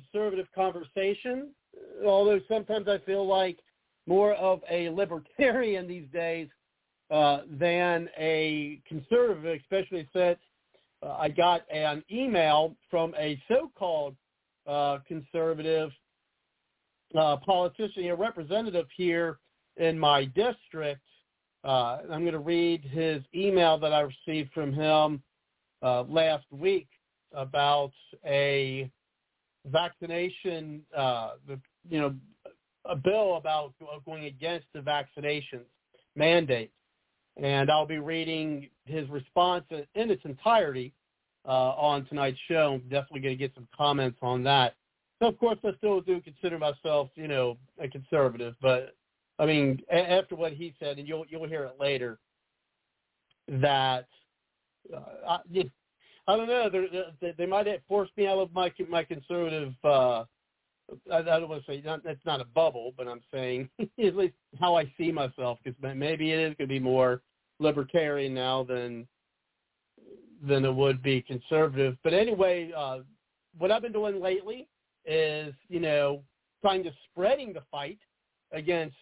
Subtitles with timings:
[0.00, 1.50] Conservative conversation.
[2.04, 3.58] Although sometimes I feel like
[4.06, 6.48] more of a libertarian these days
[7.10, 10.38] uh, than a conservative, especially since
[11.02, 14.16] uh, I got an email from a so-called
[14.66, 15.90] uh, conservative
[17.18, 19.38] uh, politician, a representative here
[19.76, 21.02] in my district.
[21.64, 25.22] Uh, I'm going to read his email that I received from him
[25.82, 26.88] uh, last week
[27.32, 27.92] about
[28.26, 28.90] a
[29.66, 32.14] vaccination, uh, the, you know,
[32.84, 33.74] a bill about
[34.04, 35.66] going against the vaccinations
[36.16, 36.70] mandate.
[37.36, 40.92] And I'll be reading his response in, its entirety
[41.46, 42.74] uh, on tonight's show.
[42.74, 44.74] I'm definitely going to get some comments on that.
[45.20, 48.94] So, of course, I still do consider myself, you know, a conservative, but
[49.38, 52.18] I mean, a- after what he said, and you'll you'll hear it later,
[53.48, 54.06] that
[54.94, 55.38] uh, I,
[56.28, 56.68] I don't know.
[56.70, 56.86] They're,
[57.20, 59.72] they they might have forced me out of my my conservative.
[59.82, 60.24] Uh,
[61.10, 64.14] I, I don't want to say not, that's not a bubble, but I'm saying at
[64.14, 67.22] least how I see myself, because maybe it is going to be more
[67.58, 69.08] libertarian now than
[70.46, 71.96] than it would be conservative.
[72.04, 72.98] But anyway, uh,
[73.56, 74.68] what I've been doing lately
[75.06, 76.22] is, you know,
[76.60, 77.98] trying to spreading the fight
[78.52, 78.96] against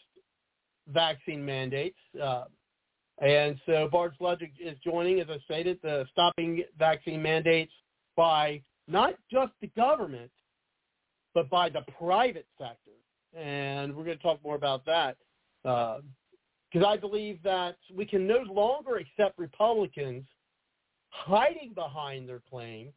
[0.92, 1.98] vaccine mandates.
[2.20, 2.44] Uh,
[3.18, 7.72] and so Bard's Logic is joining, as I stated, the stopping vaccine mandates
[8.16, 10.30] by not just the government,
[11.34, 12.92] but by the private sector.
[13.36, 15.16] And we're going to talk more about that.
[15.64, 15.98] Uh,
[16.72, 20.24] because I believe that we can no longer accept Republicans
[21.08, 22.88] hiding behind their claim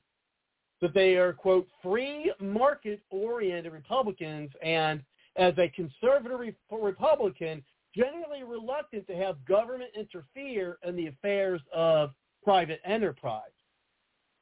[0.82, 5.02] that they are, quote, free market-oriented Republicans and
[5.36, 7.64] as a conservative re- Republican,
[7.96, 12.12] generally reluctant to have government interfere in the affairs of
[12.44, 13.44] private enterprise.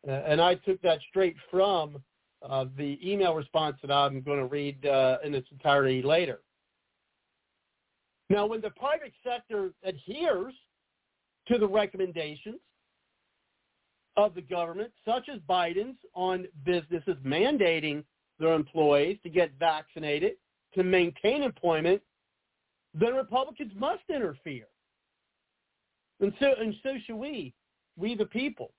[0.07, 2.01] And I took that straight from
[2.47, 6.39] uh, the email response that I'm going to read uh, in its entirety later.
[8.29, 10.53] Now, when the private sector adheres
[11.47, 12.59] to the recommendations
[14.17, 18.03] of the government, such as Biden's on businesses mandating
[18.39, 20.33] their employees to get vaccinated
[20.75, 22.01] to maintain employment,
[22.99, 24.67] then Republicans must interfere.
[26.19, 27.53] And so, and so should we,
[27.97, 28.71] we the people.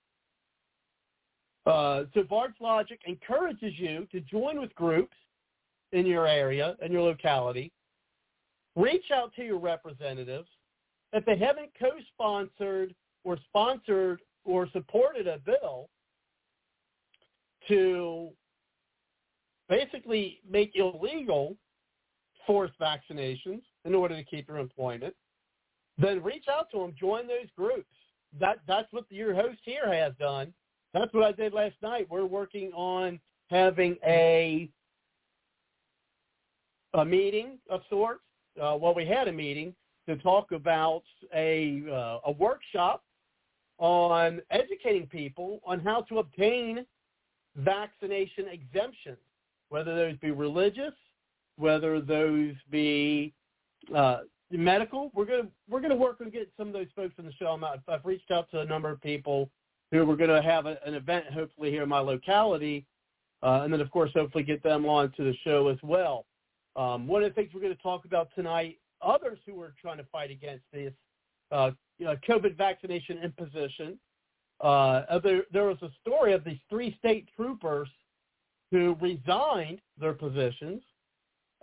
[1.67, 5.17] Uh, so Bard's Logic encourages you to join with groups
[5.93, 7.71] in your area and your locality.
[8.75, 10.49] Reach out to your representatives.
[11.13, 12.95] If they haven't co-sponsored
[13.25, 15.89] or sponsored or supported a bill
[17.69, 18.31] to
[19.69, 21.57] basically make illegal
[22.47, 25.15] forced vaccinations in order to keep your employment,
[25.99, 27.95] then reach out to them, join those groups.
[28.39, 30.53] That that's what your host here has done.
[30.93, 32.07] That's what I did last night.
[32.11, 33.19] We're working on
[33.51, 34.69] having a
[36.95, 38.23] a meeting of sorts.
[38.61, 39.75] Uh, well, we had a meeting
[40.09, 41.03] to talk about
[41.35, 43.03] a uh, a workshop
[43.79, 46.85] on educating people on how to obtain
[47.57, 49.19] vaccination exemptions,
[49.69, 50.95] whether those be religious,
[51.57, 53.33] whether those be
[53.95, 54.19] uh,
[54.51, 55.11] medical.
[55.15, 57.49] We're gonna we're gonna work on getting some of those folks on the show.
[57.49, 59.51] I'm, I've reached out to a number of people
[59.91, 62.87] who we're to have a, an event hopefully here in my locality,
[63.43, 66.27] uh, and then of course hopefully get them on to the show as well.
[66.77, 70.05] Um, one of the things we're to talk about tonight, others who are trying to
[70.13, 70.93] fight against this
[71.51, 73.99] uh, you know, COVID vaccination imposition.
[74.61, 77.89] Uh, there, there was a story of these three state troopers
[78.71, 80.83] who resigned their positions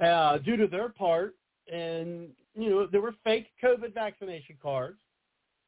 [0.04, 1.36] uh, due to their part
[1.72, 4.98] and you know there were fake COVID vaccination cards.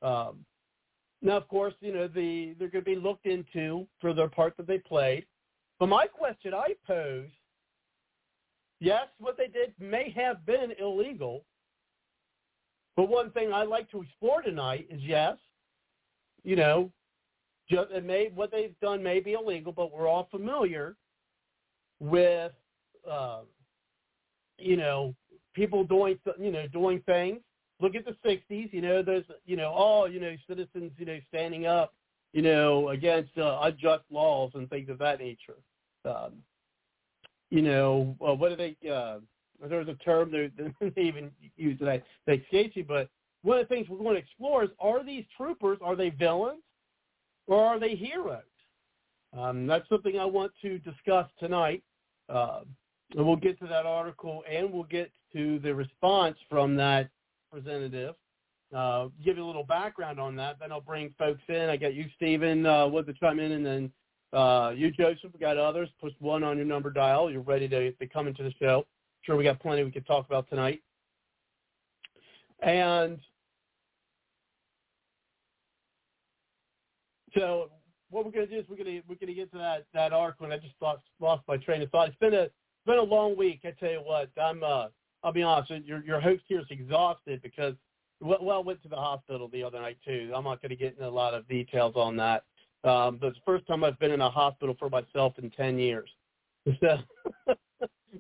[0.01, 0.45] Um,
[1.21, 4.55] now, of course, you know the they're going to be looked into for their part
[4.57, 5.25] that they played.
[5.79, 7.29] But my question I pose:
[8.79, 11.43] Yes, what they did may have been illegal.
[12.95, 15.37] But one thing I'd like to explore tonight is yes,
[16.43, 16.91] you know,
[17.69, 20.95] just, it may what they've done may be illegal, but we're all familiar
[21.99, 22.53] with,
[23.09, 23.41] uh,
[24.57, 25.13] you know,
[25.57, 27.39] people doing you know doing things.
[27.81, 28.71] Look at the '60s.
[28.71, 31.93] You know, there's you know all you know citizens you know standing up
[32.31, 35.57] you know against uh, unjust laws and things of that nature.
[36.05, 36.33] Um,
[37.49, 38.89] you know, uh, what do they?
[38.89, 39.17] Uh,
[39.67, 40.51] there's a term they,
[40.95, 43.09] they even use that they escapes you, but
[43.41, 45.79] one of the things we're going to explore is: Are these troopers?
[45.81, 46.63] Are they villains,
[47.47, 48.43] or are they heroes?
[49.37, 51.83] Um, that's something I want to discuss tonight.
[52.29, 52.61] Uh,
[53.15, 57.09] and we'll get to that article and we'll get to the response from that
[57.53, 58.15] representative.
[58.75, 60.57] Uh, give you a little background on that.
[60.59, 61.69] Then I'll bring folks in.
[61.69, 63.91] I got you, Stephen, uh, with the chime in, and then
[64.33, 65.31] uh, you, Joseph.
[65.33, 65.89] We got others.
[66.01, 67.31] Push one on your number dial.
[67.31, 68.85] You're ready to, to come into the show.
[69.21, 70.81] Sure, we got plenty we could talk about tonight.
[72.61, 73.19] And
[77.37, 77.69] so
[78.09, 79.85] what we're going to do is we're going to we're going to get to that
[79.93, 82.09] that article, and I just lost lost my train of thought.
[82.09, 82.53] It's been a it's
[82.85, 83.61] been a long week.
[83.63, 84.63] I tell you what, I'm.
[84.63, 84.87] Uh,
[85.23, 85.71] I'll be honest.
[85.85, 87.75] Your your host here is exhausted because
[88.19, 90.31] well went to the hospital the other night too.
[90.35, 92.43] I'm not going to get into a lot of details on that.
[92.83, 95.77] Um, but it's the first time I've been in a hospital for myself in ten
[95.77, 96.09] years.
[96.81, 96.97] So,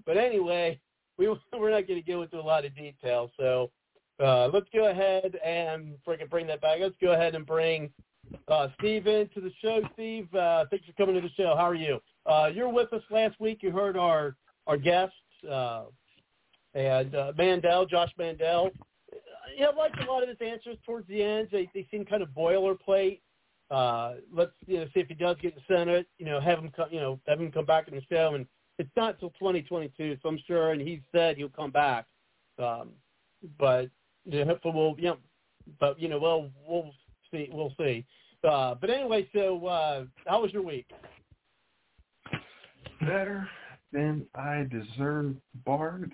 [0.05, 0.79] but anyway,
[1.17, 3.31] we we're not going to go into a lot of details.
[3.37, 3.71] So
[4.23, 6.79] uh, let's go ahead and freaking bring that back.
[6.79, 7.91] Let's go ahead and bring
[8.47, 9.81] uh, Steve into the show.
[9.93, 11.55] Steve, uh, thanks for coming to the show.
[11.55, 11.99] How are you?
[12.25, 13.59] Uh, you're with us last week.
[13.61, 14.35] You heard our
[14.65, 15.15] our guests,
[15.49, 15.85] uh,
[16.77, 18.69] and uh, Mandel, Josh Mandel.
[19.55, 21.49] You know, I like a lot of his answers towards the end.
[21.51, 23.21] They, they seem kind of boilerplate.
[23.71, 26.07] Uh, let's you know see if he does get in the Senate.
[26.19, 26.89] You know, have him come.
[26.91, 28.35] You know, have him come back in the show.
[28.35, 28.45] And
[28.77, 30.71] it's not until 2022, so I'm sure.
[30.71, 32.05] And he said he'll come back.
[32.59, 32.91] Um,
[33.57, 33.89] but
[34.25, 34.95] you know, hopefully we'll.
[34.97, 35.17] You know,
[35.79, 36.93] but you know, well, we'll
[37.31, 37.49] see.
[37.51, 38.05] We'll see.
[38.47, 40.87] Uh, but anyway, so uh, how was your week?
[43.01, 43.49] Better
[43.91, 46.11] then I deserve Bard.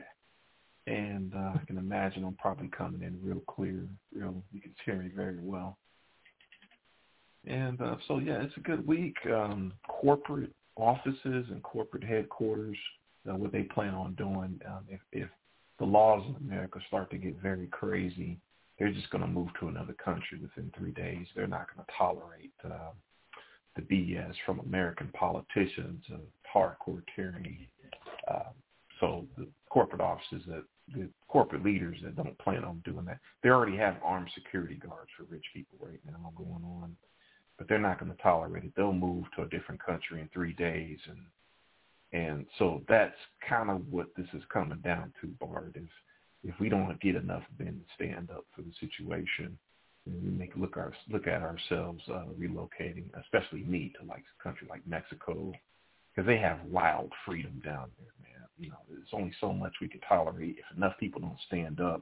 [0.86, 4.44] And uh, I can imagine I'm probably coming in real clear, real.
[4.52, 5.78] You can hear me very well.
[7.46, 9.16] And uh, so yeah, it's a good week.
[9.26, 12.78] Um, corporate offices and corporate headquarters,
[13.30, 15.30] uh, what they plan on doing um, if, if
[15.80, 18.38] the laws in America start to get very crazy,
[18.78, 21.28] they're just going to move to another country within three days.
[21.36, 22.92] They're not going to tolerate uh,
[23.76, 26.22] the BS from American politicians of
[26.54, 27.70] hardcore tyranny.
[28.30, 28.54] Um,
[29.00, 30.64] so the corporate offices that
[30.94, 35.10] the corporate leaders that don't plan on doing that, they already have armed security guards
[35.18, 36.96] for rich people right now going on,
[37.58, 38.72] but they're not going to tolerate it.
[38.76, 41.20] They'll move to a different country in three days, and
[42.12, 43.16] and so that's
[43.50, 45.78] kind of what this is coming down to, Bard.
[45.82, 45.90] Is
[46.44, 49.58] if we don't get enough men to stand up for the situation,
[50.06, 54.68] we make look our look at ourselves uh, relocating, especially me to like a country
[54.70, 55.54] like Mexico,
[56.14, 58.33] because they have wild freedom down there, man.
[58.58, 62.02] You know, there's only so much we can tolerate if enough people don't stand up.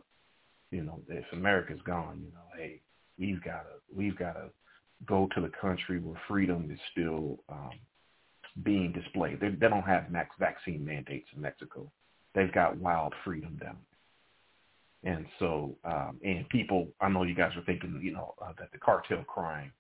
[0.72, 2.81] You know, if America's gone, you know, hey,
[3.17, 4.50] we've got to we've got to
[5.05, 7.72] go to the country where freedom is still um,
[8.63, 9.39] being displayed.
[9.39, 11.91] They, they don't have max vaccine mandates in Mexico.
[12.34, 13.77] They've got wild freedom down
[15.03, 15.13] there.
[15.13, 18.72] And so, um, and people, I know you guys are thinking, you know, uh, that
[18.72, 19.72] the cartel crime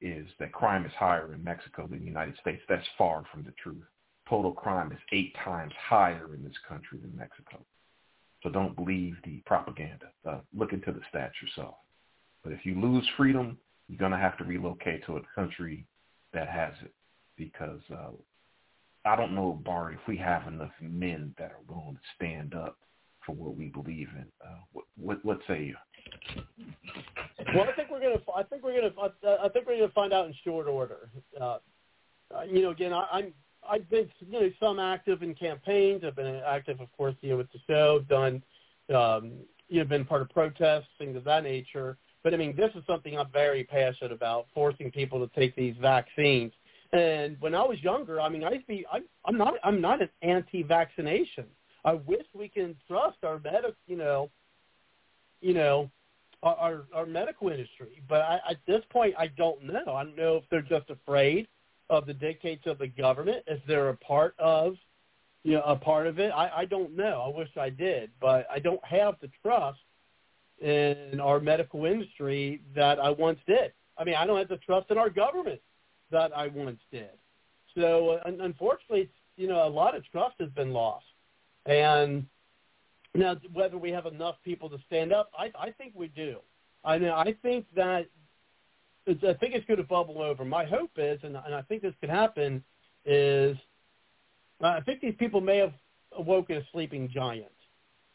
[0.00, 2.62] is that crime is higher in Mexico than the United States.
[2.68, 3.82] That's far from the truth.
[4.28, 7.58] Total crime is eight times higher in this country than Mexico.
[8.42, 10.06] So don't believe the propaganda.
[10.28, 11.76] Uh, look into the stats yourself.
[12.42, 15.86] But if you lose freedom, you're going to have to relocate to a country
[16.32, 16.92] that has it
[17.36, 18.10] because uh,
[19.04, 22.78] I don't know, Bard, if we have enough men that are willing to stand up
[23.24, 24.26] for what we believe in.
[24.44, 25.76] Uh, what, what, what say you?
[27.54, 28.20] Well, I think we're gonna.
[28.34, 29.38] I think we're gonna.
[29.42, 31.08] I think we're gonna find out in short order.
[31.40, 31.58] Uh,
[32.46, 33.32] you know, again, I, I'm.
[33.68, 36.02] I've been, you know, some active in campaigns.
[36.04, 38.00] I've been active, of course, you know, with the show.
[38.08, 38.42] Done,
[38.94, 39.32] um,
[39.68, 41.96] you know, been part of protests, things of that nature.
[42.22, 45.74] But I mean, this is something I'm very passionate about: forcing people to take these
[45.80, 46.52] vaccines.
[46.92, 48.86] And when I was younger, I mean, I used to be.
[48.90, 49.54] I, I'm not.
[49.62, 51.44] I'm not an anti-vaccination.
[51.84, 53.74] I wish we can trust our medic.
[53.86, 54.30] You know,
[55.40, 55.90] you know,
[56.42, 58.02] our our, our medical industry.
[58.08, 59.94] But I, at this point, I don't know.
[59.94, 61.48] I don't know if they're just afraid
[61.90, 64.76] of the dictates of the government, if they're a part of,
[65.42, 66.30] you know, a part of it.
[66.34, 67.22] I, I don't know.
[67.26, 69.80] I wish I did, but I don't have the trust
[70.60, 73.72] in our medical industry that I once did.
[73.98, 75.60] I mean, I don't have the trust in our government
[76.10, 77.10] that I once did.
[77.76, 81.04] So uh, unfortunately, you know, a lot of trust has been lost.
[81.66, 82.26] And
[83.14, 86.38] now, whether we have enough people to stand up, I, I think we do.
[86.84, 87.14] I know.
[87.14, 88.06] I think that
[89.06, 90.44] it's, I think it's going to bubble over.
[90.44, 92.62] My hope is, and, and I think this could happen,
[93.04, 93.56] is
[94.62, 95.72] I think these people may have
[96.16, 97.52] awoken a sleeping giant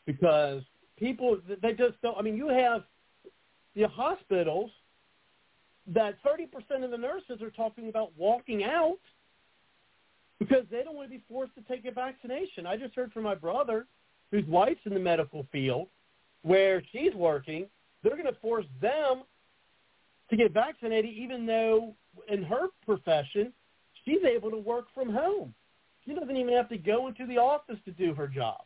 [0.05, 0.63] because
[0.97, 2.17] people they just don't.
[2.17, 2.83] I mean, you have
[3.75, 4.71] the hospitals
[5.87, 8.99] that 30% of the nurses are talking about walking out
[10.39, 12.65] because they don't want to be forced to take a vaccination.
[12.65, 13.85] I just heard from my brother,
[14.31, 15.87] whose wife's in the medical field,
[16.43, 17.67] where she's working.
[18.03, 19.23] They're going to force them
[20.29, 21.95] to get vaccinated, even though
[22.27, 23.51] in her profession,
[24.05, 25.53] she's able to work from home.
[26.05, 28.61] She doesn't even have to go into the office to do her job.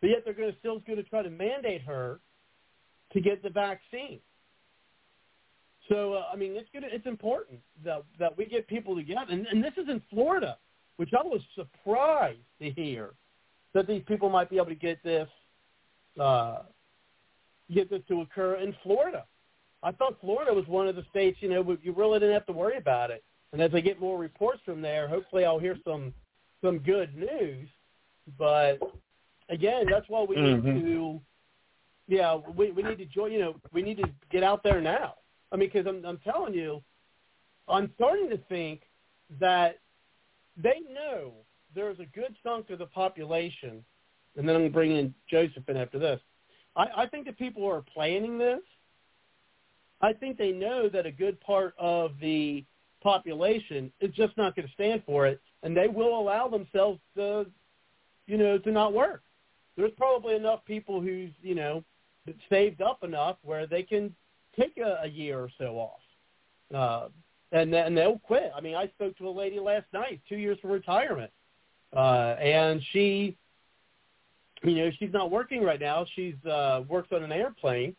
[0.00, 2.20] But yet they're going to still going to try to mandate her
[3.12, 4.20] to get the vaccine.
[5.88, 6.84] So uh, I mean, it's good.
[6.86, 10.56] It's important that that we get people together, and, and this is in Florida,
[10.96, 13.10] which I was surprised to hear
[13.74, 15.28] that these people might be able to get this
[16.18, 16.60] uh,
[17.74, 19.24] get this to occur in Florida.
[19.82, 22.52] I thought Florida was one of the states, you know, you really didn't have to
[22.52, 23.24] worry about it.
[23.52, 26.12] And as I get more reports from there, hopefully I'll hear some
[26.62, 27.68] some good news.
[28.38, 28.78] But
[29.48, 30.68] again, that's why we mm-hmm.
[30.68, 31.20] need to,
[32.06, 33.32] yeah, we we need to join.
[33.32, 35.14] You know, we need to get out there now.
[35.50, 36.82] I mean, because I'm I'm telling you,
[37.68, 38.82] I'm starting to think
[39.40, 39.78] that
[40.56, 41.32] they know
[41.74, 43.84] there's a good chunk of the population,
[44.36, 46.20] and then I'm going to bring in Joseph in after this.
[46.76, 48.60] I, I think that people are planning this
[50.02, 52.64] I think they know that a good part of the
[53.02, 57.46] population is just not going to stand for it, and they will allow themselves to,
[58.26, 59.22] you know, to not work.
[59.76, 61.84] There's probably enough people who's, you know,
[62.48, 64.14] saved up enough where they can
[64.58, 66.00] take a, a year or so off,
[66.74, 67.08] uh,
[67.52, 68.52] and and they'll quit.
[68.54, 71.30] I mean, I spoke to a lady last night, two years from retirement,
[71.94, 73.36] uh, and she,
[74.62, 76.06] you know, she's not working right now.
[76.14, 77.96] She's uh, works on an airplane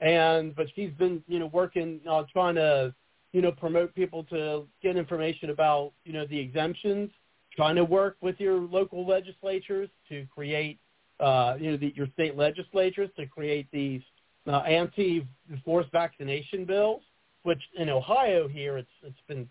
[0.00, 2.94] and but she's been you know working on trying to
[3.32, 7.10] you know promote people to get information about you know the exemptions,
[7.54, 10.78] trying to work with your local legislatures to create
[11.20, 14.02] uh, you know the, your state legislatures to create these
[14.46, 17.02] uh, anti-forced vaccination bills,
[17.42, 19.48] which in Ohio here it's it's been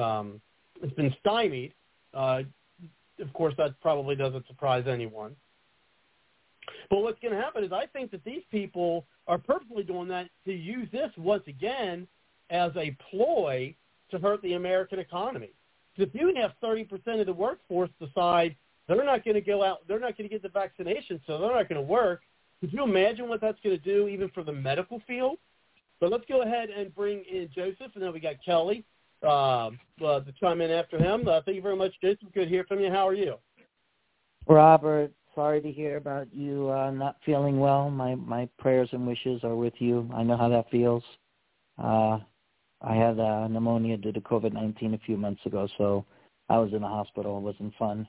[0.00, 0.40] um,
[0.82, 1.74] it's been stymied.
[2.14, 2.42] Uh,
[3.20, 5.36] of course, that probably doesn't surprise anyone.
[6.88, 10.28] But what's going to happen is I think that these people are purposely doing that
[10.44, 12.08] to use this once again
[12.50, 13.72] as a ploy
[14.10, 15.50] to hurt the American economy.
[15.94, 18.56] Because if you have 30% of the workforce decide
[18.88, 21.54] they're not going to go out, they're not going to get the vaccination, so they're
[21.54, 22.22] not going to work,
[22.60, 25.38] could you imagine what that's going to do even for the medical field?
[26.00, 28.84] But let's go ahead and bring in Joseph, and then we got Kelly
[29.22, 29.68] uh,
[30.04, 31.28] uh, to chime in after him.
[31.28, 32.32] Uh, thank you very much, Joseph.
[32.34, 32.90] Good to hear from you.
[32.90, 33.36] How are you?
[34.48, 37.88] Robert, sorry to hear about you uh, not feeling well.
[37.90, 40.06] My my prayers and wishes are with you.
[40.14, 41.02] I know how that feels.
[41.82, 42.18] Uh,
[42.82, 46.04] I had uh, pneumonia due to COVID nineteen a few months ago, so
[46.50, 47.38] I was in the hospital.
[47.38, 48.06] It wasn't fun,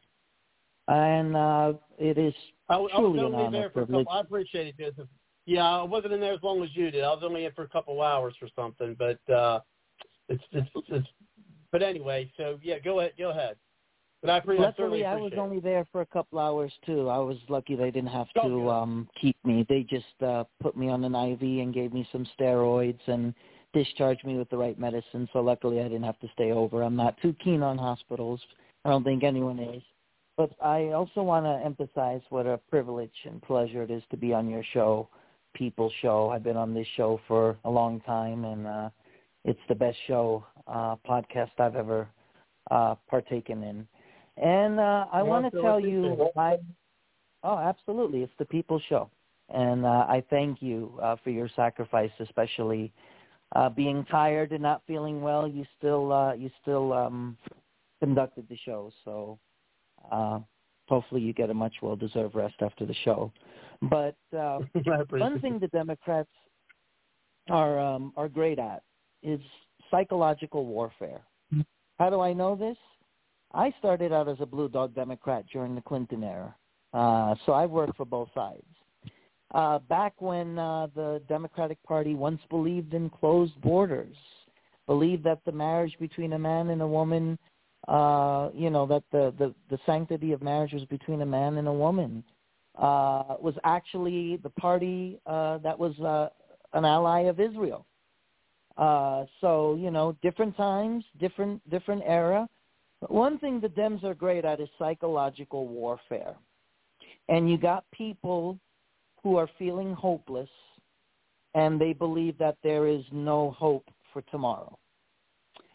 [0.90, 2.34] and uh, it is
[2.68, 4.12] I, was- I was truly an honor there for a couple.
[4.12, 5.08] I appreciate it, Joseph.
[5.46, 7.04] Yeah, I wasn't in there as long as you did.
[7.06, 9.62] I was only in for a couple hours or something, but uh,
[10.28, 11.08] it's it's it's.
[11.72, 13.56] But anyway, so yeah, go ahead, go ahead.
[14.22, 15.40] But I, pre- I certainly Luckily, I was it.
[15.40, 17.10] only there for a couple hours too.
[17.10, 18.70] I was lucky they didn't have to good.
[18.70, 19.66] um keep me.
[19.68, 23.34] They just uh put me on an IV and gave me some steroids and
[23.74, 25.28] discharged me with the right medicine.
[25.34, 26.84] So luckily, I didn't have to stay over.
[26.84, 28.40] I'm not too keen on hospitals.
[28.86, 29.82] I don't think anyone is.
[30.38, 34.34] But I also want to emphasize what a privilege and pleasure it is to be
[34.34, 35.08] on your show,
[35.54, 36.30] People Show.
[36.30, 38.90] I've been on this show for a long time, and uh
[39.46, 42.08] it's the best show uh podcast I've ever
[42.70, 43.88] uh partaken in.
[44.38, 46.28] And uh, I want to tell you.
[46.38, 46.58] I,
[47.44, 49.10] oh, absolutely, it's the People Show,
[49.54, 52.92] and uh, I thank you uh, for your sacrifice, especially
[53.56, 55.48] uh, being tired and not feeling well.
[55.48, 57.38] You still, uh, you still um,
[58.00, 59.38] conducted the show, so
[60.12, 60.40] uh,
[60.88, 63.32] hopefully you get a much well-deserved rest after the show.
[63.82, 64.60] But uh,
[65.10, 66.30] one thing the Democrats
[67.50, 68.84] are um, are great at
[69.24, 69.40] is
[69.90, 71.22] psychological warfare.
[72.00, 72.78] How do I know this?
[73.54, 76.56] I started out as a blue dog Democrat during the Clinton era,
[76.94, 78.64] uh, so I've worked for both sides.
[79.54, 84.16] Uh, back when uh, the Democratic Party once believed in closed borders,
[84.88, 87.38] believed that the marriage between a man and a woman,
[87.88, 91.68] uh, you know, that the, the, the sanctity of marriage was between a man and
[91.68, 92.24] a woman,
[92.78, 96.30] uh, was actually the party uh, that was uh,
[96.74, 97.86] an ally of Israel.
[98.78, 102.48] Uh, so you know, different times, different different era.
[103.02, 106.36] But one thing the Dems are great at is psychological warfare,
[107.30, 108.60] and you got people
[109.24, 110.50] who are feeling hopeless,
[111.56, 114.78] and they believe that there is no hope for tomorrow,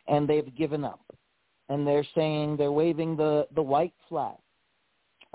[0.06, 1.04] and they've given up,
[1.68, 4.36] and they're saying they're waving the the white flag.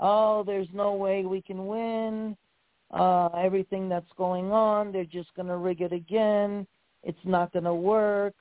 [0.00, 2.36] Oh, there's no way we can win.
[2.90, 6.66] Uh, everything that's going on, they're just going to rig it again.
[7.04, 8.34] It's not going to work.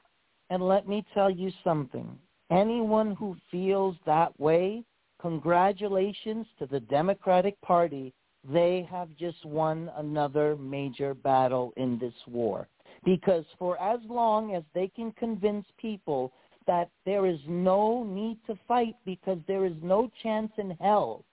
[0.50, 2.18] And let me tell you something.
[2.52, 4.84] Anyone who feels that way,
[5.22, 8.14] congratulations to the Democratic Party.
[8.44, 12.68] They have just won another major battle in this war.
[13.06, 16.34] Because for as long as they can convince people
[16.68, 21.24] that there is no need to fight because there is no chance in hell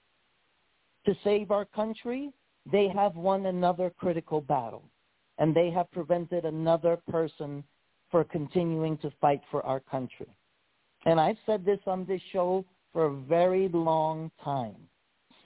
[1.05, 2.33] to save our country,
[2.71, 4.85] they have won another critical battle
[5.39, 7.65] and they have prevented another person
[8.11, 10.27] for continuing to fight for our country.
[11.07, 14.77] And I've said this on this show for a very long time.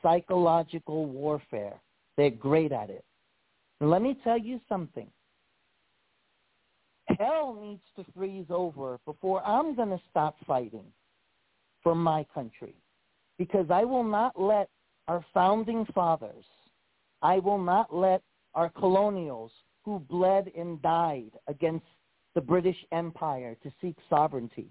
[0.02, 1.80] Psychological warfare.
[2.16, 3.04] They're great at it.
[3.80, 5.08] Let me tell you something.
[7.18, 10.84] Hell needs to freeze over before I'm going to stop fighting
[11.82, 12.74] for my country.
[13.38, 14.68] Because I will not let
[15.08, 16.44] our founding fathers,
[17.22, 18.22] I will not let
[18.54, 19.50] our colonials
[19.84, 21.86] who bled and died against
[22.34, 24.68] the British Empire to seek sovereignty.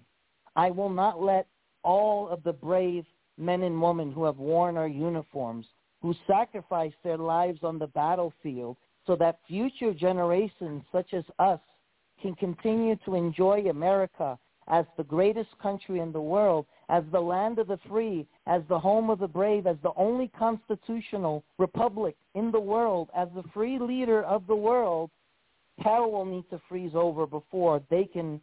[0.55, 1.47] I will not let
[1.83, 3.05] all of the brave
[3.37, 5.65] men and women who have worn our uniforms,
[6.01, 11.59] who sacrificed their lives on the battlefield so that future generations such as us
[12.21, 14.37] can continue to enjoy America
[14.67, 18.79] as the greatest country in the world, as the land of the free, as the
[18.79, 23.79] home of the brave, as the only constitutional republic in the world, as the free
[23.79, 25.09] leader of the world,
[25.79, 28.39] hell will need to freeze over before they can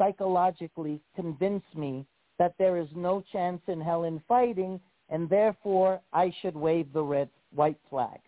[0.00, 2.06] psychologically convince me
[2.38, 7.02] that there is no chance in hell in fighting, and therefore I should wave the
[7.02, 8.20] red white flag.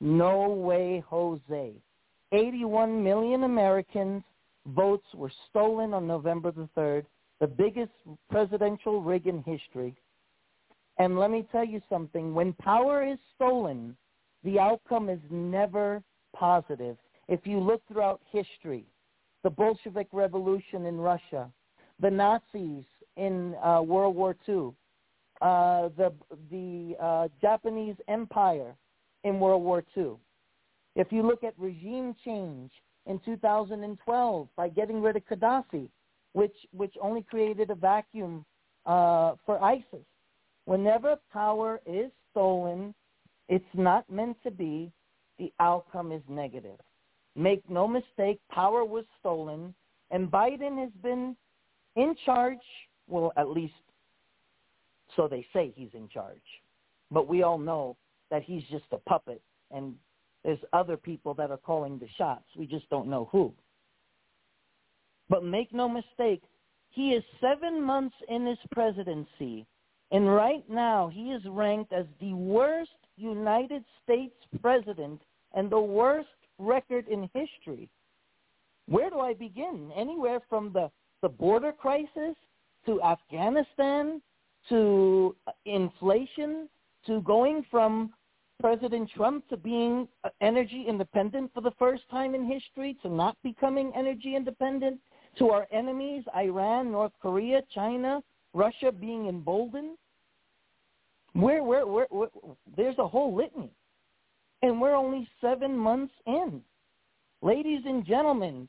[0.00, 1.72] No way, Jose.
[2.30, 4.22] 81 million Americans
[4.66, 7.04] votes were stolen on November the 3rd,
[7.40, 7.90] the biggest
[8.30, 9.96] presidential rig in history.
[10.98, 13.96] And let me tell you something, when power is stolen,
[14.44, 16.00] the outcome is never
[16.36, 16.96] positive.
[17.28, 18.84] If you look throughout history,
[19.42, 21.50] the Bolshevik Revolution in Russia,
[22.00, 22.84] the Nazis
[23.16, 24.70] in uh, World War II,
[25.40, 26.12] uh, the
[26.50, 28.74] the uh, Japanese Empire
[29.24, 30.12] in World War II.
[30.94, 32.70] If you look at regime change
[33.06, 35.88] in 2012 by getting rid of Gaddafi,
[36.32, 38.44] which which only created a vacuum
[38.86, 40.06] uh, for ISIS.
[40.64, 42.94] Whenever power is stolen,
[43.48, 44.92] it's not meant to be.
[45.38, 46.78] The outcome is negative.
[47.34, 49.74] Make no mistake, power was stolen,
[50.10, 51.36] and Biden has been
[51.96, 52.58] in charge.
[53.08, 53.74] Well, at least
[55.16, 56.36] so they say he's in charge.
[57.10, 57.96] But we all know
[58.30, 59.94] that he's just a puppet and
[60.44, 62.44] there's other people that are calling the shots.
[62.56, 63.52] We just don't know who.
[65.28, 66.42] But make no mistake,
[66.90, 69.66] he is seven months in his presidency,
[70.10, 75.22] and right now he is ranked as the worst United States president
[75.54, 76.28] and the worst
[76.62, 77.88] record in history.
[78.86, 79.90] Where do I begin?
[79.96, 80.90] Anywhere from the,
[81.22, 82.36] the border crisis
[82.86, 84.20] to Afghanistan
[84.68, 86.68] to inflation
[87.06, 88.12] to going from
[88.60, 93.36] President Trump to being uh, energy independent for the first time in history to not
[93.42, 95.00] becoming energy independent
[95.38, 98.22] to our enemies, Iran, North Korea, China,
[98.54, 99.96] Russia being emboldened.
[101.32, 102.28] Where, where, where, where,
[102.76, 103.72] there's a whole litany.
[104.62, 106.62] And we're only seven months in.
[107.42, 108.68] Ladies and gentlemen,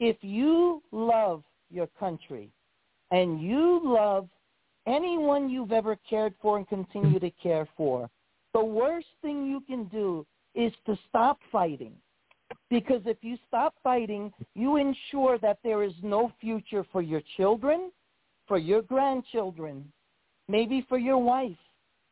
[0.00, 2.50] if you love your country
[3.10, 4.28] and you love
[4.86, 8.10] anyone you've ever cared for and continue to care for,
[8.54, 11.92] the worst thing you can do is to stop fighting.
[12.70, 17.92] Because if you stop fighting, you ensure that there is no future for your children,
[18.46, 19.92] for your grandchildren,
[20.48, 21.56] maybe for your wife,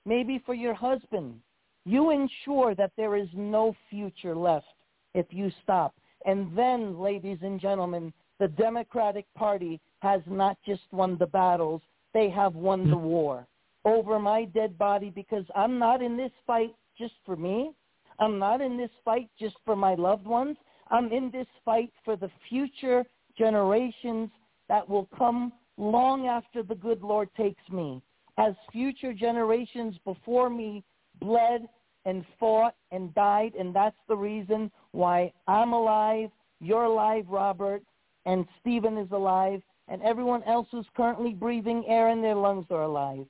[0.04, 1.40] maybe for your husband.
[1.86, 4.66] You ensure that there is no future left
[5.14, 5.94] if you stop.
[6.26, 11.80] And then, ladies and gentlemen, the Democratic Party has not just won the battles,
[12.12, 13.02] they have won the mm.
[13.02, 13.46] war
[13.84, 17.70] over my dead body because I'm not in this fight just for me.
[18.18, 20.56] I'm not in this fight just for my loved ones.
[20.90, 23.04] I'm in this fight for the future
[23.38, 24.30] generations
[24.68, 28.02] that will come long after the good Lord takes me.
[28.38, 30.82] As future generations before me
[31.20, 31.68] bled
[32.06, 37.82] and fought and died, and that's the reason why I'm alive, you're alive, Robert,
[38.24, 42.84] and Stephen is alive, and everyone else who's currently breathing air in their lungs are
[42.84, 43.26] alive.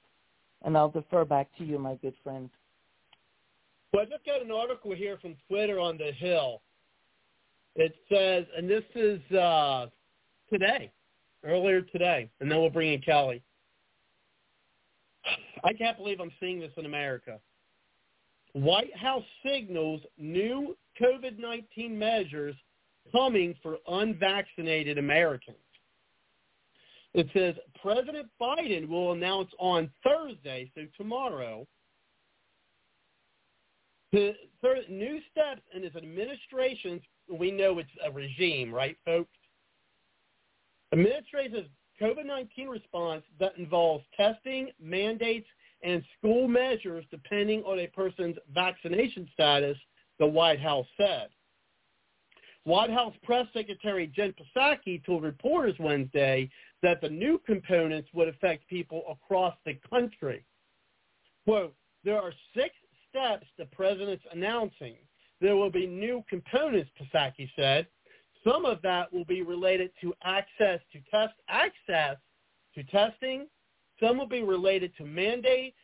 [0.65, 2.51] And I'll defer back to you, my good friend.
[3.93, 6.61] Well, I just got an article here from Twitter on the Hill.
[7.77, 9.87] It says, and this is uh,
[10.53, 10.91] today,
[11.45, 13.43] earlier today, and then we'll bring in Kelly.
[15.65, 17.39] I can't believe I'm seeing this in America.
[18.57, 22.55] White House signals new COVID-19 measures
[23.13, 25.59] coming for unvaccinated Americans.
[27.13, 31.67] It says President Biden will announce on Thursday, so tomorrow,
[34.13, 34.35] the
[34.89, 39.37] new steps in his administration's, we know it's a regime, right, folks?
[40.95, 41.69] Administration's
[42.01, 45.47] COVID-19 response that involves testing, mandates,
[45.87, 49.79] and school measures depending on a person's vaccination status,
[50.19, 51.29] the White House said.
[52.65, 56.51] White House Press Secretary Jen Psaki told reporters Wednesday
[56.83, 60.45] that the new components would affect people across the country.
[61.45, 62.71] Quote, there are six
[63.09, 64.97] steps the president's announcing.
[65.41, 67.87] There will be new components, Psaki said.
[68.43, 72.17] Some of that will be related to access to test access
[72.75, 73.47] to testing.
[74.01, 75.75] Some will be related to mandate.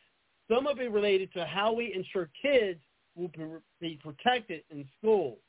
[0.49, 2.79] Some will be related to how we ensure kids
[3.15, 3.31] will
[3.79, 5.39] be protected in schools.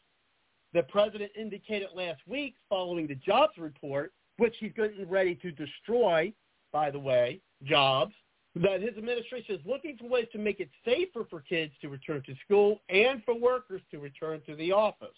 [0.73, 6.33] The president indicated last week following the jobs report, which he's getting ready to destroy,
[6.73, 8.13] by the way, jobs,
[8.57, 12.23] that his administration is looking for ways to make it safer for kids to return
[12.27, 15.17] to school and for workers to return to the office.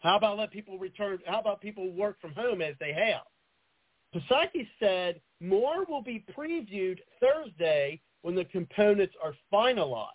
[0.00, 1.18] How about let people return?
[1.26, 3.22] How about people work from home as they have?
[4.14, 10.10] Psaki said more will be previewed Thursday when the components are finalized.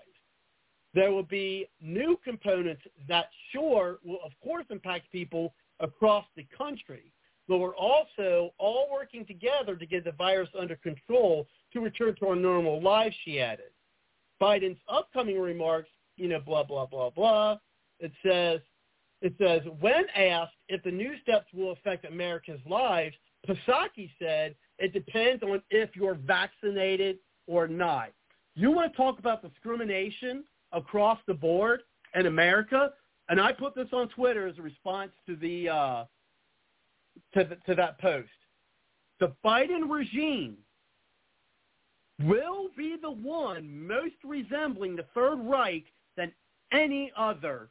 [0.93, 7.13] There will be new components that sure will of course impact people across the country,
[7.47, 12.27] but we're also all working together to get the virus under control to return to
[12.27, 13.71] our normal lives, she added.
[14.41, 17.57] Biden's upcoming remarks, you know, blah, blah, blah, blah.
[17.99, 18.59] It says,
[19.21, 23.15] it says, when asked if the new steps will affect Americans' lives,
[23.47, 28.09] Psaki said, it depends on if you're vaccinated or not.
[28.55, 31.83] You want to talk about discrimination across the board
[32.15, 32.91] in America?
[33.29, 36.05] And I put this on Twitter as a response to the uh,
[37.33, 38.29] to, the, to that post.
[39.19, 40.57] The Biden regime
[42.23, 45.85] will be the one most resembling the Third Reich
[46.17, 46.31] than
[46.73, 47.69] any other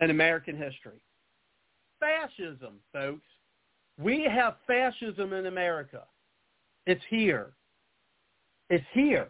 [0.00, 1.00] in American history.
[2.00, 3.26] Fascism, folks.
[4.00, 6.04] We have fascism in America.
[6.86, 7.52] It's here.
[8.70, 9.28] It's here.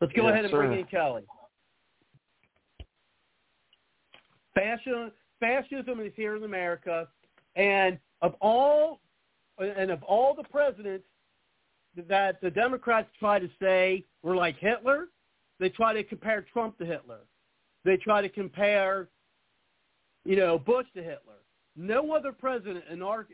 [0.00, 0.66] Let's go yes, ahead and sir.
[0.66, 1.22] bring in Kelly.
[4.54, 7.06] Fascism, fascism is here in America,
[7.54, 9.00] and of all
[9.58, 11.04] and of all the presidents
[12.08, 15.06] that the Democrats try to say we're like Hitler.
[15.60, 17.20] They try to compare Trump to Hitler.
[17.84, 19.08] They try to compare,
[20.24, 21.34] you know, Bush to Hitler.
[21.74, 23.26] No other president in our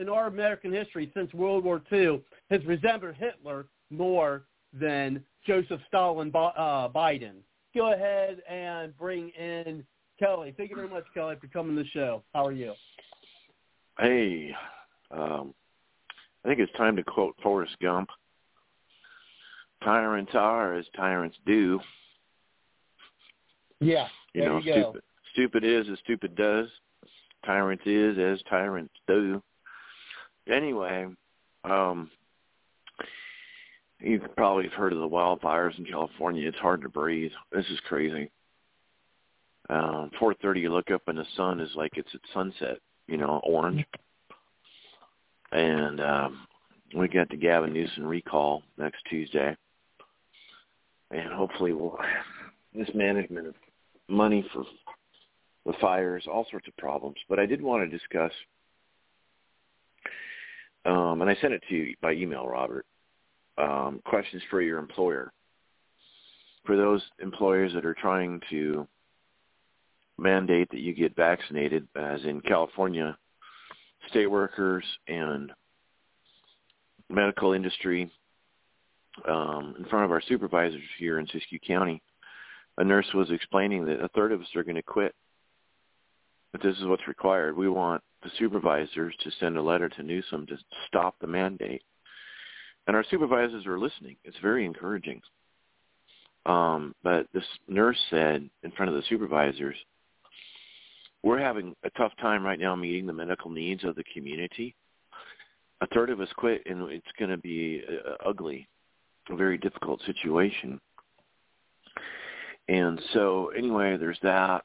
[0.00, 6.32] in our American history since World War II has resembled Hitler more than Joseph Stalin
[6.34, 7.36] uh, Biden.
[7.74, 9.84] Go ahead and bring in
[10.18, 10.54] Kelly.
[10.56, 12.22] Thank you very much, Kelly, for coming to the show.
[12.34, 12.74] How are you?
[13.98, 14.52] Hey,
[15.12, 15.54] um,
[16.44, 18.08] I think it's time to quote Forrest Gump.
[19.84, 21.78] Tyrants are as tyrants do.
[23.80, 25.02] Yeah, you know, you stupid,
[25.34, 26.68] stupid is as stupid does.
[27.44, 29.42] Tyrant is as tyrants do.
[30.48, 31.06] Anyway,
[31.64, 32.10] um,
[34.00, 36.48] you've probably heard of the wildfires in California.
[36.48, 37.32] It's hard to breathe.
[37.52, 38.30] This is crazy.
[39.68, 42.78] Um, 4:30, you look up and the sun is like it's at sunset.
[43.06, 43.84] You know, orange.
[45.52, 46.46] And um,
[46.96, 49.54] we got the Gavin Newsom recall next Tuesday,
[51.10, 51.98] and hopefully we'll
[52.74, 53.54] mismanagement of
[54.08, 54.64] money for
[55.66, 57.16] the fires, all sorts of problems.
[57.28, 58.32] But I did want to discuss,
[60.84, 62.86] um, and I sent it to you by email, Robert.
[63.56, 65.32] Um, questions for your employer.
[66.66, 68.86] For those employers that are trying to
[70.18, 73.16] mandate that you get vaccinated, as in California,
[74.08, 75.52] state workers and
[77.08, 78.10] medical industry,
[79.28, 82.02] um, in front of our supervisors here in Siskiyou County,
[82.78, 85.14] a nurse was explaining that a third of us are going to quit.
[86.54, 87.56] But this is what's required.
[87.56, 91.82] We want the supervisors to send a letter to Newsom to stop the mandate.
[92.86, 94.14] And our supervisors are listening.
[94.22, 95.20] It's very encouraging.
[96.46, 99.74] Um, but this nurse said in front of the supervisors,
[101.24, 104.76] we're having a tough time right now meeting the medical needs of the community.
[105.80, 108.68] A third of us quit, and it's going to be uh, ugly,
[109.28, 110.80] a very difficult situation.
[112.68, 114.64] And so, anyway, there's that.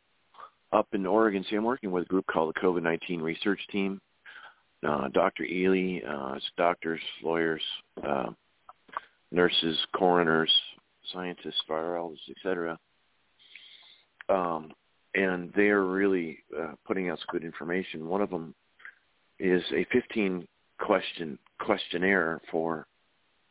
[0.71, 3.99] Up in Oregon, see, I'm working with a group called the COVID-19 Research Team.
[4.87, 5.43] Uh, Dr.
[5.43, 7.61] Ely, uh, doctors, lawyers,
[8.05, 8.29] uh,
[9.31, 10.51] nurses, coroners,
[11.11, 12.77] scientists, virologists, etc.
[14.29, 14.71] Um,
[15.15, 18.07] and they are really uh, putting out some good information.
[18.07, 18.53] One of them
[19.39, 20.47] is a 15
[20.79, 22.87] question questionnaire for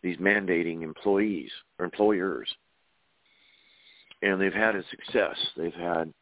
[0.02, 2.48] these mandating employees or employers,
[4.22, 5.36] and they've had a success.
[5.56, 6.12] They've had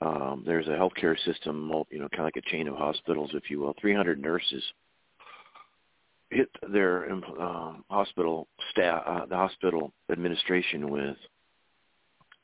[0.00, 3.50] um, there's a healthcare system, you know, kind of like a chain of hospitals, if
[3.50, 3.74] you will.
[3.80, 4.62] 300 nurses
[6.30, 11.16] hit their uh, hospital staff, uh, the hospital administration with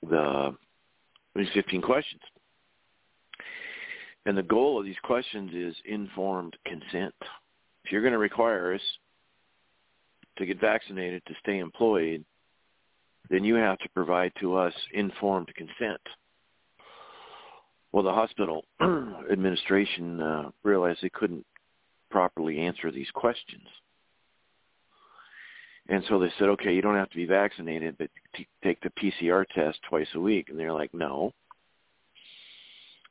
[0.08, 0.56] the
[1.34, 2.20] these 15 questions.
[4.26, 7.14] And the goal of these questions is informed consent.
[7.84, 8.80] If you're going to require us
[10.38, 12.24] to get vaccinated to stay employed,
[13.30, 16.00] then you have to provide to us informed consent.
[17.92, 18.64] Well, the hospital
[19.30, 21.44] administration uh, realized they couldn't
[22.10, 23.66] properly answer these questions.
[25.88, 28.90] And so they said, okay, you don't have to be vaccinated, but t- take the
[28.90, 30.48] PCR test twice a week.
[30.48, 31.32] And they're like, no,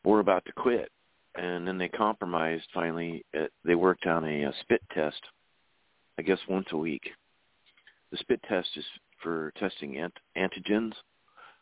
[0.04, 0.89] we're about to quit.
[1.36, 3.26] And then they compromised finally.
[3.34, 5.22] At, uh, they worked on a, a spit test,
[6.17, 7.10] I guess once a week.
[8.12, 8.86] The spit test is
[9.22, 10.94] for testing ant- antigens.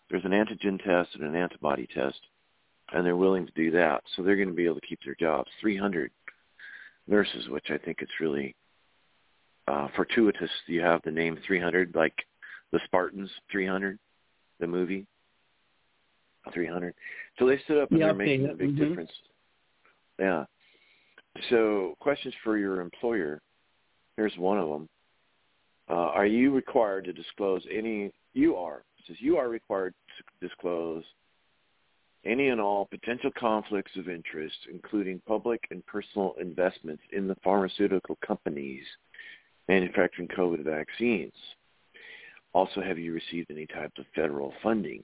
[0.10, 2.20] There's an antigen test and an antibody test,
[2.92, 4.04] and they're willing to do that.
[4.16, 5.50] So they're going to be able to keep their jobs.
[5.62, 6.12] 300
[7.08, 8.56] nurses, which I think it's really
[9.68, 12.14] uh, fortuitous you have the name 300, like
[12.72, 14.00] the Spartans 300,
[14.60, 15.06] the movie
[16.54, 16.94] 300.
[17.38, 18.90] So they stood up and they're making a big mm-hmm.
[18.90, 19.12] difference.
[20.18, 20.46] Yeah.
[21.50, 23.42] So questions for your employer.
[24.18, 24.90] Here's one of them.
[25.90, 28.12] Uh, are you required to disclose any?
[28.34, 28.84] You are.
[29.00, 31.04] It says you are required to disclose
[32.26, 38.18] any and all potential conflicts of interest, including public and personal investments in the pharmaceutical
[38.26, 38.84] companies
[39.68, 41.34] manufacturing COVID vaccines.
[42.54, 45.04] Also, have you received any type of federal funding?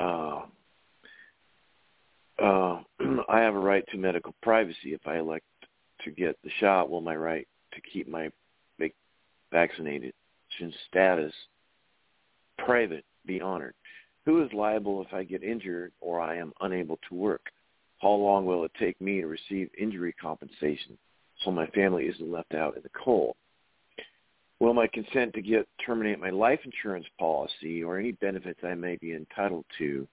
[0.00, 0.42] Uh,
[2.40, 2.80] uh,
[3.28, 4.94] I have a right to medical privacy.
[4.94, 5.44] If I elect
[6.04, 8.30] to get the shot, will my right to keep my
[9.54, 10.12] vaccinated
[10.88, 11.32] status
[12.58, 13.74] private be honored?
[14.26, 17.46] Who is liable if I get injured or I am unable to work?
[18.00, 20.98] How long will it take me to receive injury compensation?
[21.42, 23.36] so my family isn't left out in the cold.
[24.60, 28.96] Will my consent to get terminate my life insurance policy or any benefits I may
[28.96, 30.06] be entitled to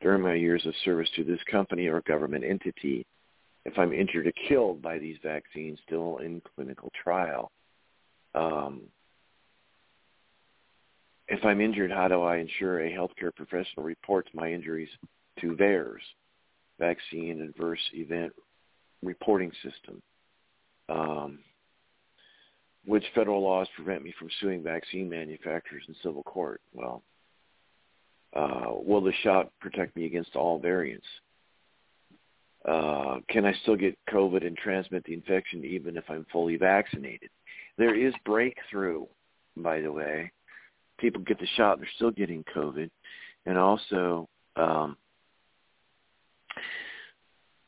[0.00, 3.06] during my years of service to this company or government entity
[3.64, 7.50] if I'm injured or killed by these vaccines still in clinical trial?
[8.34, 8.82] um,
[11.28, 14.88] if I'm injured, how do I ensure a healthcare professional reports my injuries
[15.40, 16.00] to VAERS,
[16.78, 18.32] Vaccine Adverse Event
[19.02, 20.02] Reporting System?
[20.88, 21.40] Um,
[22.84, 26.60] which federal laws prevent me from suing vaccine manufacturers in civil court?
[26.72, 27.02] Well,
[28.34, 31.06] uh, will the shot protect me against all variants?
[32.64, 37.30] Uh, can I still get COVID and transmit the infection even if I'm fully vaccinated?
[37.78, 39.06] There is breakthrough,
[39.56, 40.30] by the way.
[40.98, 42.90] People get the shot, they're still getting COVID.
[43.44, 44.96] And also, um,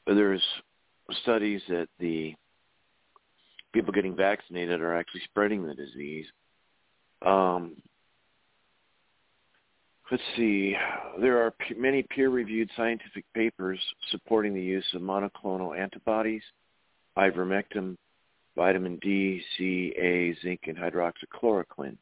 [0.06, 0.42] there's
[1.22, 2.34] studies that the
[3.72, 6.26] people getting vaccinated are actually spreading the disease.
[7.24, 7.76] Um,
[10.10, 10.74] let's see.
[11.20, 13.78] There are p- many peer-reviewed scientific papers
[14.10, 16.42] supporting the use of monoclonal antibodies,
[17.16, 17.96] ivermectin,
[18.56, 21.96] vitamin D, C, A, zinc, and hydroxychloroquine.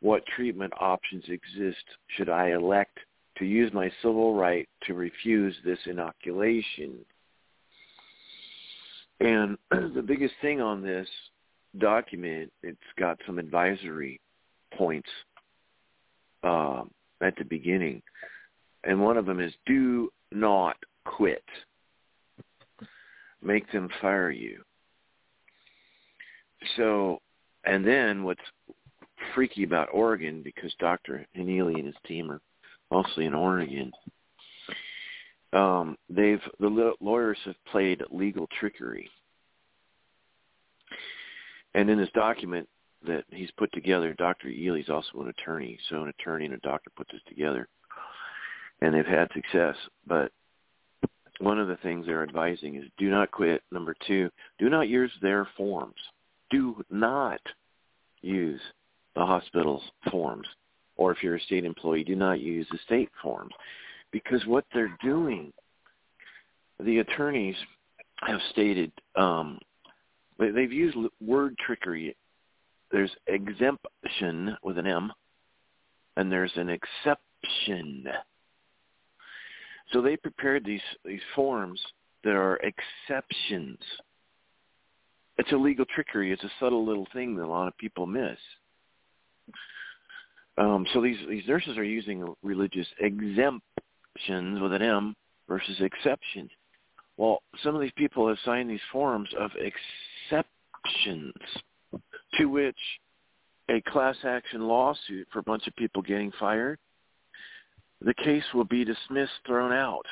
[0.00, 1.84] What treatment options exist
[2.16, 2.98] should I elect
[3.38, 6.98] to use my civil right to refuse this inoculation?
[9.20, 11.08] And the biggest thing on this
[11.78, 14.20] document, it's got some advisory
[14.74, 15.08] points
[16.42, 18.02] um, at the beginning.
[18.84, 21.44] And one of them is do not quit.
[23.42, 24.62] Make them fire you.
[26.76, 27.20] So,
[27.64, 28.40] and then what's
[29.34, 31.26] freaky about Oregon, because Dr.
[31.32, 32.40] Healy and his team are
[32.90, 33.92] mostly in Oregon,
[35.52, 39.10] um, they've the lawyers have played legal trickery.
[41.74, 42.68] And in this document
[43.06, 44.48] that he's put together, Dr.
[44.48, 47.68] Ely's also an attorney, so an attorney and a doctor put this together,
[48.80, 49.76] and they've had success.
[50.06, 50.32] But
[51.38, 53.62] one of the things they're advising is do not quit.
[53.72, 55.94] Number two, do not use their forms.
[56.50, 57.40] Do not
[58.20, 58.60] use
[59.20, 60.48] the hospital's forms.
[60.96, 63.52] Or if you're a state employee, do not use the state forms
[64.12, 65.52] because what they're doing,
[66.80, 67.54] the attorneys
[68.26, 69.58] have stated um,
[70.38, 72.16] they've used word trickery.
[72.90, 75.12] There's exemption with an M,
[76.16, 78.06] and there's an exception.
[79.92, 81.80] So they prepared these these forms
[82.24, 83.78] that are exceptions.
[85.38, 86.32] It's a legal trickery.
[86.32, 88.38] It's a subtle little thing that a lot of people miss.
[90.58, 95.14] Um, so these these nurses are using religious exemptions with an M
[95.48, 96.50] versus exceptions.
[97.16, 99.50] Well, some of these people have signed these forms of
[100.30, 101.34] exceptions
[102.38, 102.76] to which
[103.70, 106.78] a class action lawsuit for a bunch of people getting fired,
[108.00, 110.06] the case will be dismissed, thrown out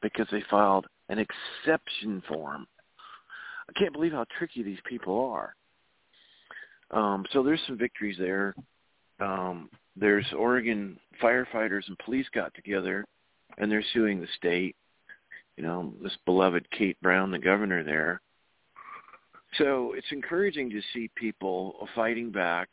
[0.00, 2.66] because they filed an exception form.
[3.68, 5.54] I can't believe how tricky these people are.
[6.90, 8.54] Um, so there's some victories there.
[9.20, 13.04] Um, there's Oregon firefighters and police got together,
[13.58, 14.76] and they're suing the state.
[15.56, 18.20] You know, this beloved Kate Brown, the governor there.
[19.58, 22.68] So it's encouraging to see people fighting back.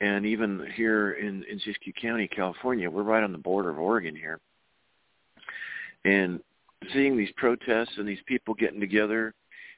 [0.00, 4.14] And even here in, in Siskiyou County, California, we're right on the border of Oregon
[4.14, 4.40] here.
[6.04, 6.40] And
[6.92, 9.32] seeing these protests and these people getting together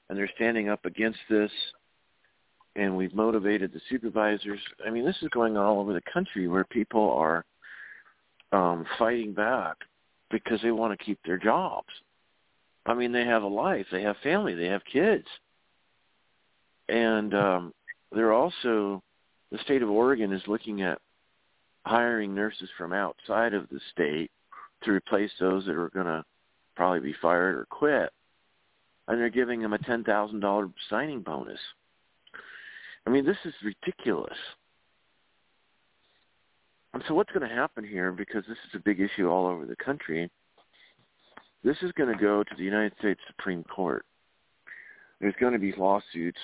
[0.09, 1.51] and they're standing up against this
[2.77, 4.61] and we've motivated the supervisors.
[4.87, 7.45] I mean, this is going on all over the country where people are
[8.53, 9.77] um, fighting back
[10.31, 11.89] because they want to keep their jobs.
[12.85, 15.27] I mean, they have a life, they have family, they have kids,
[16.89, 17.75] and um,
[18.13, 19.03] they're also
[19.51, 21.01] the state of Oregon is looking at
[21.85, 24.31] hiring nurses from outside of the state
[24.85, 26.25] to replace those that are going to
[26.77, 28.11] probably be fired or quit,
[29.09, 31.61] and they're giving them a ten thousand dollar signing bonus.
[33.07, 34.37] I mean, this is ridiculous.
[36.93, 39.67] And so what's going to happen here, because this is a big issue all over
[39.67, 40.31] the country,
[41.63, 44.05] this is going to go to the United States Supreme Court.
[45.21, 46.39] There's going to be lawsuits,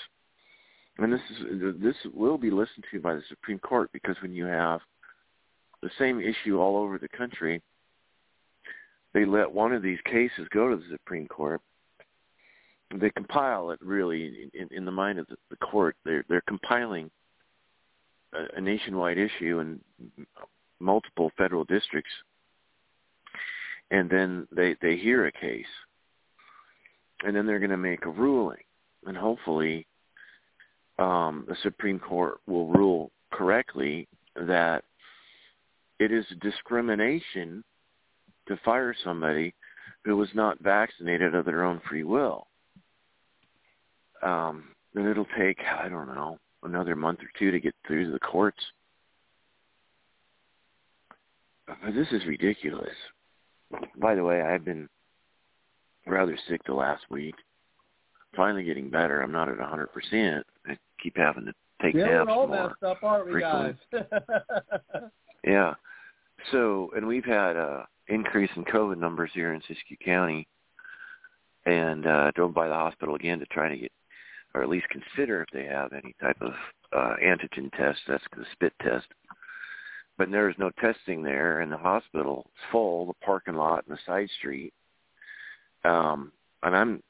[0.99, 4.47] and this is this will be listened to by the Supreme Court because when you
[4.47, 4.81] have
[5.83, 7.63] the same issue all over the country,
[9.15, 11.61] they let one of these cases go to the Supreme Court,
[13.01, 15.97] they compile it really in, in the mind of the, the court.
[16.05, 17.11] They're they're compiling
[18.33, 19.81] a, a nationwide issue in
[20.81, 22.11] multiple federal districts,
[23.91, 25.67] and then they they hear a case,
[27.25, 28.63] and then they're going to make a ruling,
[29.07, 29.87] and hopefully,
[30.99, 34.85] um, the Supreme Court will rule correctly that
[35.99, 37.65] it is discrimination
[38.49, 39.55] to fire somebody
[40.05, 42.49] who was not vaccinated of their own free will
[44.23, 44.65] um,
[44.95, 48.21] and it'll take I don't know another month or two to get through to the
[48.21, 48.63] courts.
[51.67, 52.95] But this is ridiculous.
[53.97, 54.89] By the way, I've been
[56.07, 57.35] rather sick the last week.
[58.37, 59.21] Finally getting better.
[59.21, 60.43] I'm not at 100%.
[60.67, 61.53] I keep having to
[61.83, 62.69] take yeah, naps we're all more.
[62.69, 63.75] messed up, aren't we, guys?
[65.45, 65.75] yeah.
[66.51, 70.47] So, and we've had a increase in COVID numbers here in Siskiyou County,
[71.67, 73.93] and uh, drove by the hospital again to try to get,
[74.55, 76.53] or at least consider if they have any type of
[76.97, 78.01] uh, antigen test.
[78.09, 79.07] That's the spit test.
[80.19, 83.07] But there is no testing there, and the hospital is full.
[83.07, 84.73] The parking lot and the side street.
[85.85, 86.33] Um,
[86.63, 87.03] and I'm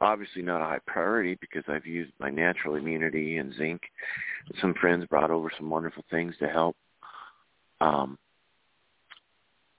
[0.00, 3.82] obviously not a high priority because I've used my natural immunity and zinc.
[4.60, 6.76] Some friends brought over some wonderful things to help.
[7.80, 8.18] Um,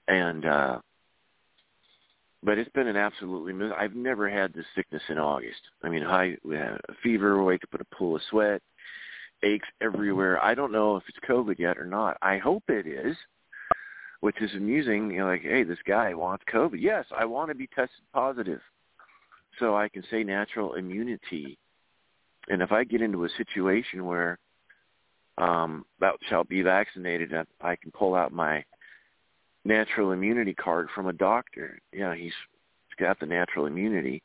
[0.06, 0.78] and uh,
[2.48, 3.52] but it's been an absolutely.
[3.76, 5.60] I've never had this sickness in August.
[5.84, 8.62] I mean, high we had a fever, wake up in a pool of sweat,
[9.42, 10.42] aches everywhere.
[10.42, 12.16] I don't know if it's COVID yet or not.
[12.22, 13.14] I hope it is,
[14.20, 15.10] which is amusing.
[15.10, 16.78] You know, like, hey, this guy wants COVID.
[16.80, 18.62] Yes, I want to be tested positive
[19.58, 21.58] so I can say natural immunity.
[22.48, 24.38] And if I get into a situation where
[25.36, 27.30] um, thou shalt be vaccinated,
[27.60, 28.64] I can pull out my
[29.64, 31.78] natural immunity card from a doctor.
[31.92, 32.32] Yeah, he's,
[32.88, 34.22] he's got the natural immunity.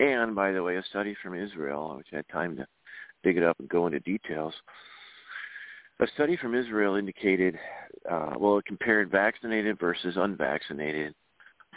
[0.00, 2.66] And by the way, a study from Israel, which I had time to
[3.22, 4.54] dig it up and go into details.
[6.00, 7.58] A study from Israel indicated,
[8.10, 11.14] uh, well, it compared vaccinated versus unvaccinated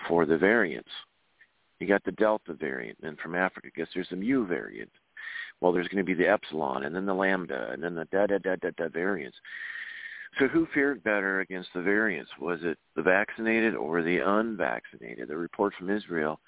[0.07, 0.89] for the variants.
[1.79, 4.91] You got the Delta variant, and from Africa, I guess there's the Mu variant.
[5.61, 8.27] Well, there's going to be the Epsilon, and then the Lambda, and then the da
[8.27, 9.37] da da da da variants.
[10.37, 12.31] So who fared better against the variants?
[12.39, 15.27] Was it the vaccinated or the unvaccinated?
[15.27, 16.39] The report from Israel,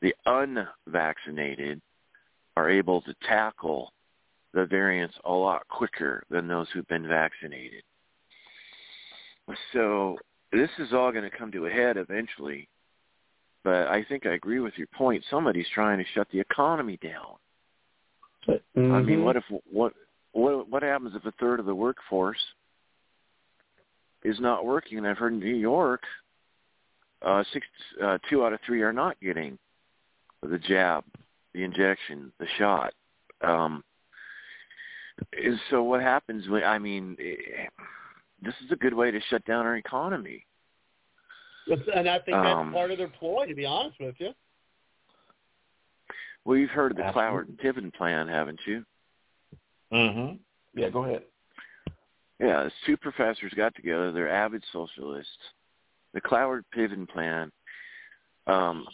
[0.00, 1.80] the unvaccinated
[2.56, 3.92] are able to tackle
[4.54, 7.82] the variants a lot quicker than those who've been vaccinated.
[9.72, 10.16] So
[10.52, 12.68] this is all going to come to a head eventually
[13.62, 15.24] but I think I agree with your point.
[15.30, 17.36] Somebody's trying to shut the economy down.
[18.48, 18.92] Mm-hmm.
[18.92, 19.92] I mean, what if what
[20.32, 22.38] what what happens if a third of the workforce
[24.24, 24.98] is not working?
[24.98, 26.02] And I've heard in New York,
[27.22, 27.66] uh, six,
[28.02, 29.58] uh, two out of three are not getting
[30.42, 31.04] the jab,
[31.52, 32.94] the injection, the shot.
[33.42, 33.84] Um,
[35.32, 36.64] and so what happens when?
[36.64, 37.66] I mean, eh,
[38.42, 40.46] this is a good way to shut down our economy.
[41.66, 44.34] And I think that's Um, part of their ploy, to be honest with you.
[46.44, 48.84] Well, you've heard of the Cloward and Piven plan, haven't you?
[49.92, 50.36] Mm-hmm.
[50.74, 51.24] Yeah, go ahead.
[52.40, 54.12] Yeah, it's two professors got together.
[54.12, 55.30] They're avid socialists.
[56.14, 57.52] The Cloward Piven plan.
[58.46, 58.86] Um,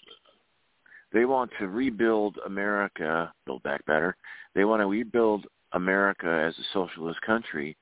[1.12, 4.16] they want to rebuild America, build back better.
[4.54, 7.76] They want to rebuild America as a socialist country,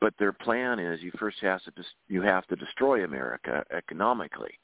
[0.00, 1.72] but their plan is you first have to
[2.08, 4.58] you have to destroy America economically.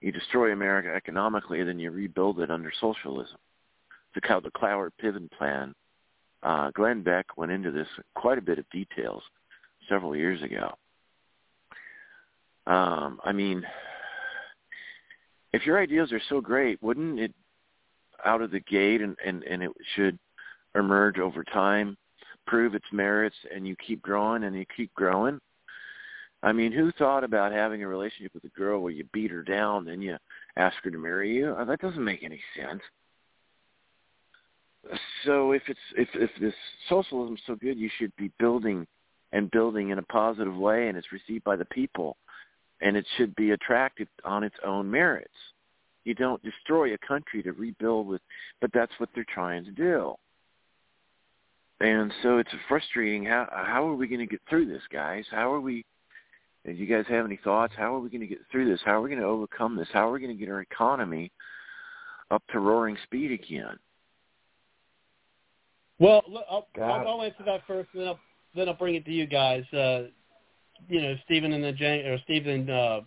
[0.00, 3.38] You destroy America economically, then you rebuild it under socialism.
[4.14, 5.74] It's called the Cloward Piven plan.
[6.42, 9.22] Uh, Glenn Beck went into this quite a bit of details
[9.88, 10.74] several years ago.
[12.66, 13.64] Um, I mean,
[15.52, 17.32] if your ideas are so great, wouldn't it
[18.24, 20.18] out of the gate and, and, and it should
[20.74, 21.96] emerge over time,
[22.46, 25.38] prove its merits, and you keep growing and you keep growing?
[26.42, 29.42] I mean, who thought about having a relationship with a girl where you beat her
[29.42, 30.16] down, then you
[30.56, 31.54] ask her to marry you?
[31.58, 32.82] Uh, That doesn't make any sense.
[35.24, 36.54] So if it's if if this
[36.88, 38.86] socialism's so good, you should be building
[39.32, 42.16] and building in a positive way, and it's received by the people,
[42.80, 45.34] and it should be attractive on its own merits.
[46.04, 48.20] You don't destroy a country to rebuild with,
[48.60, 50.14] but that's what they're trying to do.
[51.80, 53.24] And so it's frustrating.
[53.24, 55.24] How how are we going to get through this, guys?
[55.30, 55.84] How are we?
[56.64, 57.74] Do you guys have any thoughts?
[57.76, 58.80] How are we going to get through this?
[58.84, 59.88] How are we going to overcome this?
[59.92, 61.30] How are we going to get our economy
[62.30, 63.78] up to roaring speed again?
[65.98, 68.20] Well, I'll, I'll, I'll answer that first, and then I'll
[68.54, 69.64] then I'll bring it to you guys.
[69.72, 70.04] Uh,
[70.88, 73.00] you know, Stephen and Jane, or Stephen uh,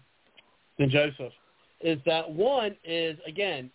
[0.80, 1.34] and Joseph.
[1.82, 3.70] Is that one is again,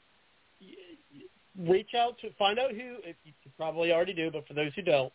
[1.58, 2.96] reach out to find out who.
[3.04, 5.12] If you probably already do, but for those who don't,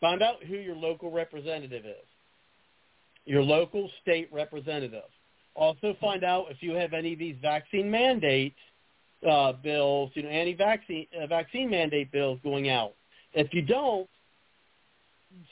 [0.00, 2.06] find out who your local representative is.
[3.24, 5.02] Your local state representative.
[5.54, 8.54] Also, find out if you have any of these vaccine mandate
[9.28, 12.94] uh, bills, you know, anti-vaccine uh, vaccine mandate bills going out.
[13.32, 14.08] If you don't,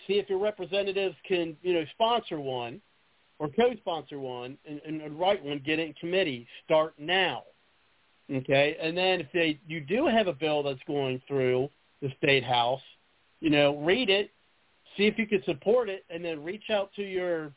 [0.07, 2.81] see if your representatives can, you know, sponsor one
[3.39, 6.47] or co-sponsor one and, and, write one, get it in committee.
[6.65, 7.45] Start now.
[8.33, 8.77] Okay?
[8.81, 11.71] And then if they you do have a bill that's going through
[12.03, 12.83] the state house,
[13.41, 14.31] you know, read it,
[14.97, 17.53] see if you can support it, and then reach out to your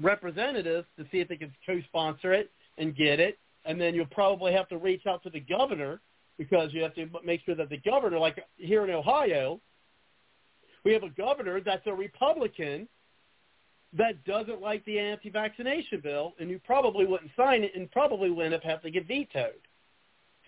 [0.00, 3.38] representatives to see if they can co-sponsor it and get it.
[3.64, 6.00] And then you'll probably have to reach out to the governor
[6.40, 9.60] because you have to make sure that the governor, like here in Ohio,
[10.86, 12.88] we have a governor that's a Republican
[13.92, 18.46] that doesn't like the anti-vaccination bill, and you probably wouldn't sign it and probably would
[18.46, 19.60] end up having to get vetoed.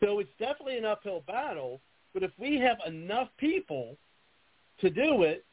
[0.01, 1.82] So it's definitely an uphill battle.
[2.14, 3.99] But if we have enough people
[4.80, 5.45] to do it,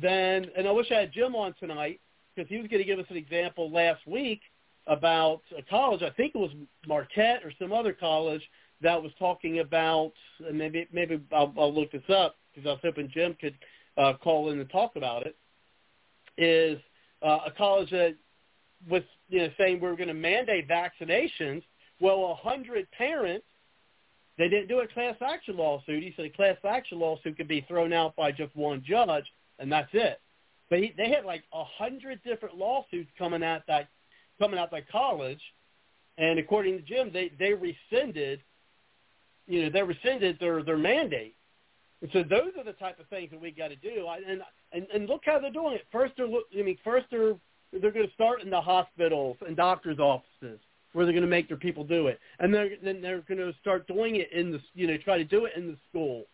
[0.00, 2.00] then, and I wish I had Jim on tonight
[2.34, 4.40] because he was going to give us an example last week
[4.86, 6.02] about a college.
[6.02, 6.52] I think it was
[6.86, 8.42] Marquette or some other college
[8.82, 10.12] that was talking about.
[10.46, 13.54] And maybe maybe I'll, I'll look this up because I was hoping Jim could
[13.96, 15.36] uh, call in and talk about it.
[16.38, 16.78] Is
[17.22, 18.14] uh, a college that
[18.88, 21.62] was you know saying we we're going to mandate vaccinations.
[22.00, 23.44] Well, a hundred parents
[24.40, 26.02] they didn't do a class action lawsuit.
[26.02, 29.26] He said a class action lawsuit could be thrown out by just one judge,
[29.58, 30.18] and that's it.
[30.70, 33.88] But he, they had like a hundred different lawsuits coming at that
[34.38, 35.42] coming out that college,
[36.16, 38.40] and according to Jim, they they rescinded,
[39.50, 41.34] you know, they rescinded their their mandate.
[42.02, 44.06] And so those are the type of things that we got to do.
[44.28, 44.42] And
[44.72, 45.86] and and look how they're doing it.
[45.90, 47.34] First, they're I mean, first they're
[47.72, 50.60] they're going to start in the hospitals and doctors' offices
[50.92, 53.52] where they're going to make their people do it, and they're, then they're going to
[53.60, 56.26] start doing it in the you know try to do it in the schools,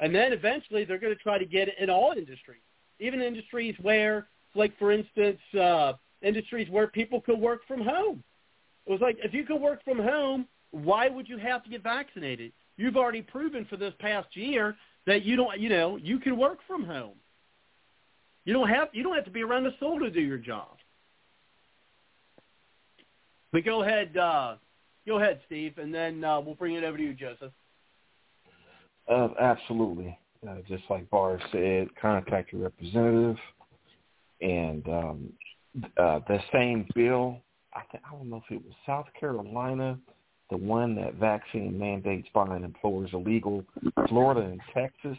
[0.00, 2.60] and then eventually they're going to try to get it in all industries,
[3.00, 8.22] even industries where, like for instance, uh, industries where people could work from home.
[8.86, 10.46] It was like if you could work from home,
[10.84, 12.52] why would you have to get vaccinated?
[12.76, 16.58] You've already proven for this past year that you don't you know you can work
[16.66, 17.14] from home.
[18.44, 20.76] You don't have you don't have to be around the soul to do your job.
[23.52, 24.56] But go ahead, uh,
[25.06, 27.52] go ahead, Steve, and then uh, we'll bring it over to you, Joseph.
[29.08, 30.18] Uh, absolutely.
[30.46, 33.36] Uh, just like Bard said, contact your representative.
[34.40, 35.32] And um,
[35.96, 37.40] uh, the same bill,
[37.72, 39.98] I, think, I don't know if it was South Carolina,
[40.50, 43.64] the one that vaccine mandates buying employers illegal.
[44.08, 45.18] Florida and Texas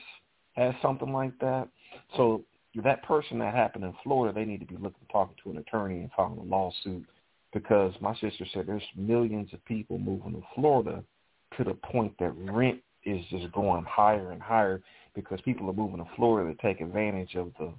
[0.54, 1.68] has something like that.
[2.16, 2.44] So
[2.84, 6.00] that person that happened in Florida, they need to be looking, talking to an attorney
[6.00, 7.06] and filing a lawsuit
[7.54, 11.04] because my sister said there's millions of people moving to Florida
[11.58, 14.82] to the point that rent is just going higher and higher
[15.16, 17.72] because people are moving to Florida to take advantage of the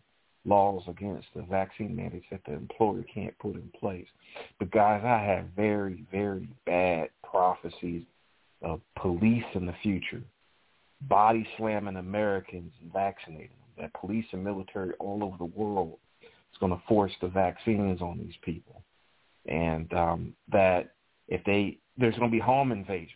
[0.45, 4.07] laws against the vaccine mandates that the employer can't put in place.
[4.59, 8.03] But guys, I have very, very bad prophecies
[8.62, 10.22] of police in the future
[11.03, 13.85] body slamming Americans and vaccinating them.
[13.85, 18.18] That police and military all over the world is going to force the vaccines on
[18.18, 18.83] these people
[19.47, 20.95] and um, that
[21.29, 23.12] if they there's going to be home invasions.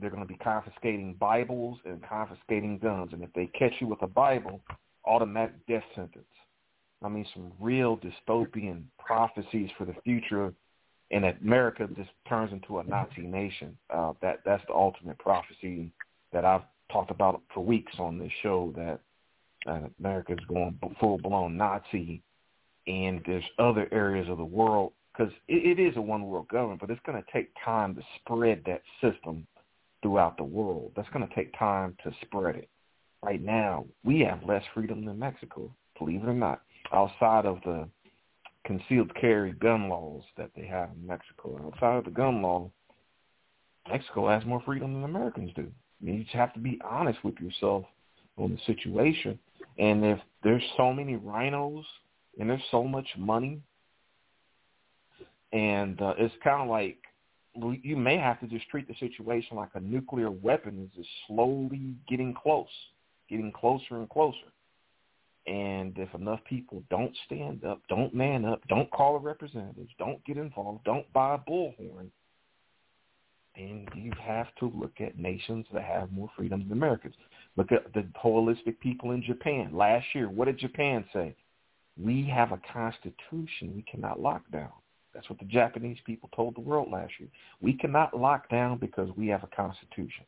[0.00, 4.00] They're going to be confiscating Bibles and confiscating guns, and if they catch you with
[4.00, 4.62] a Bible,
[5.04, 6.24] automatic death sentence.
[7.04, 10.54] I mean, some real dystopian prophecies for the future,
[11.12, 13.76] and America just turns into a Nazi nation.
[13.90, 15.92] Uh, that that's the ultimate prophecy
[16.32, 18.72] that I've talked about for weeks on this show.
[18.74, 19.00] That
[19.70, 22.22] uh, America is going full blown Nazi,
[22.86, 26.80] and there's other areas of the world because it, it is a one world government,
[26.80, 29.46] but it's going to take time to spread that system
[30.02, 30.92] throughout the world.
[30.96, 32.68] That's going to take time to spread it.
[33.22, 37.86] Right now, we have less freedom than Mexico, believe it or not, outside of the
[38.64, 41.60] concealed carry gun laws that they have in Mexico.
[41.66, 42.70] Outside of the gun law,
[43.88, 45.62] Mexico has more freedom than Americans do.
[45.62, 47.84] I mean, you just have to be honest with yourself
[48.38, 49.38] on the situation.
[49.78, 51.84] And if there's so many RINOs
[52.38, 53.60] and there's so much money
[55.52, 56.98] and uh, it's kind of like
[57.54, 61.94] you may have to just treat the situation like a nuclear weapon is just slowly
[62.08, 62.66] getting close,
[63.28, 64.51] getting closer and closer.
[65.46, 70.24] And if enough people don't stand up, don't man up, don't call a representative, don't
[70.24, 72.10] get involved, don't buy a bullhorn,
[73.56, 77.14] then you have to look at nations that have more freedom than Americans.
[77.56, 79.70] Look at the holistic people in Japan.
[79.74, 81.34] Last year, what did Japan say?
[82.02, 84.70] We have a constitution we cannot lock down.
[85.12, 87.28] That's what the Japanese people told the world last year.
[87.60, 90.24] We cannot lock down because we have a constitution.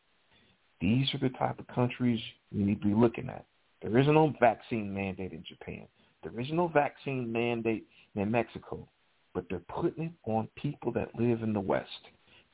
[0.80, 2.20] These are the type of countries
[2.52, 3.46] we need to be looking at.
[3.84, 5.86] There is no vaccine mandate in Japan.
[6.22, 8.88] There is no vaccine mandate in Mexico,
[9.34, 11.90] but they're putting it on people that live in the West.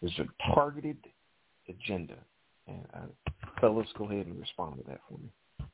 [0.02, 0.96] There's a targeted
[1.68, 2.16] agenda.
[2.66, 5.68] And uh, fellas, go ahead and respond to that for me.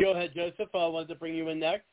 [0.00, 0.74] Go ahead, Joseph.
[0.74, 1.86] I wanted to bring you in next.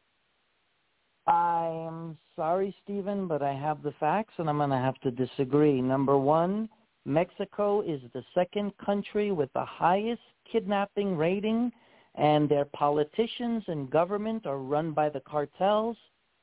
[1.27, 5.79] I'm sorry, Stephen, but I have the facts, and I'm going to have to disagree.
[5.79, 6.69] Number one,
[7.05, 10.21] Mexico is the second country with the highest
[10.51, 11.71] kidnapping rating
[12.15, 15.97] and their politicians and government are run by the cartels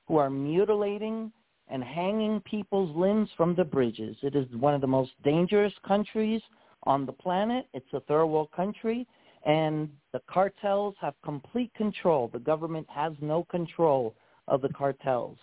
[0.06, 1.32] who are mutilating
[1.68, 4.16] and hanging people's limbs from the bridges.
[4.22, 6.42] It is one of the most dangerous countries
[6.84, 7.66] on the planet.
[7.72, 9.06] It's a third world country,
[9.46, 12.28] and the cartels have complete control.
[12.32, 14.14] The government has no control
[14.48, 15.38] of the cartels.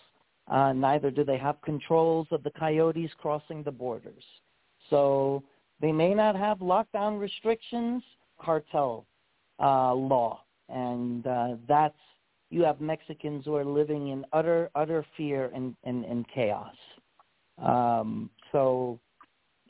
[0.48, 4.24] Uh, neither do they have controls of the coyotes crossing the borders.
[4.90, 5.42] So
[5.80, 8.02] they may not have lockdown restrictions,
[8.40, 9.06] cartel
[9.60, 11.98] uh, law, and uh, that's
[12.50, 16.74] you have Mexicans who are living in utter utter fear and and, and chaos.
[17.62, 18.98] Um, so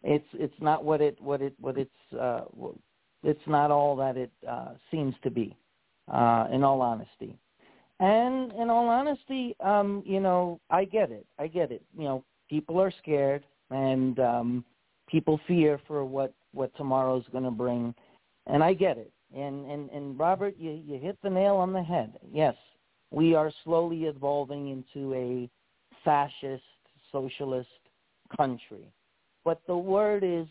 [0.03, 2.43] it's it's not what it what it what it's uh,
[3.23, 5.57] it's not all that it uh, seems to be.
[6.11, 7.37] Uh, in all honesty,
[8.01, 11.27] and in all honesty, um, you know, I get it.
[11.39, 11.83] I get it.
[11.95, 14.65] You know, people are scared and um,
[15.09, 17.95] people fear for what what tomorrow's going to bring,
[18.47, 19.13] and I get it.
[19.35, 22.19] And and and Robert, you you hit the nail on the head.
[22.33, 22.55] Yes,
[23.11, 25.51] we are slowly evolving into a
[26.05, 26.63] fascist
[27.13, 27.69] socialist
[28.37, 28.91] country,
[29.45, 30.47] but the word is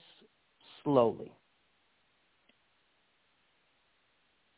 [0.83, 1.31] slowly.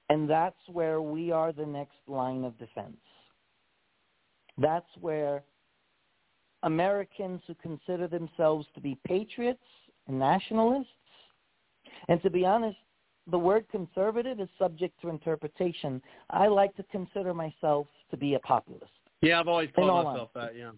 [0.10, 2.98] And that's where we are the next line of defense.
[4.58, 5.44] That's where
[6.64, 9.64] Americans who consider themselves to be patriots
[10.08, 10.88] and nationalists,
[12.08, 12.78] and to be honest,
[13.32, 16.02] the word conservative is subject to interpretation.
[16.30, 18.92] I like to consider myself to be a populist.
[19.22, 20.54] Yeah, I've always called myself honesty.
[20.54, 20.60] that.
[20.60, 20.72] Yeah.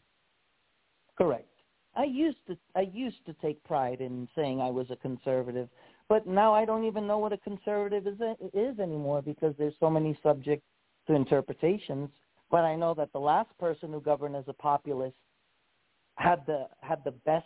[1.18, 1.47] Correct.
[1.95, 5.68] I used to I used to take pride in saying I was a conservative,
[6.08, 8.20] but now I don't even know what a conservative is
[8.54, 10.64] is anymore because there's so many subject
[11.08, 12.10] to interpretations.
[12.49, 15.18] But I know that the last person who governed as a populist
[16.16, 17.45] had the had the best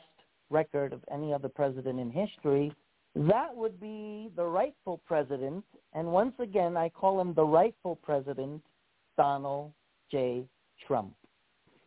[0.49, 2.72] record of any other president in history.
[3.16, 5.63] That would be the rightful president,
[5.93, 8.61] and once again I call him the rightful president,
[9.16, 9.72] Donald
[10.11, 10.45] J.
[10.86, 11.13] Trump.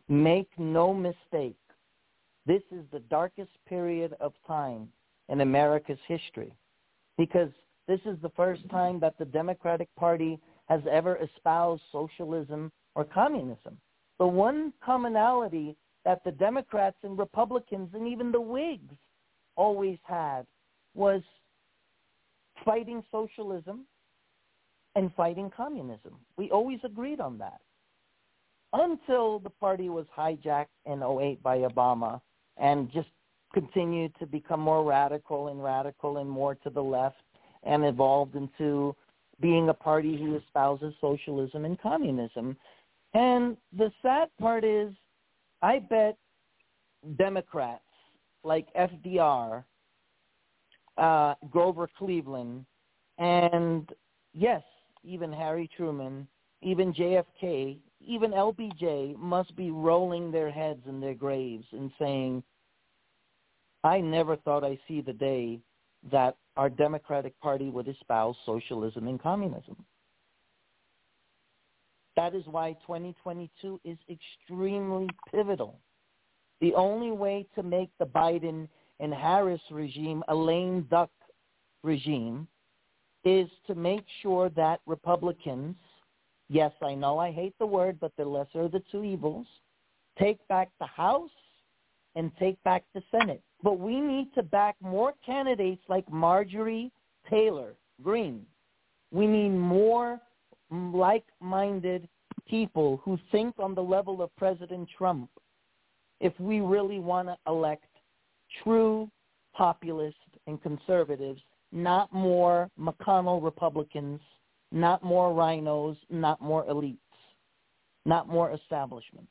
[0.07, 1.55] Make no mistake,
[2.47, 4.89] this is the darkest period of time
[5.27, 6.51] in America's history
[7.15, 7.51] because
[7.87, 13.77] this is the first time that the Democratic Party has ever espoused socialism or communism.
[14.17, 15.75] The one commonality
[16.05, 18.95] that the Democrats and Republicans and even the Whigs
[19.55, 20.47] always had
[20.95, 21.21] was
[22.65, 23.85] fighting socialism
[24.95, 26.15] and fighting communism.
[26.37, 27.61] We always agreed on that
[28.73, 32.21] until the party was hijacked in 08 by Obama
[32.57, 33.09] and just
[33.53, 37.17] continued to become more radical and radical and more to the left
[37.63, 38.95] and evolved into
[39.41, 42.55] being a party who espouses socialism and communism.
[43.13, 44.93] And the sad part is,
[45.61, 46.17] I bet
[47.17, 47.81] Democrats
[48.43, 49.63] like FDR,
[50.99, 52.65] uh, Grover Cleveland,
[53.17, 53.89] and
[54.33, 54.63] yes,
[55.03, 56.27] even Harry Truman,
[56.61, 62.43] even JFK, even LBJ must be rolling their heads in their graves and saying,
[63.83, 65.59] I never thought I'd see the day
[66.11, 69.77] that our Democratic Party would espouse socialism and communism.
[72.15, 75.79] That is why 2022 is extremely pivotal.
[76.59, 78.67] The only way to make the Biden
[78.99, 81.09] and Harris regime a duck
[81.83, 82.47] regime
[83.25, 85.75] is to make sure that Republicans,
[86.49, 89.47] yes, I know I hate the word, but the lesser of the two evils,
[90.17, 91.29] take back the House
[92.15, 93.41] and take back the Senate.
[93.61, 96.91] But we need to back more candidates like Marjorie
[97.29, 98.45] Taylor Greene.
[99.11, 100.19] We need more
[100.71, 102.07] like-minded
[102.47, 105.29] people who think on the level of President Trump
[106.19, 107.85] if we really want to elect
[108.63, 109.09] true
[109.53, 110.15] populists
[110.47, 111.41] and conservatives,
[111.71, 114.19] not more McConnell Republicans,
[114.71, 116.97] not more RINOs, not more elites,
[118.05, 119.27] not more establishment.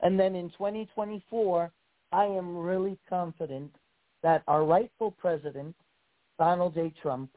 [0.00, 1.70] And then in 2024,
[2.12, 3.74] I am really confident
[4.22, 5.74] that our rightful president,
[6.38, 6.92] Donald J.
[7.00, 7.30] Trump,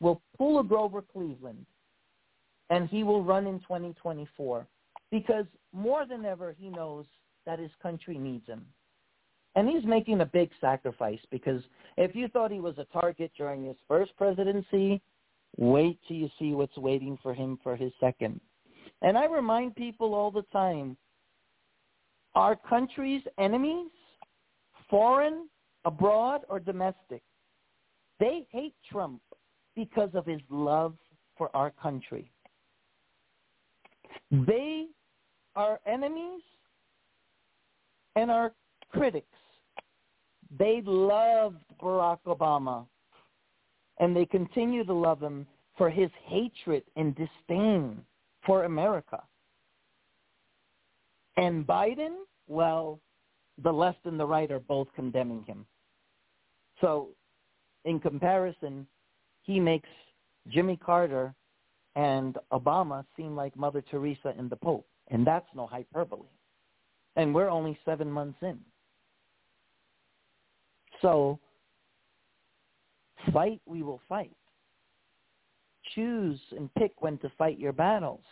[0.00, 1.64] will pull a Grover Cleveland
[2.70, 4.66] and he will run in 2024
[5.10, 7.06] because more than ever he knows
[7.46, 8.66] that his country needs him.
[9.56, 11.62] And he's making a big sacrifice because
[11.96, 15.00] if you thought he was a target during his first presidency,
[15.56, 18.38] wait till you see what's waiting for him for his second.
[19.00, 20.96] And I remind people all the time,
[22.34, 23.90] our country's enemies,
[24.90, 25.48] foreign,
[25.86, 27.22] abroad, or domestic,
[28.20, 29.22] they hate Trump
[29.74, 30.94] because of his love
[31.38, 32.30] for our country.
[34.30, 34.86] They
[35.54, 36.42] are enemies
[38.16, 38.52] and are
[38.90, 39.26] critics.
[40.58, 42.86] They loved Barack Obama,
[43.98, 48.00] and they continue to love him for his hatred and disdain
[48.44, 49.22] for America.
[51.36, 52.14] And Biden,
[52.46, 53.00] well,
[53.62, 55.66] the left and the right are both condemning him.
[56.80, 57.08] So
[57.84, 58.86] in comparison,
[59.42, 59.88] he makes
[60.48, 61.34] Jimmy Carter
[61.94, 64.86] and Obama seem like Mother Teresa and the Pope.
[65.08, 66.28] And that's no hyperbole.
[67.16, 68.58] And we're only seven months in.
[71.02, 71.38] So
[73.32, 74.36] fight, we will fight.
[75.94, 78.24] Choose and pick when to fight your battles.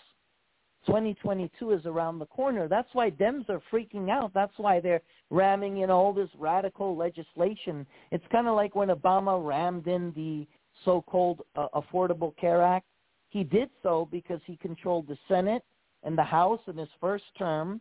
[0.86, 2.68] 2022 is around the corner.
[2.68, 4.32] That's why Dems are freaking out.
[4.34, 5.00] That's why they're
[5.30, 7.86] ramming in all this radical legislation.
[8.10, 10.46] It's kind of like when Obama rammed in the
[10.84, 12.86] so-called uh, Affordable Care Act.
[13.30, 15.64] He did so because he controlled the Senate
[16.02, 17.80] and the House in his first term,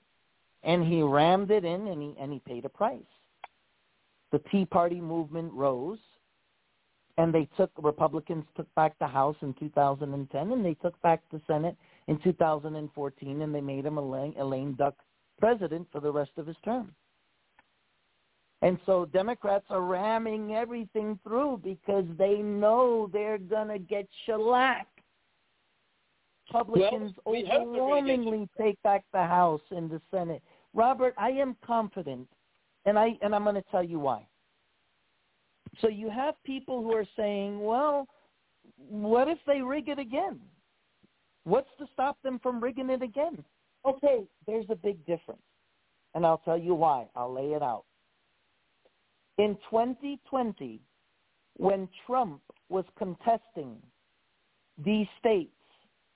[0.64, 3.02] and he rammed it in, and he and he paid a price.
[4.34, 6.00] The Tea Party movement rose,
[7.18, 11.40] and they took Republicans took back the House in 2010, and they took back the
[11.48, 11.78] Senate
[12.08, 14.96] in 2014, and they made him a lame, a lame duck
[15.40, 16.94] president for the rest of his term.
[18.64, 24.88] And so Democrats are ramming everything through because they know they're going to get shellacked.
[26.52, 30.42] Republicans well, we overwhelmingly take back the House and the Senate.
[30.74, 32.28] Robert, I am confident,
[32.86, 34.26] and I and I'm going to tell you why.
[35.82, 38.08] So you have people who are saying, well,
[38.78, 40.40] what if they rig it again?
[41.46, 43.44] What's to stop them from rigging it again?
[43.86, 45.42] Okay, there's a big difference.
[46.16, 47.08] And I'll tell you why.
[47.16, 47.86] I'll lay it out.
[49.38, 50.80] In 2020,
[51.58, 53.78] when Trump was contesting
[54.84, 55.52] these states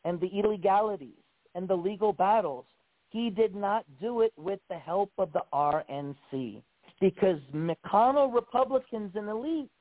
[0.06, 1.24] and the illegalities
[1.56, 2.66] and the legal battles,
[3.18, 6.62] he did not do it with the help of the RNC
[7.02, 9.72] because McConnell Republicans and elite,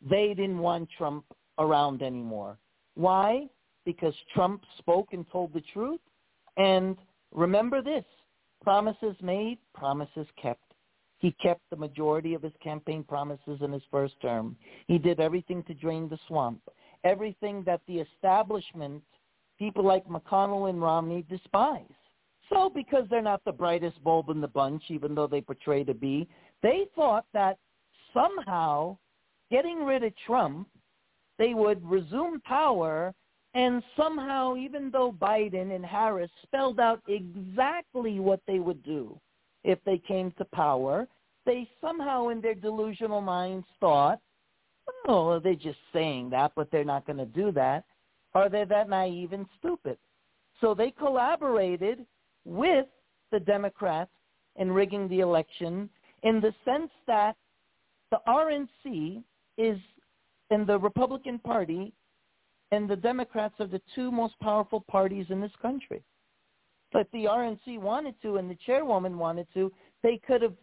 [0.00, 1.24] they didn't want Trump
[1.58, 2.56] around anymore.
[2.94, 3.48] Why?
[3.84, 5.98] Because Trump spoke and told the truth.
[6.56, 6.96] And
[7.34, 8.04] remember this,
[8.62, 10.62] promises made, promises kept.
[11.18, 14.54] He kept the majority of his campaign promises in his first term.
[14.86, 16.60] He did everything to drain the swamp.
[17.02, 19.02] Everything that the establishment,
[19.58, 21.95] people like McConnell and Romney, despise.
[22.48, 25.94] So because they're not the brightest bulb in the bunch, even though they portray to
[25.94, 26.28] be,
[26.62, 27.58] they thought that
[28.14, 28.96] somehow
[29.50, 30.68] getting rid of Trump,
[31.38, 33.14] they would resume power
[33.56, 39.18] and somehow, even though Biden and Harris spelled out exactly what they would do
[39.64, 41.08] if they came to power,
[41.46, 44.20] they somehow in their delusional minds thought,
[45.08, 47.84] oh, they're just saying that, but they're not going to do that.
[48.34, 49.96] Are they that naive and stupid?
[50.60, 52.04] So they collaborated
[52.46, 52.86] with
[53.32, 54.10] the Democrats
[54.56, 55.90] in rigging the election
[56.22, 57.36] in the sense that
[58.10, 59.22] the RNC
[59.58, 59.78] is
[60.50, 61.92] in the Republican Party
[62.70, 66.02] and the Democrats are the two most powerful parties in this country.
[66.92, 69.72] But the RNC wanted to and the chairwoman wanted to,
[70.02, 70.54] they could have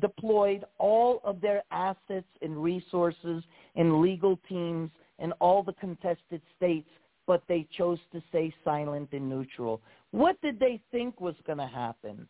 [0.00, 3.42] deployed all of their assets and resources
[3.74, 6.88] and legal teams in all the contested states,
[7.26, 9.80] but they chose to stay silent and neutral.
[10.10, 12.28] What did they think was going to happen?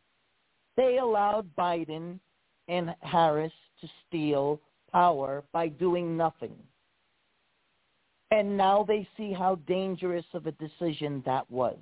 [0.76, 2.18] They allowed Biden
[2.68, 4.60] and Harris to steal
[4.92, 6.54] power by doing nothing.
[8.30, 11.78] And now they see how dangerous of a decision that was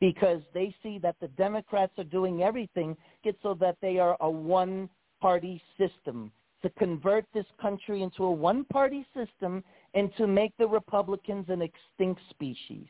[0.00, 2.96] because they see that the Democrats are doing everything
[3.42, 6.32] so that they are a one-party system
[6.62, 9.62] to convert this country into a one-party system
[9.94, 12.86] and to make the Republicans an extinct species.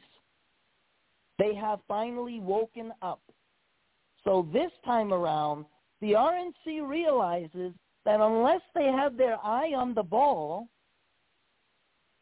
[1.38, 3.22] They have finally woken up.
[4.24, 5.64] So this time around,
[6.00, 7.72] the RNC realizes
[8.04, 10.68] that unless they have their eye on the ball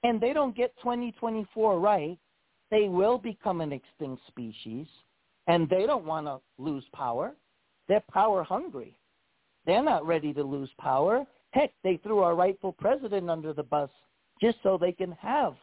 [0.04, 2.18] and they don't get 2024 right,
[2.70, 4.86] they will become an extinct species
[5.48, 7.32] and they don't want to lose power.
[7.88, 8.96] They're power hungry.
[9.66, 11.24] They're not ready to lose power.
[11.50, 13.90] Heck, they threw our rightful president under the bus
[14.40, 15.54] just so they can have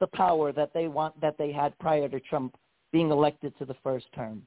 [0.00, 2.56] the power that they want that they had prior to Trump
[2.92, 4.42] being elected to the first term.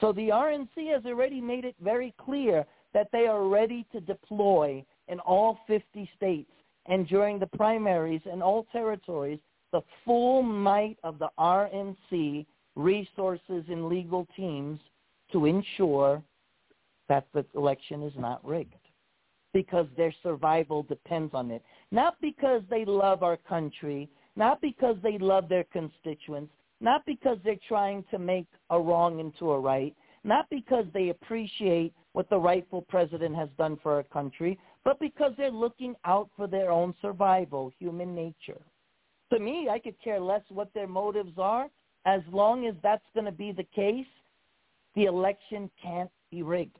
[0.00, 4.84] So the RNC has already made it very clear that they are ready to deploy
[5.08, 6.50] in all 50 states
[6.86, 9.38] and during the primaries in all territories
[9.72, 14.78] the full might of the RNC resources and legal teams
[15.32, 16.22] to ensure
[17.08, 18.83] that the election is not rigged
[19.54, 21.62] because their survival depends on it.
[21.90, 27.56] Not because they love our country, not because they love their constituents, not because they're
[27.66, 29.94] trying to make a wrong into a right,
[30.24, 35.32] not because they appreciate what the rightful president has done for our country, but because
[35.38, 38.60] they're looking out for their own survival, human nature.
[39.32, 41.68] To me, I could care less what their motives are.
[42.06, 44.06] As long as that's going to be the case,
[44.94, 46.76] the election can't be rigged.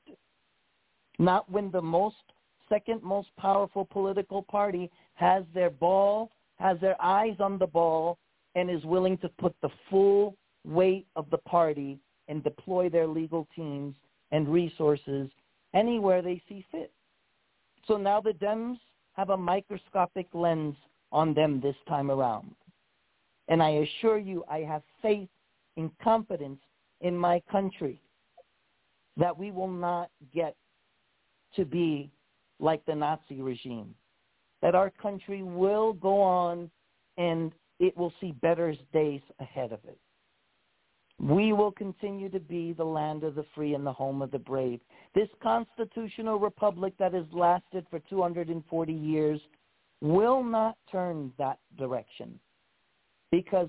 [1.18, 2.16] Not when the most
[2.68, 8.18] second most powerful political party has their ball, has their eyes on the ball,
[8.54, 11.98] and is willing to put the full weight of the party
[12.28, 13.94] and deploy their legal teams
[14.32, 15.28] and resources
[15.74, 16.92] anywhere they see fit.
[17.86, 18.78] So now the Dems
[19.12, 20.76] have a microscopic lens
[21.12, 22.54] on them this time around.
[23.48, 25.28] And I assure you, I have faith
[25.76, 26.60] and confidence
[27.00, 28.00] in my country
[29.16, 30.56] that we will not get
[31.56, 32.10] to be
[32.64, 33.94] like the Nazi regime,
[34.62, 36.70] that our country will go on
[37.18, 39.98] and it will see better days ahead of it.
[41.20, 44.38] We will continue to be the land of the free and the home of the
[44.38, 44.80] brave.
[45.14, 49.40] This constitutional republic that has lasted for 240 years
[50.00, 52.38] will not turn that direction
[53.30, 53.68] because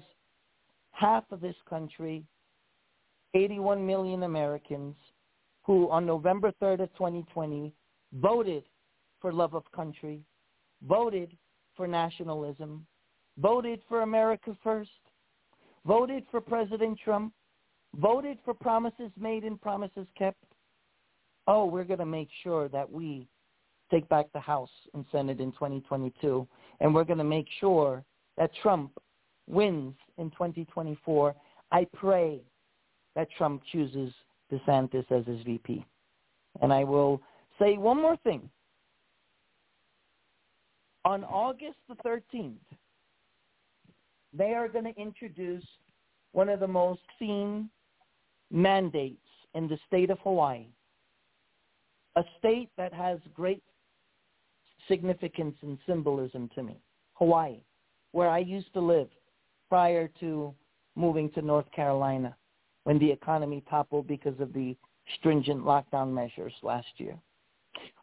[0.92, 2.24] half of this country,
[3.36, 4.96] 81 million Americans,
[5.64, 7.74] who on November 3rd of 2020
[8.14, 8.64] voted
[9.26, 10.22] for love of country,
[10.88, 11.36] voted
[11.76, 12.86] for nationalism,
[13.40, 14.92] voted for America first,
[15.84, 17.34] voted for President Trump,
[17.96, 20.44] voted for promises made and promises kept.
[21.48, 23.28] Oh, we're going to make sure that we
[23.90, 26.48] take back the House and Senate in 2022,
[26.80, 28.04] and we're going to make sure
[28.38, 28.92] that Trump
[29.48, 31.34] wins in 2024.
[31.72, 32.42] I pray
[33.16, 34.14] that Trump chooses
[34.52, 35.84] DeSantis as his VP.
[36.62, 37.24] And I will
[37.58, 38.52] say one more thing.
[41.06, 42.56] On August the 13th,
[44.34, 45.64] they are going to introduce
[46.32, 47.70] one of the most seen
[48.52, 49.20] mandates
[49.54, 50.66] in the state of Hawaii,
[52.16, 53.64] a state that has great
[54.88, 56.78] significance and symbolism to me,
[57.14, 57.62] Hawaii,
[58.12, 59.10] where I used to live
[59.70, 60.54] prior to
[60.96, 62.36] moving to North Carolina
[62.84, 64.76] when the economy toppled because of the
[65.20, 67.16] stringent lockdown measures last year.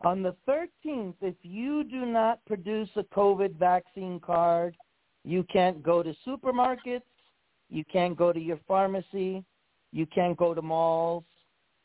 [0.05, 4.77] On the 13th, if you do not produce a COVID vaccine card,
[5.25, 7.03] you can't go to supermarkets,
[7.71, 9.45] you can't go to your pharmacy,
[9.93, 11.25] you can't go to malls,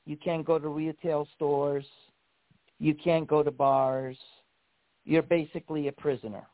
[0.05, 1.85] you can't go to retail stores,
[2.79, 4.17] you can't go to bars.
[5.05, 6.45] You're basically a prisoner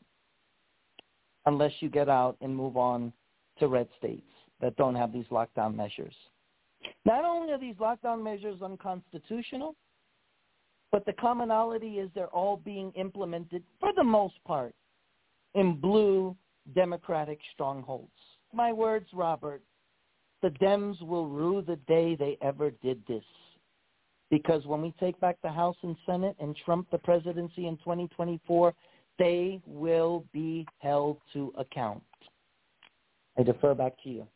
[1.46, 3.12] unless you get out and move on
[3.58, 6.14] to red states that don't have these lockdown measures.
[7.04, 9.74] Not only are these lockdown measures unconstitutional,
[10.94, 14.72] but the commonality is they're all being implemented, for the most part,
[15.56, 16.36] in blue
[16.72, 18.12] Democratic strongholds.
[18.52, 19.60] My words, Robert,
[20.40, 23.24] the Dems will rue the day they ever did this.
[24.30, 28.72] Because when we take back the House and Senate and Trump the presidency in 2024,
[29.18, 32.04] they will be held to account.
[33.36, 34.28] I defer back to you.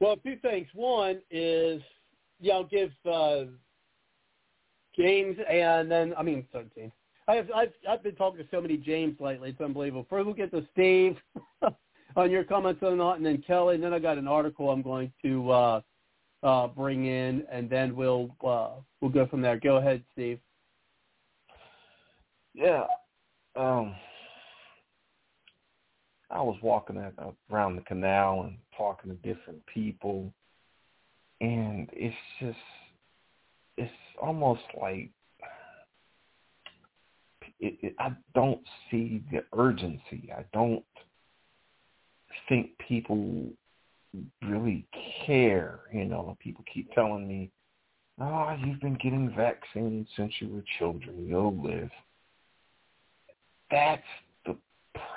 [0.00, 0.68] Well, two things.
[0.72, 1.82] One is,
[2.40, 3.44] yeah, I'll give uh,
[4.96, 6.92] James and then I mean, sorry, James.
[7.26, 9.50] I have I've I've been talking to so many James lately.
[9.50, 10.06] It's unbelievable.
[10.08, 11.16] First, we'll get to Steve
[12.16, 14.82] on your comments on that, and then Kelly, and then I got an article I'm
[14.82, 15.80] going to uh,
[16.42, 18.70] uh, bring in, and then we'll uh,
[19.00, 19.58] we'll go from there.
[19.58, 20.40] Go ahead, Steve.
[22.54, 22.84] Yeah.
[23.56, 23.94] Um,
[26.30, 26.96] I was walking
[27.50, 30.32] around the canal and talking to different people,
[31.40, 32.58] and it's just
[33.76, 35.10] it's almost like
[37.60, 38.60] it, it, I don't
[38.90, 40.30] see the urgency.
[40.36, 40.84] I don't
[42.48, 43.46] think people
[44.42, 44.86] really
[45.26, 45.80] care.
[45.92, 47.50] You know, people keep telling me,
[48.20, 51.26] "Oh, you've been getting vaccines since you were children.
[51.26, 51.90] You'll live."
[53.70, 54.02] That's
[54.46, 54.56] the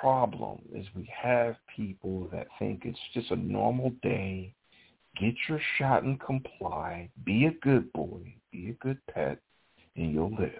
[0.00, 4.54] problem is we have people that think it's just a normal day.
[5.18, 7.10] Get your shot and comply.
[7.24, 8.34] Be a good boy.
[8.50, 9.38] Be a good pet,
[9.96, 10.52] and you'll live.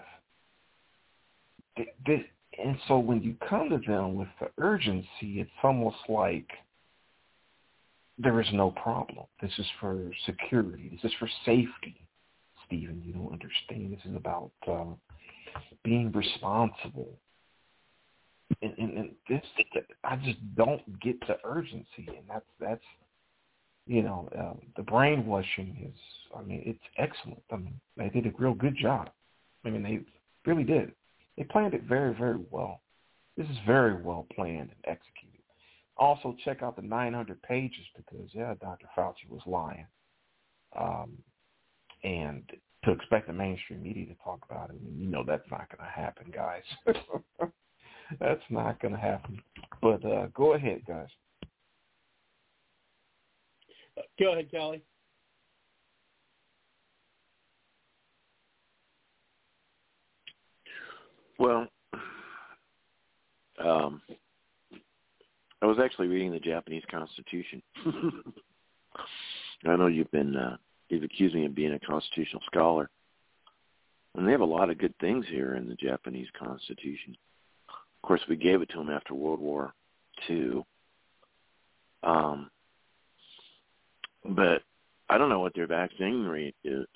[2.63, 6.49] And so when you come to them with the urgency, it's almost like
[8.19, 9.25] there is no problem.
[9.41, 10.91] This is for security.
[10.93, 11.97] This is for safety.
[12.67, 13.93] Stephen, you don't understand.
[13.93, 14.85] This is about uh,
[15.83, 17.09] being responsible
[18.61, 19.43] and, and, and this
[20.05, 22.85] I just don't get the urgency, and that's that's
[23.87, 25.99] you know uh, the brainwashing is.
[26.37, 27.43] I mean, it's excellent.
[27.51, 29.11] I mean, they did a real good job.
[29.65, 30.01] I mean, they
[30.49, 30.93] really did.
[31.37, 32.81] They planned it very very well.
[33.37, 35.41] This is very well planned and executed.
[35.97, 38.87] Also, check out the 900 pages because yeah, Dr.
[38.97, 39.87] Fauci was lying.
[40.79, 41.19] Um,
[42.03, 42.43] and
[42.85, 45.69] to expect the mainstream media to talk about it, I mean, you know that's not
[45.69, 46.63] going to happen, guys.
[48.21, 49.41] That's not going to happen.
[49.81, 51.09] But uh, go ahead, guys.
[54.23, 54.81] Go ahead, Kelly.
[61.41, 61.67] Well,
[63.59, 64.01] um,
[65.61, 67.61] I was actually reading the Japanese Constitution.
[69.67, 70.57] I know you've been uh,
[70.89, 72.89] you've accused me of being a constitutional scholar,
[74.15, 77.17] and they have a lot of good things here in the Japanese Constitution.
[77.69, 79.75] Of course, we gave it to them after World War
[80.31, 80.65] II.
[82.05, 82.53] Um,
[84.25, 84.63] but
[85.09, 86.87] I don't know what their vaccine rate is.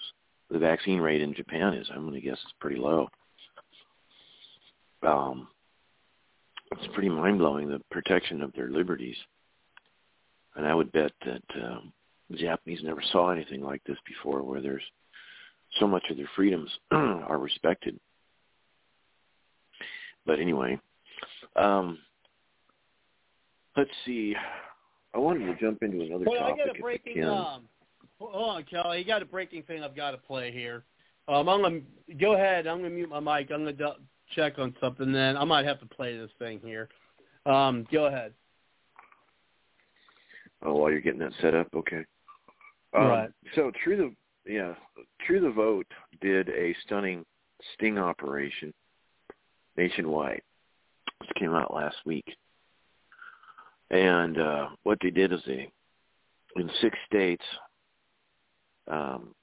[0.51, 1.89] The vaccine rate in Japan is.
[1.93, 3.09] I'm going to guess it's pretty low.
[5.03, 5.49] Um,
[6.73, 9.17] it's pretty mind blowing the protection of their liberties,
[10.55, 11.93] and I would bet that um,
[12.31, 14.83] the Japanese never saw anything like this before, where there's
[15.79, 17.99] so much of their freedoms are respected.
[20.25, 20.81] But anyway,
[21.55, 21.99] um,
[23.77, 24.35] let's see.
[25.15, 26.61] I wanted to jump into another well, topic.
[26.63, 27.25] I got a breaking.
[27.25, 27.63] Um,
[28.19, 28.99] hold on, Kelly.
[28.99, 30.85] You got a breaking thing I've got to play here.
[31.29, 31.81] Um, I'm gonna
[32.21, 32.67] go ahead.
[32.67, 33.51] I'm gonna mute my mic.
[33.51, 33.95] I'm gonna
[34.35, 35.13] check on something.
[35.13, 36.89] Then I might have to play this thing here.
[37.47, 38.33] Um, go ahead.
[40.63, 42.05] Oh, while you're getting that set up, okay.
[42.97, 43.31] Um, right.
[43.55, 44.75] So True the yeah,
[45.27, 45.87] True the Vote
[46.21, 47.25] did a stunning
[47.75, 48.73] sting operation
[49.77, 50.43] nationwide.
[51.21, 52.37] This came out last week.
[53.91, 55.71] And uh, what they did is they,
[56.57, 57.45] in six states,
[58.89, 59.35] um,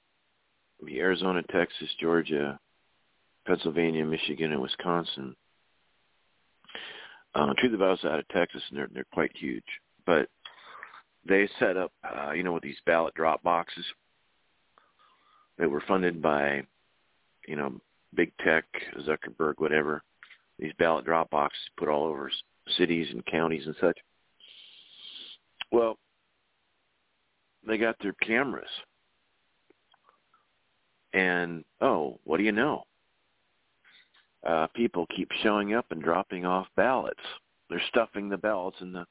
[0.88, 2.58] Arizona, Texas, Georgia,
[3.46, 5.34] Pennsylvania, Michigan, and Wisconsin.
[7.34, 9.64] Uh, True the Vote out of Texas, and they're they're quite huge.
[10.06, 10.28] But
[11.26, 13.84] they set up, uh, you know, with these ballot drop boxes
[15.58, 16.62] that were funded by,
[17.48, 17.80] you know,
[18.14, 18.64] big tech,
[19.00, 20.02] Zuckerberg, whatever.
[20.58, 22.30] These ballot drop boxes put all over
[22.76, 23.98] cities and counties and such.
[25.72, 25.98] Well,
[27.66, 28.68] they got their cameras.
[31.12, 32.84] And, oh, what do you know?
[34.46, 37.20] Uh, people keep showing up and dropping off ballots.
[37.70, 39.06] They're stuffing the ballots in the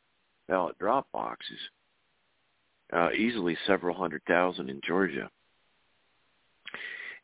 [0.48, 1.58] ballot drop boxes.
[2.92, 5.30] Uh, easily several hundred thousand in Georgia.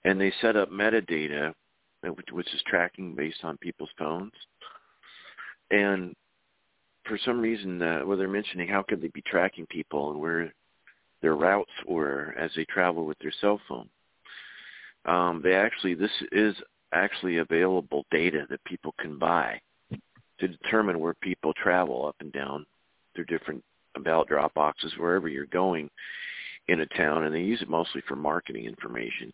[0.04, 1.54] And they set up metadata,
[2.02, 4.32] which, which is tracking based on people's phones.
[5.70, 6.16] And
[7.10, 10.54] for some reason, uh, where they're mentioning how could they be tracking people and where
[11.22, 13.90] their routes were as they travel with their cell phone.
[15.06, 16.56] Um, they actually, this is
[16.94, 19.60] actually available data that people can buy
[20.40, 22.66] to determine where people travel up and down
[23.14, 23.64] through different
[24.04, 25.90] ballot drop boxes wherever you're going
[26.70, 29.34] in a town, and they use it mostly for marketing information.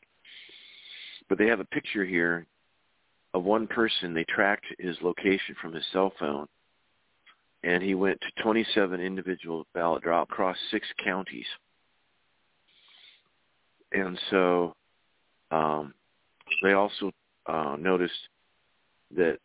[1.30, 2.45] But they have a picture here
[3.34, 4.13] of one person.
[4.13, 6.47] They tracked his location from his cell phone,
[7.66, 11.47] and he went to 27 individual ballot drop across six counties.
[13.91, 14.76] And so
[15.51, 15.93] um,
[16.61, 17.11] they also
[17.47, 18.13] uh, noticed
[19.16, 19.39] that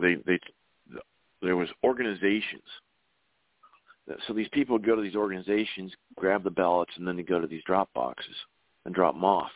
[0.00, 0.38] they they
[1.42, 2.62] there was organizations.
[4.26, 7.46] So these people go to these organizations, grab the ballots, and then they go to
[7.46, 8.36] these drop boxes
[8.84, 9.50] and drop them off.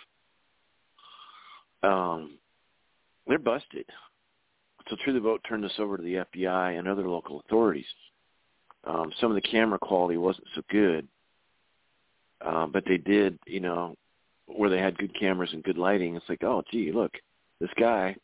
[1.83, 2.39] Um,
[3.27, 3.87] they're busted.
[4.89, 7.87] So True the Vote turned this over to the FBI and other local authorities.
[8.85, 11.07] Um, some of the camera quality wasn't so good,
[12.41, 13.95] uh, but they did, you know,
[14.47, 16.17] where they had good cameras and good lighting.
[16.17, 17.13] It's like, oh, gee, look,
[17.61, 18.17] this guy,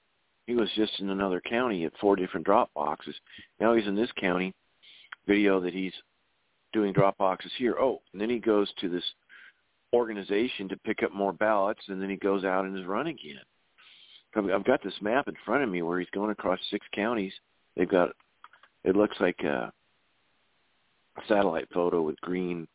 [0.46, 3.14] he was just in another county at four different drop boxes.
[3.60, 4.54] Now he's in this county.
[5.26, 5.92] Video that he's
[6.72, 7.76] doing drop boxes here.
[7.78, 9.04] Oh, and then he goes to this
[9.92, 13.40] organization to pick up more ballots, and then he goes out and is run again.
[14.36, 17.32] I've got this map in front of me where he's going across six counties.
[17.76, 18.10] They've got
[18.84, 19.72] it looks like a
[21.28, 22.68] satellite photo with green,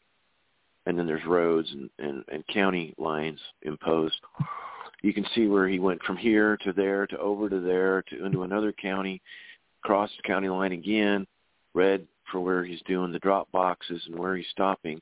[0.85, 4.19] and then there's roads and, and, and county lines imposed.
[5.03, 8.25] You can see where he went from here to there to over to there to
[8.25, 9.21] into another county,
[9.83, 11.25] across the county line again,
[11.73, 15.01] red for where he's doing the drop boxes and where he's stopping.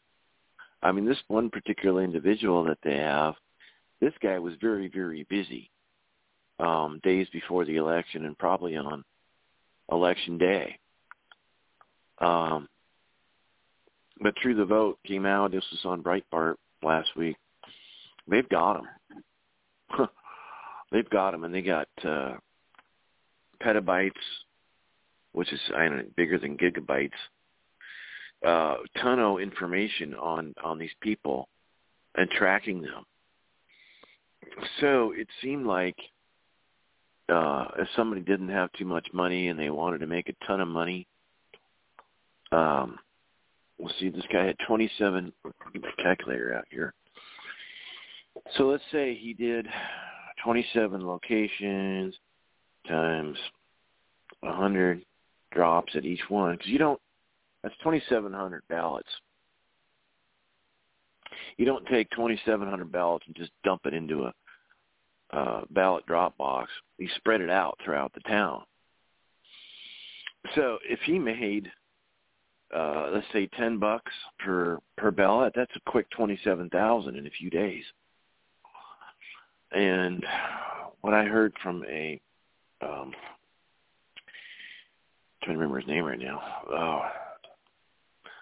[0.82, 3.36] I mean, this one particular individual that they have,
[4.00, 5.70] this guy was very, very busy
[6.60, 9.04] um, days before the election and probably on
[9.92, 10.78] election day.
[12.20, 12.68] Um,
[14.22, 15.52] but True the Vote came out.
[15.52, 17.38] This was on Breitbart last week.
[18.28, 20.10] They've got them.
[20.92, 22.34] They've got them, and they got uh,
[23.64, 24.12] petabytes,
[25.32, 27.12] which is I don't know, bigger than gigabytes.
[28.46, 31.48] Uh, ton of information on on these people
[32.16, 33.06] and tracking them.
[34.82, 35.98] So it seemed like
[37.30, 40.62] uh, if somebody didn't have too much money and they wanted to make a ton
[40.62, 41.08] of money,
[42.52, 42.98] um,
[43.78, 44.10] we'll see.
[44.10, 45.32] This guy had 27.
[45.74, 46.94] Get my calculator out here.
[48.58, 49.68] So let's say he did
[50.44, 52.16] 27 locations
[52.88, 53.38] times
[54.42, 55.04] 100
[55.52, 57.00] drops at each one because you don't.
[57.64, 59.10] That's 2,700 ballots.
[61.58, 64.34] You don't take 2,700 ballots and just dump it into a
[65.32, 66.70] uh, ballot drop box.
[66.98, 68.64] You spread it out throughout the town.
[70.56, 71.70] So if he made,
[72.76, 77.50] uh, let's say, 10 bucks per per ballot, that's a quick 27,000 in a few
[77.50, 77.84] days.
[79.72, 80.26] And
[81.02, 82.20] what I heard from a
[82.82, 83.14] um,
[85.42, 86.42] I'm trying to remember his name right now.
[86.70, 87.02] Oh.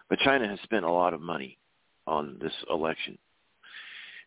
[0.09, 1.57] But China has spent a lot of money
[2.05, 3.17] on this election.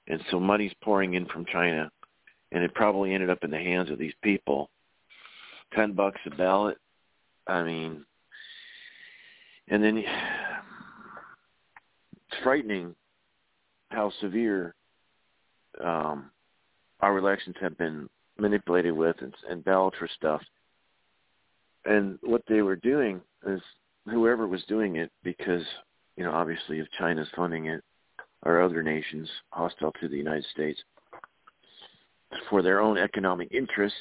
[0.07, 1.91] And so money's pouring in from China
[2.53, 4.71] and it probably ended up in the hands of these people.
[5.75, 6.79] Ten bucks a ballot.
[7.47, 8.05] I mean
[9.69, 9.99] and then
[12.29, 12.95] it's frightening
[13.91, 14.75] how severe
[15.83, 16.31] um
[17.01, 20.43] our elections have been manipulated with and, and ballots for stuff.
[21.87, 23.61] And what they were doing is
[24.05, 25.63] whoever was doing it, because
[26.17, 27.83] you know obviously if China's funding it
[28.43, 30.81] or other nations hostile to the United States
[32.49, 33.99] for their own economic interests,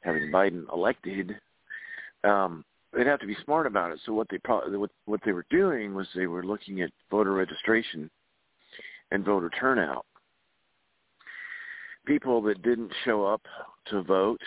[0.00, 1.36] having Biden elected,
[2.24, 4.00] um, they'd have to be smart about it.
[4.04, 7.32] So what they probably what what they were doing was they were looking at voter
[7.32, 8.10] registration
[9.10, 10.06] and voter turnout.
[12.06, 13.42] People that didn't show up
[13.86, 14.40] to vote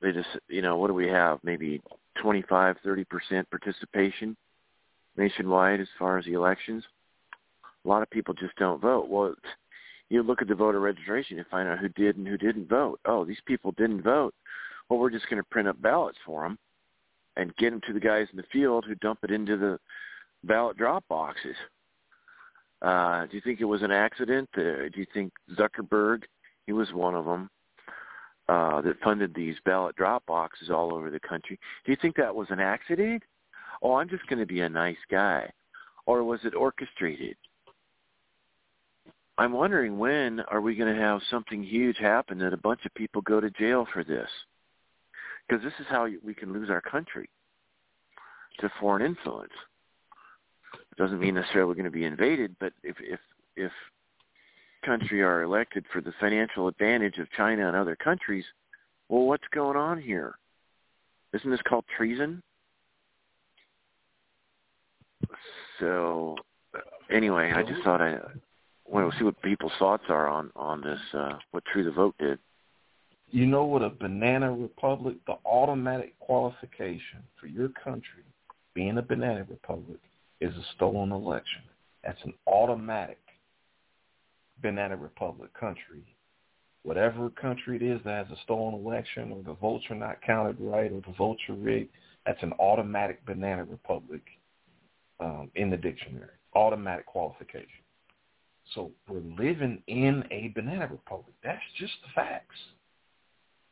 [0.00, 1.38] they just you know what do we have?
[1.42, 1.82] Maybe
[2.20, 4.36] twenty five thirty percent participation
[5.16, 6.84] nationwide as far as the elections?
[7.84, 9.08] A lot of people just don't vote.
[9.08, 9.34] Well
[10.08, 13.00] you look at the voter registration and find out who did and who didn't vote
[13.06, 14.34] oh these people didn't vote
[14.88, 16.58] well we're just going to print up ballots for them
[17.36, 19.78] and get them to the guys in the field who dump it into the
[20.44, 21.56] ballot drop boxes
[22.82, 24.48] uh, do you think it was an accident?
[24.56, 26.22] Uh, do you think Zuckerberg,
[26.66, 27.50] he was one of them,
[28.48, 31.58] uh, that funded these ballot drop boxes all over the country?
[31.84, 33.22] Do you think that was an accident?
[33.82, 35.50] Oh, I'm just going to be a nice guy.
[36.06, 37.36] Or was it orchestrated?
[39.38, 42.94] I'm wondering when are we going to have something huge happen that a bunch of
[42.94, 44.28] people go to jail for this?
[45.46, 47.28] Because this is how we can lose our country
[48.60, 49.52] to foreign influence
[50.74, 53.20] It doesn't mean necessarily we're going to be invaded, but if if
[53.56, 53.72] if
[54.84, 58.44] country are elected for the financial advantage of China and other countries,
[59.08, 60.36] well, what's going on here?
[61.32, 62.42] Isn't this called treason?
[65.80, 66.36] So,
[67.10, 68.18] anyway, I just thought I
[68.92, 71.00] to see what people's thoughts are on on this.
[71.12, 72.38] Uh, what True the Vote did.
[73.30, 78.22] You know what a banana republic, the automatic qualification for your country
[78.74, 79.98] being a banana republic
[80.40, 81.62] is a stolen election.
[82.04, 83.18] That's an automatic
[84.62, 86.04] banana republic country.
[86.82, 90.56] Whatever country it is that has a stolen election or the votes are not counted
[90.60, 91.90] right or the votes are rigged,
[92.24, 94.22] that's an automatic banana republic
[95.18, 96.28] um, in the dictionary.
[96.54, 97.66] Automatic qualification.
[98.74, 101.34] So we're living in a banana republic.
[101.42, 102.56] That's just the facts.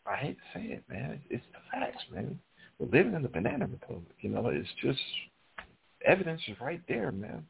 [0.07, 1.21] I hate to say it, man.
[1.31, 2.39] It's the facts, man.
[2.79, 4.15] We're living in the banana republic.
[4.21, 5.01] You know, it's just
[6.05, 7.45] evidence is right there, man.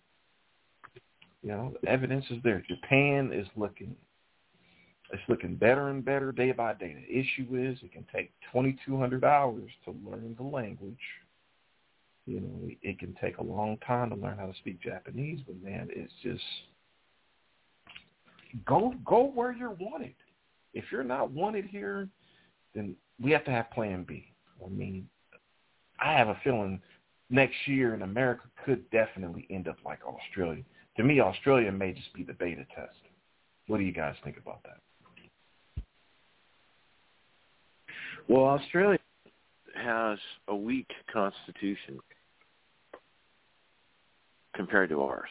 [1.42, 2.62] You know, the evidence is there.
[2.68, 3.94] Japan is looking
[5.12, 6.94] it's looking better and better day by day.
[6.94, 10.98] The issue is it can take 2,200 hours to learn the language.
[12.26, 15.62] You know, it can take a long time to learn how to speak Japanese, but
[15.62, 16.42] man, it's just
[18.66, 20.14] go go where you're wanted.
[20.72, 22.08] If you're not wanted here,
[22.74, 24.32] then we have to have Plan B.
[24.64, 25.08] I mean,
[26.00, 26.80] I have a feeling
[27.30, 30.62] next year in America could definitely end up like Australia.
[30.96, 32.96] To me, Australia may just be the beta test.
[33.66, 35.82] What do you guys think about that?
[38.28, 38.98] Well, Australia
[39.74, 40.18] has
[40.48, 41.98] a weak constitution
[44.54, 45.28] compared to ours.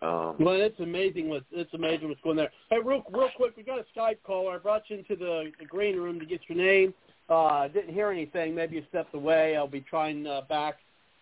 [0.00, 2.50] Um, well, it's amazing what it's amazing what's going there.
[2.70, 4.54] Hey, real real quick, we got a Skype caller.
[4.54, 6.94] I brought you into the, the green room to get your name.
[7.28, 8.54] Uh, didn't hear anything.
[8.54, 9.56] Maybe you stepped away.
[9.56, 10.76] I'll be trying uh, back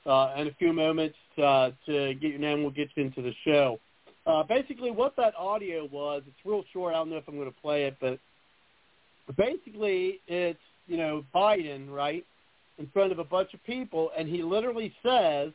[0.04, 2.62] uh, in a few moments uh, to get your name.
[2.62, 3.80] We'll get you into the show.
[4.26, 6.94] Uh, basically, what that audio was, it's real short.
[6.94, 8.18] I don't know if I'm going to play it, but
[9.36, 12.24] basically, it's you know Biden right
[12.78, 15.52] in front of a bunch of people, and he literally says,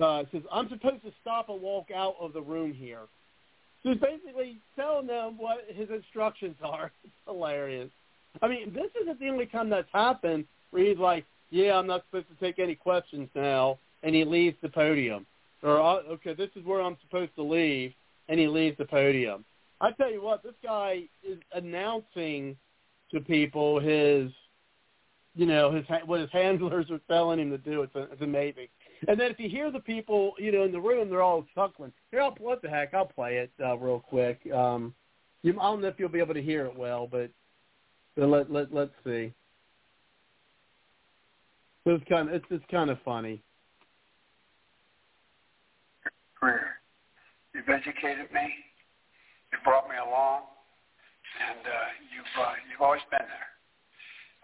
[0.00, 3.02] uh, "says I'm supposed to stop and walk out of the room here."
[3.82, 6.90] He's basically telling them what his instructions are.
[7.04, 7.90] It's hilarious.
[8.42, 12.04] I mean, this isn't the only time that's happened where he's like, "Yeah, I'm not
[12.06, 15.26] supposed to take any questions now," and he leaves the podium.
[15.62, 17.94] Or, uh, "Okay, this is where I'm supposed to leave,"
[18.28, 19.44] and he leaves the podium.
[19.80, 22.56] I tell you what, this guy is announcing
[23.10, 24.30] to people his,
[25.34, 27.82] you know, his what his handlers are telling him to do.
[27.82, 28.68] It's, it's amazing.
[29.08, 31.92] And then if you hear the people, you know, in the room, they're all chuckling.
[32.10, 32.92] Here, I'll what the heck?
[32.92, 34.40] I'll play it uh, real quick.
[34.52, 34.94] Um,
[35.42, 37.30] you, I don't know if you'll be able to hear it well, but,
[38.16, 39.32] but let let let's see.
[41.84, 43.42] It's kind of it's it's kind of funny.
[46.40, 46.66] Career.
[47.54, 48.50] You've educated me.
[49.52, 50.42] You brought me along,
[51.48, 53.50] and uh, you've uh, you've always been there.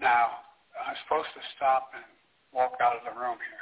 [0.00, 0.38] Now
[0.78, 2.04] I'm supposed to stop and
[2.54, 3.61] walk out of the room here.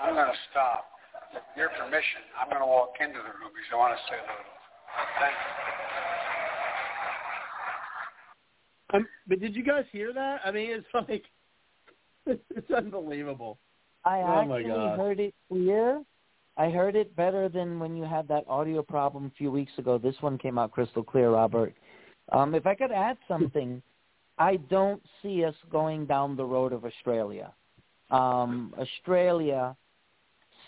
[0.00, 0.84] I'm going to stop.
[1.32, 4.16] With your permission, I'm going to walk into the room because I want to say
[4.16, 4.40] hello.
[5.20, 5.58] Thank you.
[8.94, 10.40] Um, but did you guys hear that?
[10.44, 11.24] I mean, it's like
[12.56, 13.58] it's unbelievable.
[14.04, 16.02] I oh actually heard it clear.
[16.56, 19.98] I heard it better than when you had that audio problem a few weeks ago.
[19.98, 21.74] This one came out crystal clear, Robert.
[22.32, 23.82] Um, if I could add something,
[24.38, 27.52] I don't see us going down the road of Australia.
[28.10, 29.76] Um, Australia,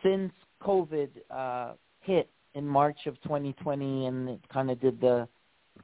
[0.03, 5.29] since COVID uh, hit in March of 2020, and it kind of did the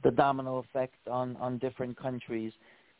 [0.02, 2.52] the domino effect on on different countries.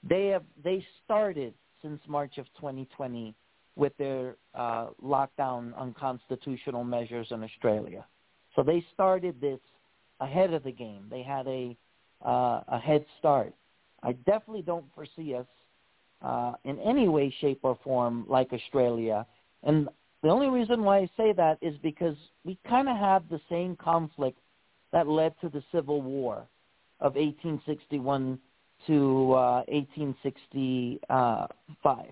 [0.09, 3.35] They have they started since March of 2020
[3.77, 8.07] with their uh, lockdown unconstitutional measures in Australia.
[8.55, 9.61] So they started this
[10.21, 11.07] ahead of the game.
[11.11, 11.77] They had a
[12.25, 13.53] uh, a head start.
[14.03, 15.47] I definitely don't foresee us
[16.23, 19.27] uh, in any way, shape, or form like Australia.
[19.63, 19.89] And
[20.23, 23.77] the only reason why I say that is because we kind of have the same
[23.77, 24.39] conflict
[24.93, 26.47] that led to the Civil War
[27.01, 28.39] of 1861
[28.87, 32.11] to uh, 1865.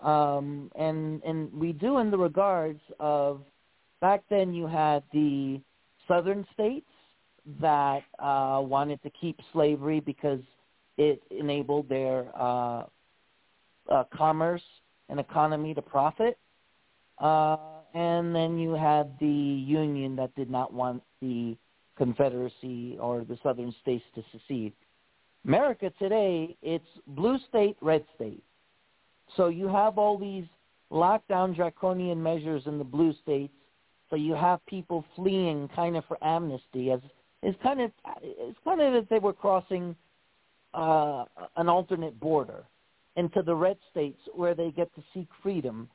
[0.00, 3.42] Um, and and we do in the regards of
[4.00, 5.60] back then you had the
[6.08, 6.90] southern states
[7.60, 10.40] that uh, wanted to keep slavery because
[10.98, 12.84] it enabled their uh,
[13.90, 14.62] uh, commerce
[15.08, 16.38] and economy to profit.
[17.18, 17.56] Uh,
[17.94, 21.56] and then you had the Union that did not want the
[21.96, 24.72] Confederacy or the Southern states to secede.
[25.44, 28.42] America today, it's blue state, red state.
[29.36, 30.46] So you have all these
[30.90, 33.52] lockdown draconian measures in the blue states.
[34.10, 37.00] So you have people fleeing kind of for amnesty as
[37.42, 37.90] it's kind of
[38.22, 39.96] it's kind of as they were crossing
[40.74, 41.24] uh,
[41.56, 42.64] an alternate border
[43.16, 45.88] into the red states where they get to seek freedom.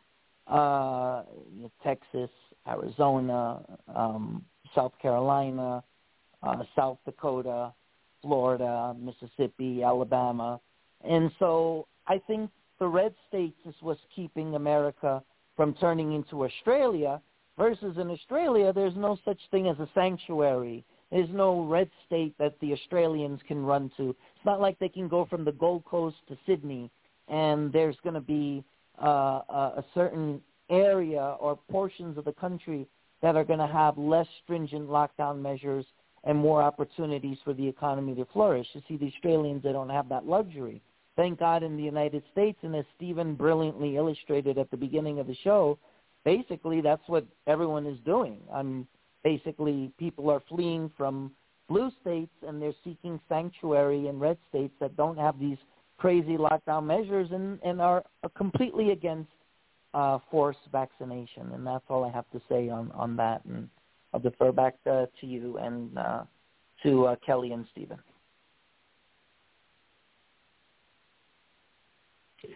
[0.48, 1.24] Uh,
[1.84, 2.30] Texas,
[2.68, 3.62] Arizona,
[3.94, 5.84] um, South Carolina,
[6.44, 7.74] uh, South Dakota,
[8.22, 10.60] Florida, Mississippi, Alabama.
[11.04, 12.50] And so I think
[12.80, 15.22] the red states is what's keeping America
[15.56, 17.22] from turning into Australia
[17.58, 20.86] versus in Australia there's no such thing as a sanctuary.
[21.12, 24.10] There's no red state that the Australians can run to.
[24.10, 26.92] It's not like they can go from the Gold Coast to Sydney
[27.28, 28.64] and there's going to be
[29.02, 29.42] uh,
[29.78, 32.88] a certain area or portions of the country
[33.22, 35.86] that are going to have less stringent lockdown measures
[36.24, 38.68] and more opportunities for the economy to flourish.
[38.74, 40.82] You see, the Australians, they don't have that luxury.
[41.16, 45.26] Thank God in the United States, and as Stephen brilliantly illustrated at the beginning of
[45.26, 45.80] the show,
[46.24, 48.40] basically that's what everyone is doing.
[48.54, 48.88] I'm
[49.24, 51.32] basically people are fleeing from
[51.68, 55.58] blue states and they're seeking sanctuary in red states that don't have these
[55.98, 58.04] crazy lockdown measures and, and are
[58.36, 59.32] completely against
[59.94, 61.52] uh, forced vaccination.
[61.54, 63.44] And that's all I have to say on, on that.
[63.46, 63.68] And
[64.14, 66.24] I'll defer back uh, to you and uh,
[66.84, 67.98] to uh, Kelly and Stephen.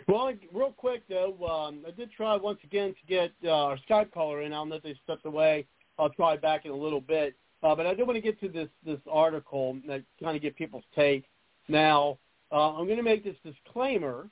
[0.08, 4.12] Well, real quick though, um, I did try once again to get uh, our Skype
[4.12, 4.54] caller in.
[4.54, 5.66] I don't know if they stepped away.
[5.98, 7.36] I'll try back in a little bit.
[7.62, 10.84] But I do want to get to this this article and kind of get people's
[10.96, 11.26] take.
[11.68, 12.18] Now,
[12.52, 14.28] uh, I'm going to make this disclaimer: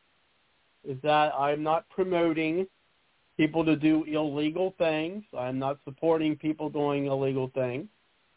[0.87, 2.67] is that I'm not promoting
[3.37, 5.23] people to do illegal things.
[5.37, 7.87] I'm not supporting people doing illegal things.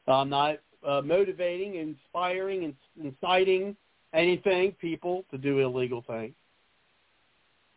[0.07, 3.77] I'm not uh, motivating, inspiring, and inciting
[4.13, 6.35] anything people to do illegal things.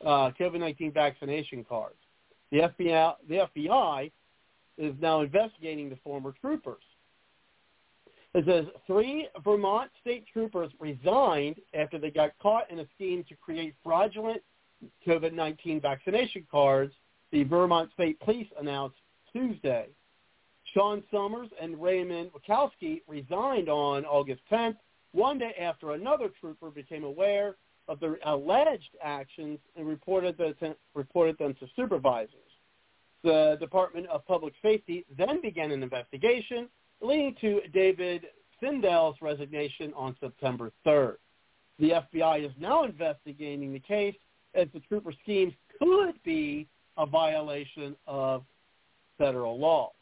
[0.05, 1.97] uh, COVID-19 vaccination cards.
[2.51, 4.11] The FBI, the FBI
[4.79, 6.83] is now investigating the former troopers.
[8.33, 13.35] It says three Vermont state troopers resigned after they got caught in a scheme to
[13.35, 14.41] create fraudulent
[15.07, 16.93] COVID-19 vaccination cards,
[17.33, 18.97] the Vermont State Police announced
[19.33, 19.89] Tuesday.
[20.75, 24.77] Sean Sommers and Raymond Witkowski resigned on August 10th,
[25.13, 27.57] one day after another trooper became aware
[27.89, 32.35] of the alleged actions and reported, the, reported them to supervisors.
[33.25, 36.69] The Department of Public Safety then began an investigation
[37.01, 38.27] leading to David
[38.63, 41.17] Pfindel's resignation on September 3rd.
[41.79, 44.17] The FBI is now investigating the case
[44.55, 48.45] as the trooper schemes could be a violation of
[49.19, 49.93] federal law.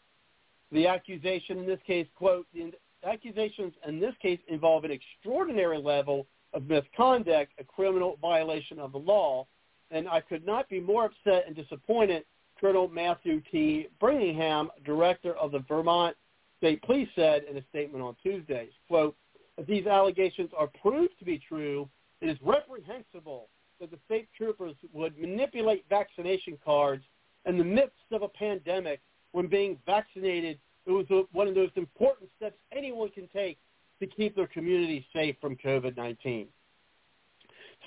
[0.72, 2.72] The accusation in this case, quote, the
[3.04, 8.98] accusations in this case involve an extraordinary level of misconduct, a criminal violation of the
[8.98, 9.46] law,
[9.90, 12.24] and I could not be more upset and disappointed,
[12.60, 13.86] Colonel Matthew T.
[14.00, 16.16] Birmingham, director of the Vermont
[16.58, 19.16] State Police said in a statement on Tuesday, quote,
[19.56, 21.88] if these allegations are proved to be true,
[22.20, 23.48] it is reprehensible
[23.80, 27.04] that the state troopers would manipulate vaccination cards
[27.46, 29.00] in the midst of a pandemic
[29.32, 33.58] when being vaccinated it was one of those important steps anyone can take
[34.00, 36.46] to keep their community safe from COVID-19.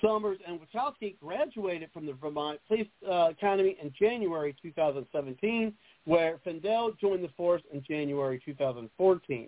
[0.02, 5.74] Sommers and Witkowski graduated from the Vermont Police uh, Academy in January 2017,
[6.06, 9.48] where Pfindel joined the force in January 2014.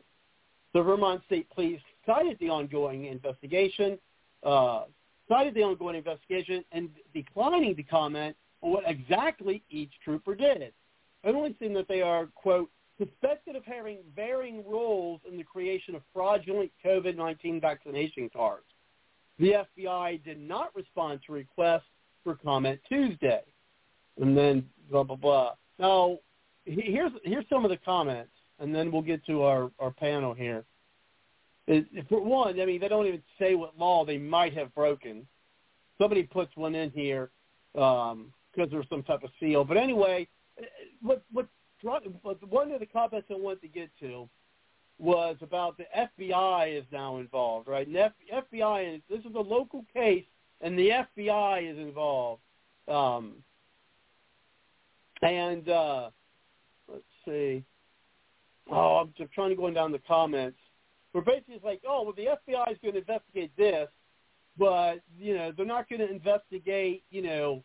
[0.73, 3.97] The Vermont State Police cited the ongoing investigation,
[4.43, 4.83] uh,
[5.29, 10.73] cited the ongoing investigation, and declining to comment on what exactly each trooper did.
[11.23, 15.95] It only seemed that they are, quote, suspected of having varying roles in the creation
[15.95, 18.65] of fraudulent COVID-19 vaccination cards.
[19.39, 21.83] The FBI did not respond to requests
[22.23, 23.41] for comment Tuesday.
[24.19, 25.51] And then blah, blah, blah.
[25.79, 26.19] Now,
[26.65, 30.63] here's, here's some of the comments, and then we'll get to our, our panel here.
[32.09, 35.25] For one, I mean, they don't even say what law they might have broken.
[35.97, 37.31] Somebody puts one in here
[37.73, 39.63] because um, there's some type of seal.
[39.63, 40.27] But anyway,
[41.01, 41.47] what, what
[41.83, 44.29] one of the comments I wanted to get to
[44.99, 47.85] was about the FBI is now involved, right?
[47.85, 50.23] And F, FBI, and this is a local case,
[50.61, 52.41] and the FBI is involved.
[52.87, 53.33] Um,
[55.21, 56.09] and uh,
[56.89, 57.63] let's see.
[58.71, 60.57] Oh, I'm just trying to go down the comments.
[61.13, 63.89] We're basically like, oh, well, the FBI is going to investigate this,
[64.57, 67.63] but you know, they're not going to investigate, you know,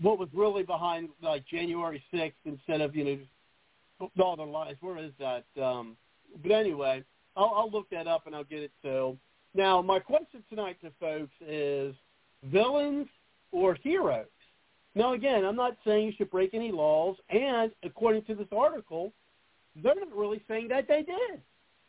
[0.00, 3.26] what was really behind like January 6th instead of you
[4.00, 4.76] know all the lies.
[4.80, 5.44] Where is that?
[5.60, 5.96] Um,
[6.42, 7.02] but anyway,
[7.36, 9.16] I'll, I'll look that up and I'll get it to.
[9.54, 11.94] Now, my question tonight to folks is
[12.44, 13.08] villains
[13.50, 14.26] or heroes?
[14.94, 19.12] Now, again, I'm not saying you should break any laws, and according to this article,
[19.82, 21.40] they're not really saying that they did.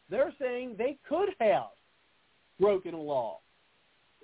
[0.09, 1.69] They're saying they could have
[2.59, 3.39] broken a law.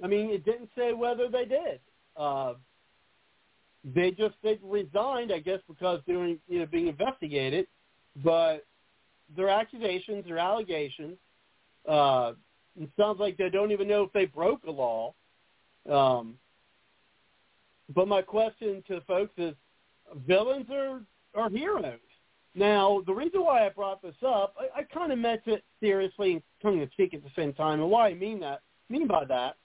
[0.03, 1.79] I mean, it didn't say whether they did.
[2.17, 2.53] Uh,
[3.93, 7.67] they just they resigned, I guess, because they were you know being investigated.
[8.23, 8.65] But
[9.35, 11.17] their accusations, their allegations,
[11.87, 12.33] uh,
[12.79, 15.13] it sounds like they don't even know if they broke a law.
[15.91, 16.35] Um,
[17.93, 19.53] but my question to folks is,
[20.27, 21.01] villains are
[21.35, 21.99] are heroes.
[22.55, 26.33] Now, the reason why I brought this up, I, I kind of meant it seriously
[26.33, 27.81] and tongue in cheek at the same time.
[27.81, 29.57] And why I mean that, mean by that,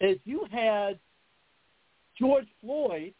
[0.00, 0.98] is you had
[2.20, 3.14] George Floyd,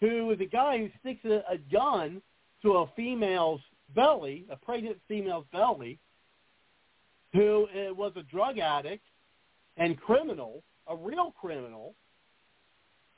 [0.00, 2.22] who is a guy who sticks a, a gun
[2.62, 3.60] to a female's
[3.94, 5.98] belly, a pregnant female's belly,
[7.32, 9.04] who uh, was a drug addict
[9.76, 11.94] and criminal, a real criminal,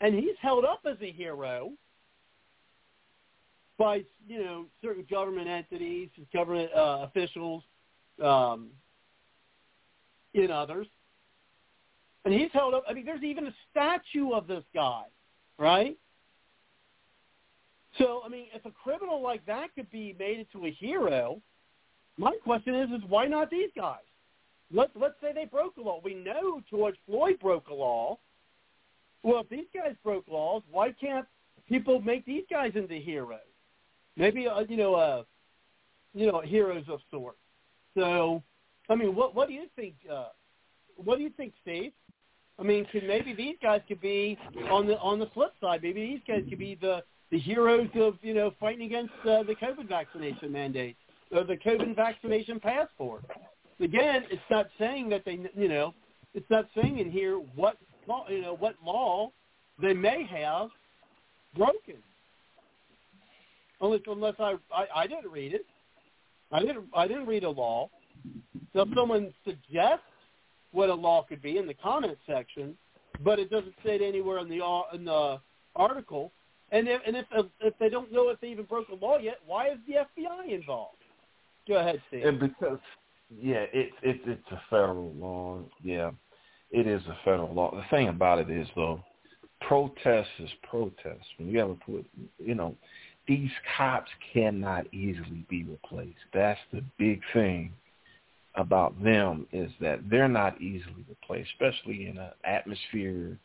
[0.00, 1.70] and he's held up as a hero
[3.78, 7.62] by you know certain government entities, government uh, officials,
[8.22, 8.68] um,
[10.34, 10.86] in others.
[12.24, 12.84] And he's held up.
[12.88, 15.04] I mean, there's even a statue of this guy,
[15.58, 15.96] right?
[17.98, 21.40] So, I mean, if a criminal like that could be made into a hero,
[22.16, 23.98] my question is, is why not these guys?
[24.72, 26.00] Let, let's say they broke a law.
[26.02, 28.18] We know George Floyd broke a law.
[29.22, 31.26] Well, if these guys broke laws, why can't
[31.68, 33.38] people make these guys into heroes?
[34.16, 35.22] Maybe, uh, you know, uh,
[36.14, 37.38] you know, heroes of sorts.
[37.96, 38.42] So,
[38.88, 39.94] I mean, what what do you think?
[40.10, 40.28] Uh,
[40.96, 41.92] what do you think, Steve?
[42.62, 44.38] I mean, could maybe these guys could be
[44.70, 45.82] on the on the flip side.
[45.82, 47.02] Maybe these guys could be the
[47.32, 50.96] the heroes of you know fighting against uh, the COVID vaccination mandate
[51.32, 53.24] or the COVID vaccination passport.
[53.80, 55.92] Again, it's not saying that they you know
[56.34, 59.32] it's not saying in here what law you know what law
[59.80, 60.68] they may have
[61.56, 61.96] broken.
[63.80, 65.66] unless unless I, I I didn't read it.
[66.52, 67.90] I didn't I didn't read a law.
[68.72, 70.04] So if someone suggests
[70.72, 72.76] what a law could be in the comment section,
[73.22, 74.60] but it doesn't say it anywhere in the
[74.94, 75.40] in the
[75.76, 76.32] article.
[76.70, 77.26] And if and if
[77.60, 80.52] if they don't know if they even broke the law yet, why is the FBI
[80.52, 80.96] involved?
[81.68, 82.24] Go ahead, Steve.
[82.24, 82.78] And because
[83.40, 85.60] yeah, it's it's it's a federal law.
[85.82, 86.10] Yeah,
[86.70, 87.74] it is a federal law.
[87.74, 89.02] The thing about it is though,
[89.60, 91.24] protest is protest.
[91.38, 92.06] When you ever put,
[92.38, 92.74] you know,
[93.28, 96.18] these cops cannot easily be replaced.
[96.32, 97.72] That's the big thing
[98.54, 103.38] about them is that they're not easily replaced, especially in an atmosphere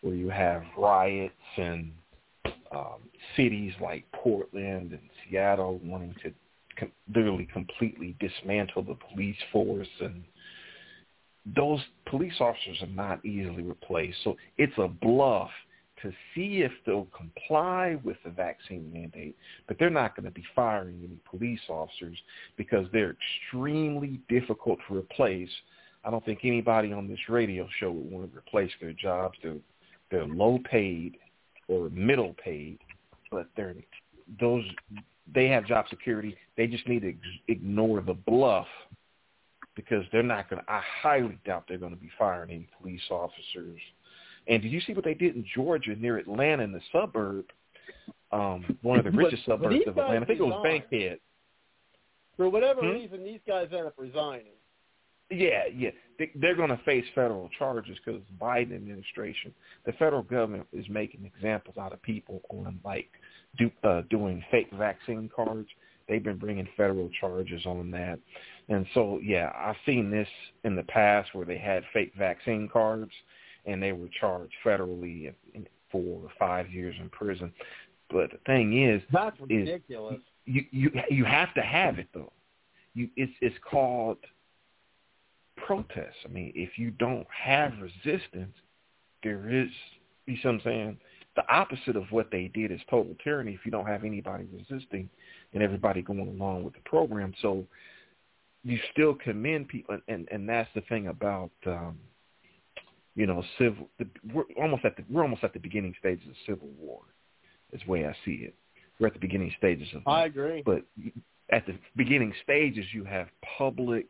[0.00, 1.92] where you have riots and
[2.72, 3.00] um,
[3.36, 6.32] cities like Portland and Seattle wanting to
[6.78, 10.24] com- literally completely dismantle the police force and
[11.56, 14.18] those police officers are not easily replaced.
[14.24, 15.50] So it's a bluff
[16.02, 20.44] to see if they'll comply with the vaccine mandate, but they're not going to be
[20.54, 22.16] firing any police officers
[22.56, 23.16] because they're
[23.46, 25.50] extremely difficult to replace.
[26.04, 29.36] I don't think anybody on this radio show would want to replace their jobs.
[29.42, 29.56] They're
[30.10, 31.18] they're low paid
[31.68, 32.78] or middle paid,
[33.30, 33.74] but they're
[34.40, 34.64] those
[35.34, 36.36] they have job security.
[36.56, 37.14] They just need to
[37.48, 38.66] ignore the bluff
[39.74, 40.70] because they're not going to.
[40.70, 43.78] I highly doubt they're going to be firing any police officers
[44.48, 47.44] and did you see what they did in Georgia near Atlanta in the suburb,
[48.32, 50.24] um, one of the richest but, suburbs but of Atlanta?
[50.24, 51.18] I think it was Bankhead.
[52.36, 52.88] For whatever hmm?
[52.88, 54.52] reason, these guys end up resigning.
[55.30, 55.90] Yeah, yeah.
[56.18, 59.52] They, they're going to face federal charges because Biden administration,
[59.84, 63.10] the federal government is making examples out of people on like
[63.58, 65.68] do, uh, doing fake vaccine cards.
[66.08, 68.18] They've been bringing federal charges on that.
[68.70, 70.28] And so, yeah, I've seen this
[70.64, 73.12] in the past where they had fake vaccine cards
[73.68, 75.32] and they were charged federally
[75.92, 77.52] for five years in prison.
[78.10, 80.16] But the thing is, that's ridiculous.
[80.16, 82.32] Is you you you have to have it though.
[82.94, 84.16] You it's it's called
[85.56, 86.16] protest.
[86.24, 88.54] I mean, if you don't have resistance,
[89.22, 89.68] there is
[90.26, 90.98] you see what I'm saying?
[91.36, 95.08] The opposite of what they did is total tyranny if you don't have anybody resisting
[95.52, 97.32] and everybody going along with the program.
[97.42, 97.64] So
[98.64, 101.98] you still commend people and, and that's the thing about um
[103.18, 103.88] you know, civil.
[103.98, 107.00] The, we're almost at the we're almost at the beginning stages of civil war.
[107.72, 108.54] Is the way I see it.
[108.98, 110.02] We're at the beginning stages of.
[110.06, 110.62] I agree.
[110.64, 110.84] But
[111.50, 113.26] at the beginning stages, you have
[113.58, 114.06] public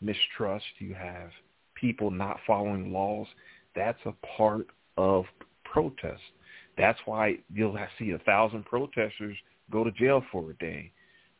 [0.00, 0.64] mistrust.
[0.78, 1.30] You have
[1.74, 3.26] people not following laws.
[3.74, 5.24] That's a part of
[5.64, 6.22] protest.
[6.78, 9.36] That's why you'll see a thousand protesters
[9.72, 10.92] go to jail for a day,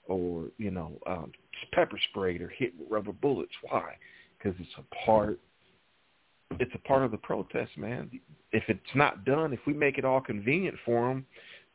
[0.08, 1.30] or you know, um,
[1.72, 3.52] pepper sprayed or hit with rubber bullets.
[3.62, 3.94] Why?
[4.36, 5.38] Because it's a part
[6.60, 8.10] it's a part of the protest, man.
[8.52, 11.26] If it's not done, if we make it all convenient for them,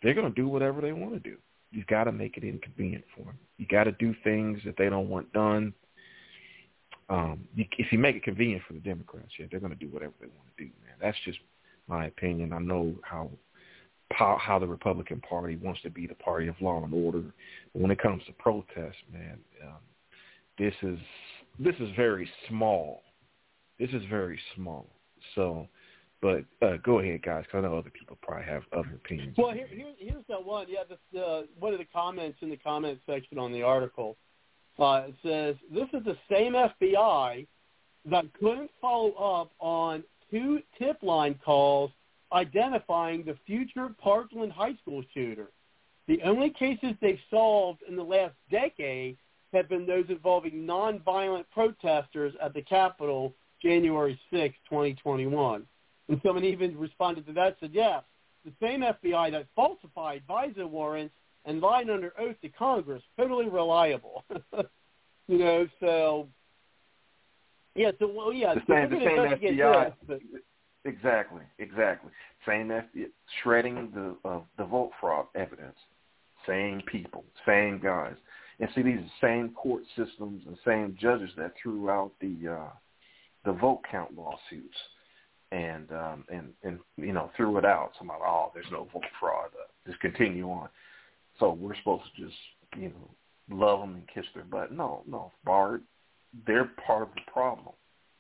[0.01, 1.37] they're going to do whatever they want to do.
[1.71, 3.37] You've got to make it inconvenient for them.
[3.57, 5.73] You got to do things that they don't want done.
[7.09, 9.91] Um, you, if you make it convenient for the Democrats, yeah, they're going to do
[9.91, 10.95] whatever they want to do, man.
[11.01, 11.39] That's just
[11.87, 12.53] my opinion.
[12.53, 13.29] I know how
[14.11, 17.23] how, the Republican Party wants to be the party of law and order.
[17.73, 19.77] But when it comes to protest, man, um,
[20.57, 20.97] this is
[21.59, 23.03] this is very small
[23.79, 24.87] this is very small.
[25.35, 25.67] So,
[26.21, 29.35] but uh, go ahead, guys, because I know other people probably have other opinions.
[29.37, 30.67] Well, here, here, here's that one.
[30.69, 34.17] Yeah, this, uh, one of the comments in the comment section on the article.
[34.77, 37.45] Uh, it says, this is the same FBI
[38.09, 41.91] that couldn't follow up on two tip line calls
[42.31, 45.47] identifying the future Parkland High School shooter.
[46.07, 49.17] The only cases they've solved in the last decade
[49.53, 55.65] have been those involving nonviolent protesters at the Capitol January 6, 2021.
[56.07, 58.03] And someone even responded to that said, yes,
[58.45, 61.13] the same FBI that falsified FISA warrants
[61.45, 64.23] and lied under oath to Congress, totally reliable.
[65.27, 66.27] you know, so
[67.75, 69.93] yeah, so well, yeah, the same, the same FBI.
[70.07, 70.19] This.
[70.85, 72.11] Exactly, exactly.
[72.47, 73.05] Same FBI,
[73.41, 75.75] shredding the uh, the vote fraud evidence.
[76.47, 78.15] Same people, same guys,
[78.59, 82.69] and see these same court systems and same judges that threw out the uh,
[83.45, 84.77] the vote count lawsuits.
[85.51, 87.93] And um and and you know threw it out.
[87.97, 89.49] Somebody oh there's no vote fraud.
[89.59, 90.69] Uh, just continue on.
[91.39, 92.37] So we're supposed to just
[92.77, 93.09] you know
[93.49, 94.71] love them and kiss their butt.
[94.71, 95.81] No no bard
[96.45, 97.73] they're part of the problem.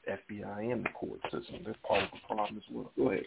[0.09, 2.91] Fbi and the court system they're part of the problem as well.
[2.97, 3.25] Go ahead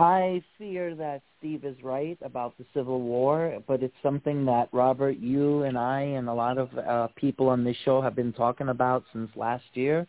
[0.00, 5.18] I fear that Steve is right about the Civil War, but it's something that Robert,
[5.18, 8.70] you and I and a lot of uh, people on this show have been talking
[8.70, 10.06] about since last year.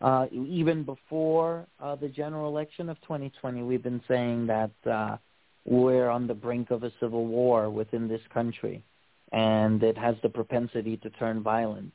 [0.00, 5.16] Uh, even before uh, the general election of 2020, we've been saying that uh,
[5.64, 8.82] we're on the brink of a civil war within this country,
[9.30, 11.92] and it has the propensity to turn violent.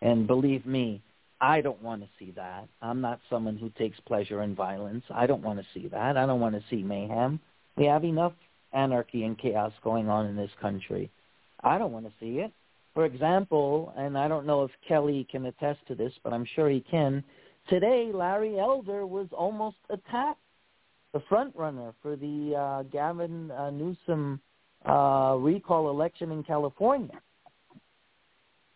[0.00, 1.02] And believe me,
[1.40, 2.68] I don't want to see that.
[2.80, 5.04] I'm not someone who takes pleasure in violence.
[5.10, 6.16] I don't want to see that.
[6.16, 7.40] I don't want to see mayhem.
[7.76, 8.32] We have enough
[8.72, 11.10] anarchy and chaos going on in this country.
[11.62, 12.52] I don't want to see it.
[12.94, 16.70] For example, and I don't know if Kelly can attest to this, but I'm sure
[16.70, 17.24] he can.
[17.68, 20.38] Today, Larry Elder was almost attacked,
[21.12, 24.40] the front runner for the uh, Gavin uh, Newsom
[24.84, 27.20] uh, recall election in California.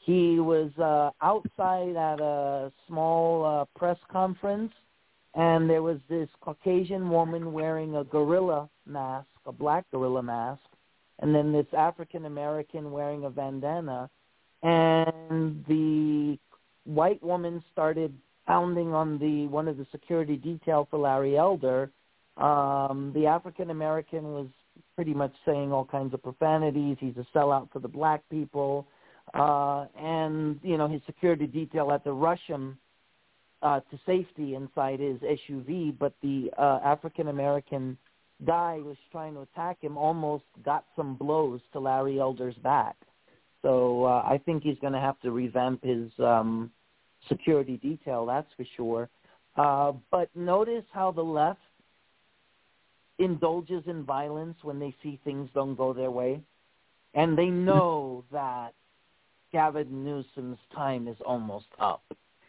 [0.08, 4.72] He was uh, outside at a small uh, press conference,
[5.34, 10.62] and there was this Caucasian woman wearing a gorilla mask, a black gorilla mask,
[11.18, 14.08] and then this African American wearing a bandana,
[14.62, 16.38] and the
[16.84, 18.14] white woman started
[18.46, 21.90] pounding on the one of the security detail for Larry Elder.
[22.38, 24.46] Um, the African American was
[24.96, 26.96] pretty much saying all kinds of profanities.
[26.98, 28.86] He's a sellout for the black people,
[29.34, 32.78] uh, and you know his security detail to rush him
[33.62, 35.96] uh, to safety inside his SUV.
[35.98, 37.96] But the uh, African American
[38.46, 42.96] guy was trying to attack him almost got some blows to Larry Elder's back.
[43.62, 46.70] So uh, I think he's going to have to revamp his um,
[47.28, 49.08] security detail, that's for sure.
[49.56, 51.58] Uh, but notice how the left
[53.18, 56.40] indulges in violence when they see things don't go their way.
[57.14, 58.74] And they know that
[59.52, 62.02] Gavin Newsom's time is almost up.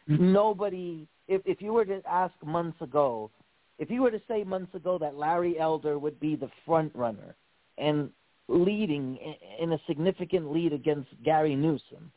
[0.09, 0.34] Mm-hmm.
[0.34, 3.30] Nobody, if, if you were to ask months ago,
[3.77, 7.35] if you were to say months ago that Larry Elder would be the front runner
[7.77, 8.09] and
[8.47, 9.17] leading
[9.59, 12.11] in a significant lead against Gary Newsom,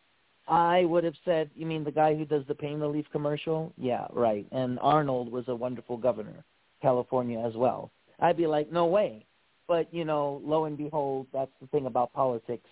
[0.48, 3.72] I would have said, you mean the guy who does the pain relief commercial?
[3.76, 4.46] Yeah, right.
[4.50, 6.44] And Arnold was a wonderful governor,
[6.80, 7.90] California as well.
[8.18, 9.24] I'd be like, no way.
[9.68, 12.68] But, you know, lo and behold, that's the thing about politics.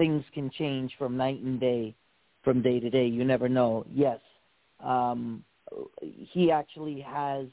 [0.00, 1.94] Things can change from night and day,
[2.42, 3.06] from day to day.
[3.06, 3.84] You never know.
[3.92, 4.18] Yes,
[4.82, 5.44] um,
[6.00, 7.44] he actually has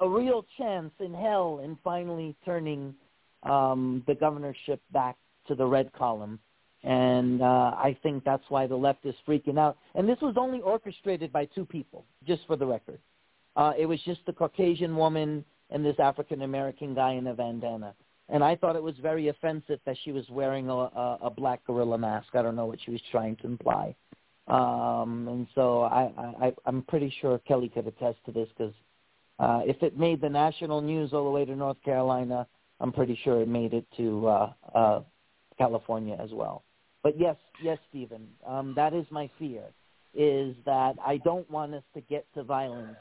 [0.00, 2.94] a real chance in hell in finally turning
[3.44, 5.16] um, the governorship back
[5.48, 6.38] to the red column.
[6.84, 9.78] And uh, I think that's why the left is freaking out.
[9.94, 12.98] And this was only orchestrated by two people, just for the record.
[13.56, 17.94] Uh, it was just the Caucasian woman and this African American guy in a bandana.
[18.28, 21.64] And I thought it was very offensive that she was wearing a, a, a black
[21.66, 22.28] gorilla mask.
[22.34, 23.94] I don't know what she was trying to imply.
[24.48, 28.74] Um, and so I, I, I'm pretty sure Kelly could attest to this because
[29.38, 32.46] uh, if it made the national news all the way to North Carolina,
[32.80, 35.00] I'm pretty sure it made it to uh, uh,
[35.58, 36.64] California as well.
[37.02, 39.62] But yes, yes, Stephen, um, that is my fear,
[40.14, 42.96] is that I don't want us to get to violence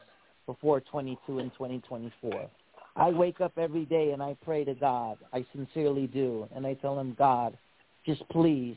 [0.45, 2.49] before 22 and 2024.
[2.96, 5.18] I wake up every day and I pray to God.
[5.34, 6.48] I sincerely do.
[6.56, 7.58] And I tell him, God,
[8.06, 8.76] just please,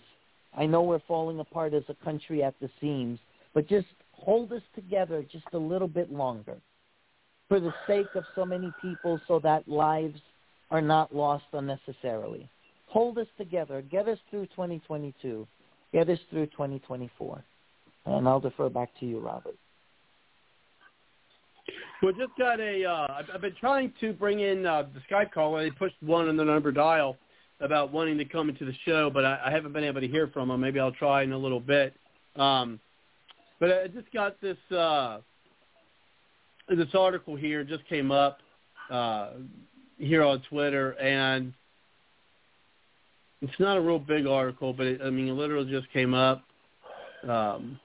[0.56, 3.18] I know we're falling apart as a country at the seams,
[3.54, 6.56] but just hold us together just a little bit longer
[7.48, 10.20] for the sake of so many people so that lives
[10.70, 12.48] are not lost unnecessarily.
[12.86, 13.82] Hold us together.
[13.82, 15.46] Get us through 2022.
[15.92, 17.44] Get us through 2024.
[18.06, 19.56] And I'll defer back to you, Robert.
[22.04, 22.84] Well, just got a.
[22.84, 25.56] Uh, I've been trying to bring in uh, the Skype call.
[25.56, 27.16] They pushed one on the number dial
[27.60, 30.26] about wanting to come into the show, but I, I haven't been able to hear
[30.26, 30.60] from them.
[30.60, 31.94] Maybe I'll try in a little bit.
[32.36, 32.78] Um,
[33.58, 34.58] but I just got this.
[34.70, 35.20] Uh,
[36.68, 38.40] this article here just came up
[38.90, 39.30] uh,
[39.96, 41.54] here on Twitter, and
[43.40, 46.42] it's not a real big article, but it, I mean, it literally just came up.
[47.26, 47.80] Um,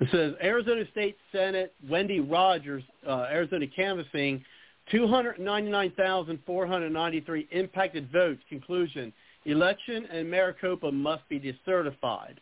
[0.00, 4.44] it says Arizona State Senate Wendy Rogers, uh, Arizona canvassing
[4.90, 8.40] 299,493 impacted votes.
[8.48, 9.12] Conclusion:
[9.44, 12.38] Election in Maricopa must be decertified.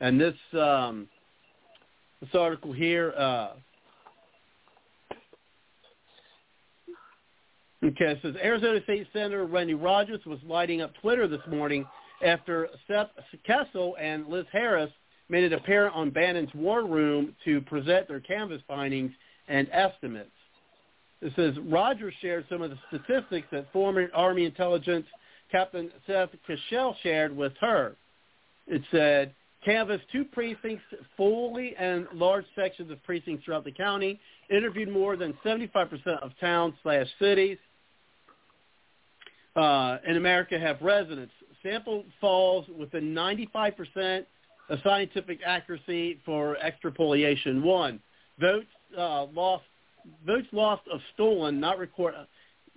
[0.00, 1.08] And this um,
[2.20, 3.52] this article here uh,
[7.84, 11.86] Okay, it says Arizona State Senator Wendy Rogers was lighting up Twitter this morning
[12.24, 13.10] after Seth
[13.48, 14.90] Keshel and Liz Harris
[15.28, 19.12] made it apparent on Bannon's War Room to present their canvass findings
[19.48, 20.30] and estimates.
[21.20, 25.06] It says Rogers shared some of the statistics that former Army intelligence
[25.50, 27.96] Captain Seth Keshel shared with her.
[28.66, 29.34] It said,
[29.64, 30.84] canvassed two precincts
[31.16, 34.20] fully and large sections of precincts throughout the county,
[34.50, 35.88] interviewed more than 75%
[36.22, 37.58] of towns slash cities,
[39.56, 41.32] uh, in America have residents.
[41.62, 44.24] Sample falls within 95%
[44.68, 47.62] of scientific accuracy for extrapolation.
[47.62, 48.00] One,
[48.40, 48.66] votes
[48.96, 49.64] uh, lost,
[50.26, 52.14] votes lost of stolen, not record.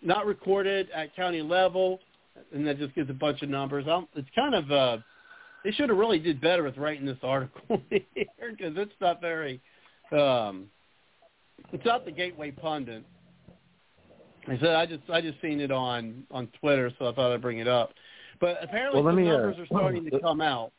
[0.02, 2.00] not recorded at county level,
[2.54, 3.86] and that just gives a bunch of numbers.
[3.90, 4.98] I'm, it's kind of uh,
[5.64, 8.06] they should have really did better with writing this article here
[8.52, 9.62] because it's not very.
[10.12, 10.68] Um,
[11.74, 13.04] it's not the Gateway Pundit.
[14.48, 17.42] I said I just I just seen it on on Twitter, so I thought I'd
[17.42, 17.94] bring it up.
[18.40, 20.72] But apparently well, the me, numbers uh, are starting to come out.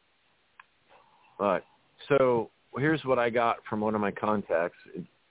[1.40, 1.62] All right.
[2.08, 4.76] So here's what I got from one of my contacts.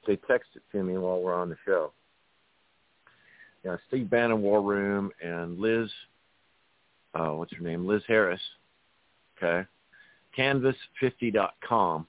[0.07, 1.91] They texted to me while we're on the show.
[3.63, 5.89] Yeah, Steve Bannon War Room and Liz,
[7.13, 7.85] uh, what's her name?
[7.85, 8.41] Liz Harris.
[9.37, 9.67] Okay.
[10.37, 12.07] Canvas50.com.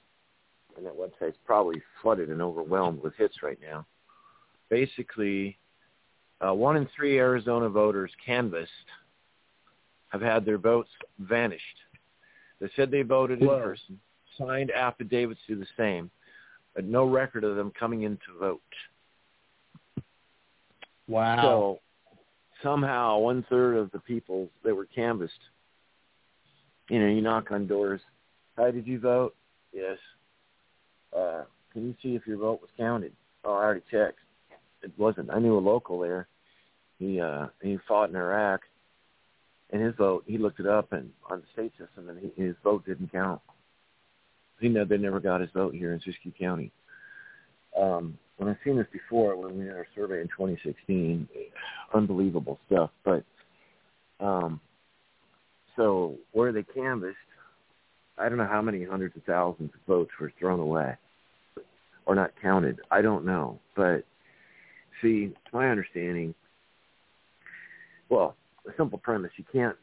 [0.77, 3.85] And that website's probably flooded and overwhelmed with hits right now.
[4.71, 5.59] Basically,
[6.41, 8.71] uh, one in three Arizona voters canvassed
[10.09, 11.65] have had their votes vanished.
[12.61, 13.57] They said they voted Whoa.
[13.57, 14.01] in person,
[14.39, 16.11] signed affidavits to the same,
[16.75, 18.61] but no record of them coming in to vote.
[21.09, 21.43] Wow.
[21.43, 21.81] So
[22.63, 25.33] somehow one third of the people that were canvassed,
[26.89, 28.01] you know, you knock on doors.
[28.57, 29.35] Hi, did you vote?
[29.73, 29.99] Yes.
[31.17, 33.13] Uh, can you see if your vote was counted?
[33.45, 34.19] Oh, I already checked.
[34.83, 35.31] It wasn't.
[35.31, 36.27] I knew a local there.
[36.99, 38.61] He uh he fought in Iraq
[39.73, 42.57] and his vote he looked it up and on the state system and he, his
[42.63, 43.41] vote didn't count.
[44.61, 46.71] He know they never got his vote here in Siskiyou County.
[47.79, 51.29] Um when I've seen this before when we did our survey in 2016,
[51.93, 52.89] unbelievable stuff.
[53.05, 53.23] But
[54.19, 54.63] um,
[55.77, 57.17] so where they canvassed,
[58.17, 60.97] I don't know how many hundreds of thousands of votes were thrown away
[62.07, 62.81] or not counted.
[62.91, 64.05] I don't know, but
[65.03, 66.35] see, to my understanding,
[68.09, 68.37] well,
[68.71, 69.77] a simple premise: you can't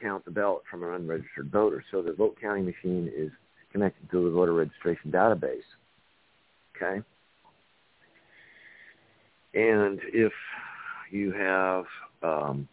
[0.00, 3.30] count the ballot from an unregistered voter, so the vote counting machine is
[3.72, 5.60] connected to the voter registration database.
[6.76, 7.02] Okay.
[9.54, 10.32] And if
[11.10, 11.84] you have,
[12.22, 12.68] um,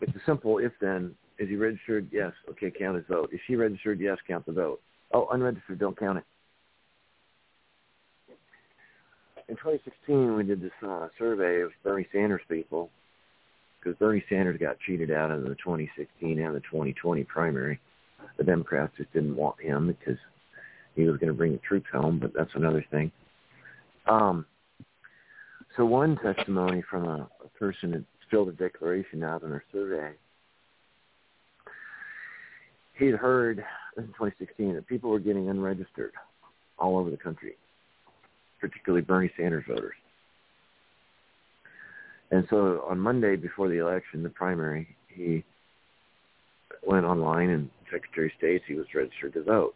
[0.00, 1.14] it's a simple if then.
[1.38, 2.08] Is he registered?
[2.12, 2.32] Yes.
[2.50, 3.30] Okay, count his vote.
[3.32, 3.98] Is she registered?
[3.98, 4.80] Yes, count the vote.
[5.12, 6.24] Oh, unregistered, don't count it.
[9.48, 12.90] In 2016, we did this uh, survey of Bernie Sanders people
[13.82, 17.80] because Bernie Sanders got cheated out of the 2016 and the 2020 primary.
[18.38, 20.18] The Democrats just didn't want him because
[20.94, 23.10] he was going to bring the troops home, but that's another thing.
[24.06, 24.46] Um,
[25.76, 30.12] so one testimony from a, a person that filled a declaration out in our survey,
[32.94, 33.58] he had heard,
[33.96, 36.12] is 2016, that people were getting unregistered
[36.78, 37.56] all over the country,
[38.60, 39.94] particularly Bernie Sanders voters.
[42.32, 45.44] And so on Monday before the election, the primary, he
[46.82, 49.74] went online and Secretary of State, he was registered to vote.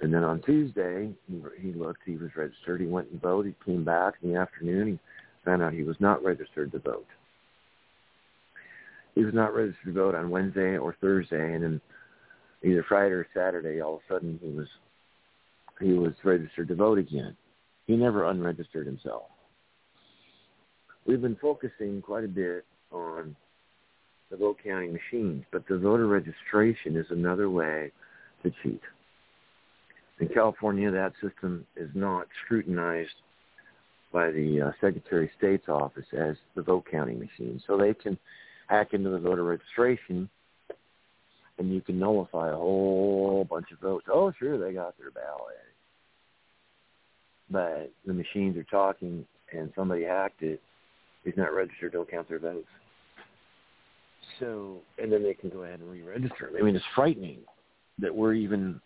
[0.00, 1.12] And then on Tuesday,
[1.60, 2.80] he, looked, he was registered.
[2.80, 3.54] He went and voted.
[3.58, 4.86] He came back in the afternoon.
[4.86, 4.98] He
[5.44, 7.06] found out he was not registered to vote.
[9.16, 11.80] He was not registered to vote on Wednesday or Thursday, and then
[12.64, 14.66] either Friday or Saturday, all of a sudden he was
[15.80, 17.36] he was registered to vote again.
[17.86, 19.24] He never unregistered himself.
[21.06, 23.36] We've been focusing quite a bit on
[24.30, 27.92] the vote counting machines, but the voter registration is another way
[28.42, 28.80] to cheat.
[30.20, 33.10] In California, that system is not scrutinized
[34.12, 37.60] by the uh, Secretary of State's office as the vote counting machine.
[37.66, 38.16] So they can
[38.68, 40.30] hack into the voter registration
[41.58, 44.06] and you can nullify a whole bunch of votes.
[44.12, 45.54] Oh, sure, they got their ballot.
[47.50, 50.60] But the machines are talking and somebody hacked it.
[51.24, 52.66] He's not registered, don't count their votes.
[54.40, 56.50] So, and then they can go ahead and re-register.
[56.58, 57.38] I mean, it's frightening
[57.98, 58.80] that we're even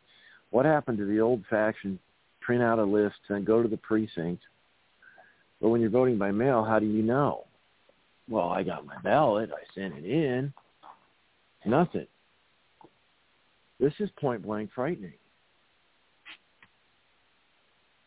[0.50, 1.98] what happened to the old fashioned
[2.48, 4.42] print out a list and go to the precinct?
[5.60, 7.44] But when you're voting by mail, how do you know?
[8.26, 9.50] Well, I got my ballot.
[9.52, 10.52] I sent it in.
[11.66, 12.06] Nothing.
[13.78, 15.12] This is point blank frightening.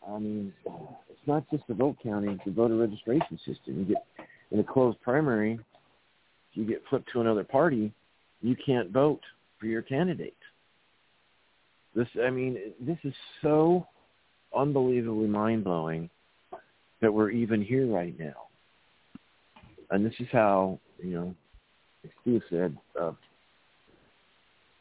[0.07, 0.53] I mean,
[1.21, 3.77] it's not just the vote counting, it's the voter registration system.
[3.77, 4.03] You get
[4.49, 7.93] in a closed primary, if you get flipped to another party,
[8.41, 9.21] you can't vote
[9.59, 10.35] for your candidate.
[11.95, 13.85] This, I mean, this is so
[14.57, 16.09] unbelievably mind blowing
[17.01, 18.47] that we're even here right now.
[19.91, 21.35] And this is how, you know,
[22.03, 23.11] like Steve said, uh,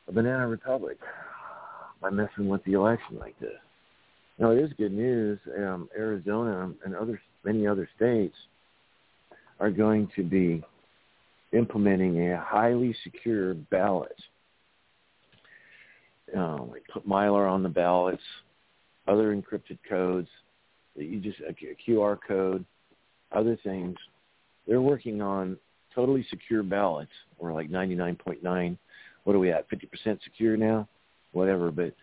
[0.09, 0.99] a banana republic
[2.01, 3.51] by messing with the election like this.
[4.41, 5.39] Now, it is good news.
[5.57, 8.35] Um, Arizona and other many other states
[9.61, 10.65] are going to be
[11.53, 14.17] implementing a highly secure ballot
[16.37, 18.23] um, like put Mylar on the ballots,
[19.07, 20.29] other encrypted codes
[20.97, 22.65] that you just a, a QR code
[23.33, 23.97] other things.
[24.67, 25.57] They're working on
[25.95, 27.11] totally secure ballots.
[27.39, 28.79] We're like 99.9.
[29.25, 29.69] What are we at?
[29.71, 30.89] 50% secure now?
[31.33, 31.71] Whatever.
[31.71, 31.95] But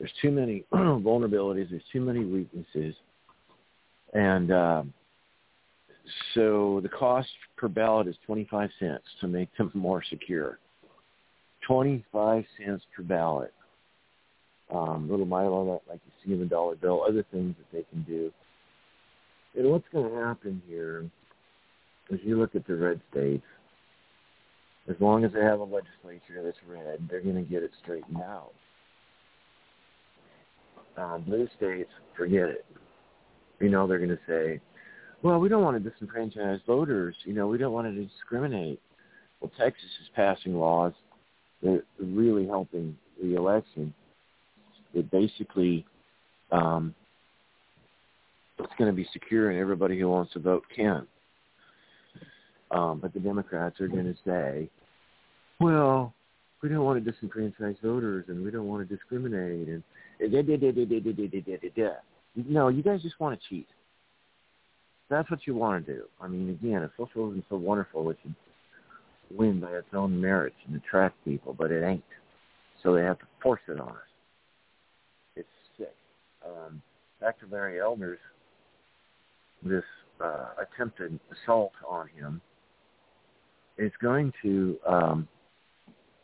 [0.00, 1.70] there's too many vulnerabilities.
[1.70, 2.94] There's too many weaknesses.
[4.14, 4.82] And uh,
[6.34, 10.58] so the cost per ballot is 25 cents to make them more secure.
[11.68, 13.52] 25 cents per ballot.
[14.74, 18.02] Um, little Mylar, like you see in the dollar bill, other things that they can
[18.04, 18.32] do.
[19.56, 21.04] And what's going to happen here
[22.08, 23.44] is you look at the red states,
[24.88, 28.22] as long as they have a legislature that's red, they're going to get it straightened
[28.22, 28.52] out.
[30.96, 32.66] Uh, blue states, forget it.
[33.60, 34.60] You know, they're going to say,
[35.22, 37.14] well, we don't want to disenfranchise voters.
[37.24, 38.80] You know, we don't want to discriminate.
[39.40, 40.92] Well, Texas is passing laws
[41.62, 43.94] that are really helping the election.
[44.94, 45.86] That basically,
[46.50, 46.94] um,
[48.58, 51.06] it's going to be secure, and everybody who wants to vote can.
[52.70, 54.68] Um, but the Democrats are going to say,
[55.60, 56.14] well,
[56.62, 59.82] we don't want to disenfranchise voters, and we don't want to discriminate, and
[62.36, 63.66] no, you guys just want to cheat
[65.10, 66.04] that's what you want to do.
[66.20, 68.34] I mean, again, if socialism is so wonderful, it should
[69.36, 72.04] win by its own merits and attract people, but it ain't.
[72.82, 73.96] So they have to force it on us.
[75.36, 75.94] It's sick.
[76.46, 76.80] Um,
[77.20, 78.20] back to Larry Elders,
[79.62, 79.84] this
[80.24, 82.40] uh, attempted assault on him
[83.78, 85.28] is going to um,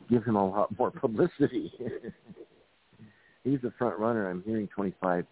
[0.09, 1.73] give him a lot more publicity.
[3.47, 4.29] He's the front runner.
[4.29, 5.25] I'm hearing 25%.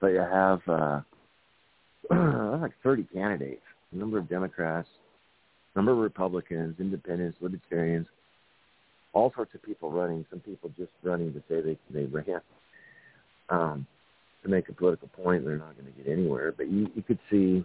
[0.00, 1.00] But you have uh,
[2.58, 3.60] like 30 candidates,
[3.92, 4.88] a number of Democrats,
[5.74, 8.06] a number of Republicans, independents, libertarians,
[9.12, 10.24] all sorts of people running.
[10.30, 12.40] Some people just running to say they they ran
[13.50, 13.86] um,
[14.42, 15.44] to make a political point.
[15.44, 16.52] They're not going to get anywhere.
[16.56, 17.62] But you you could see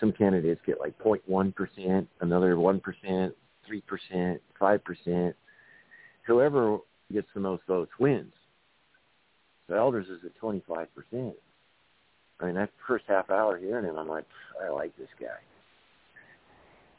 [0.00, 3.34] some candidates get like 0.1 percent, another one percent,
[3.66, 5.36] three percent, five percent.
[6.26, 6.78] Whoever
[7.12, 8.32] gets the most votes wins.
[9.68, 11.34] So Elders is at 25 percent.
[12.40, 14.26] I mean, that first half hour hearing him, I'm like,
[14.62, 15.38] I like this guy.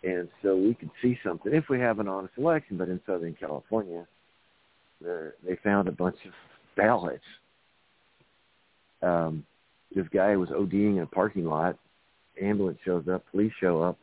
[0.10, 2.78] And so we could see something if we have an honest election.
[2.78, 4.08] But in Southern California,
[5.02, 6.32] they found a bunch of
[6.78, 7.24] ballots.
[9.02, 9.46] Um,
[9.94, 11.78] this guy was ODing in a parking lot.
[12.42, 13.24] Ambulance shows up.
[13.32, 13.98] Police show up.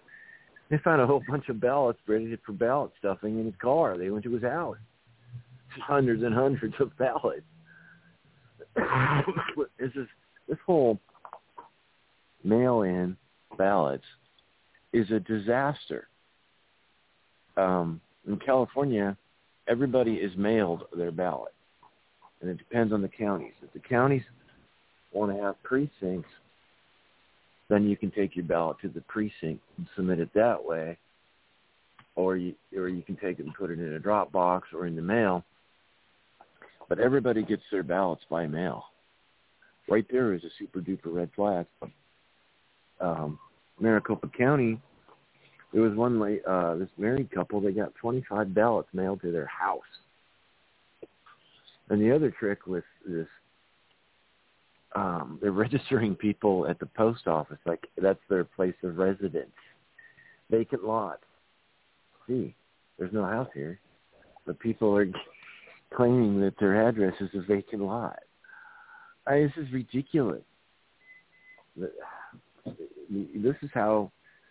[0.70, 3.98] They found a whole bunch of ballots ready for ballot stuffing in his car.
[3.98, 4.78] They went to his house.
[5.80, 7.42] Hundreds and hundreds of ballots.
[9.78, 10.06] this is
[10.48, 10.98] this whole
[12.44, 13.16] mail-in
[13.56, 14.04] ballots
[14.92, 16.08] is a disaster.
[17.56, 19.16] Um, in California,
[19.68, 21.52] everybody is mailed their ballot,
[22.40, 23.52] and it depends on the counties.
[23.62, 24.22] If the counties
[25.12, 26.30] want to have precincts,
[27.68, 30.98] then you can take your ballot to the precinct and submit it that way,
[32.16, 34.86] or you or you can take it and put it in a drop box or
[34.86, 35.44] in the mail.
[36.92, 38.84] But everybody gets their ballots by mail.
[39.88, 41.64] Right there is a super duper red flag
[43.00, 43.38] um,
[43.80, 44.78] Maricopa County,
[45.72, 47.62] there was one uh, this married couple.
[47.62, 49.80] They got 25 ballots mailed to their house.
[51.88, 53.26] And the other trick with this,
[54.94, 59.48] um, they're registering people at the post office like that's their place of residence.
[60.50, 61.20] Vacant lot.
[62.26, 62.54] See,
[62.98, 63.80] there's no house here,
[64.46, 65.06] but people are
[65.96, 68.18] claiming that their address is a vacant lot.
[69.26, 70.42] I, this is ridiculous
[73.10, 74.10] this is how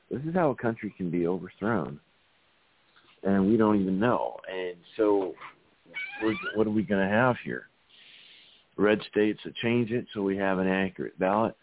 [0.10, 2.00] this is how a country can be overthrown,
[3.24, 4.38] and we don't even know.
[4.50, 5.34] And so,
[6.56, 7.68] what are we going to have here?
[8.78, 11.56] Red states that change it so we have an accurate ballot,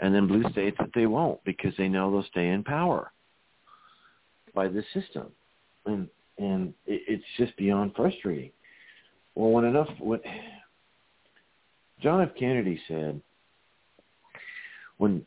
[0.00, 3.12] and then blue states that they won't because they know they'll stay in power
[4.54, 5.26] by this system,
[5.86, 8.50] and and it, it's just beyond frustrating.
[9.36, 10.22] Well, when enough, what
[12.02, 12.30] John F.
[12.36, 13.20] Kennedy said,
[14.98, 15.24] when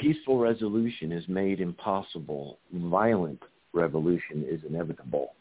[0.00, 2.58] peaceful resolution is made impossible.
[2.72, 3.42] Violent
[3.72, 5.32] revolution is inevitable.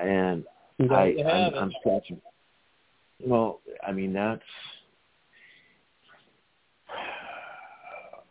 [0.00, 0.44] And
[0.90, 2.20] I, I'm, I'm scratching.
[3.24, 4.42] Well, I mean that's.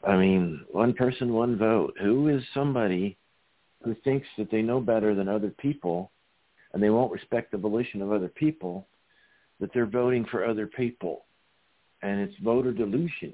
[0.08, 1.94] I mean, one person, one vote.
[2.02, 3.18] Who is somebody
[3.84, 6.10] who thinks that they know better than other people,
[6.74, 8.88] and they won't respect the volition of other people,
[9.60, 11.26] that they're voting for other people,
[12.02, 13.34] and it's voter delusion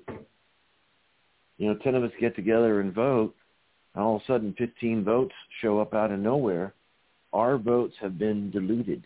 [1.57, 3.36] you know, 10 of us get together and vote,
[3.94, 6.74] and all of a sudden 15 votes show up out of nowhere,
[7.34, 9.06] our votes have been diluted.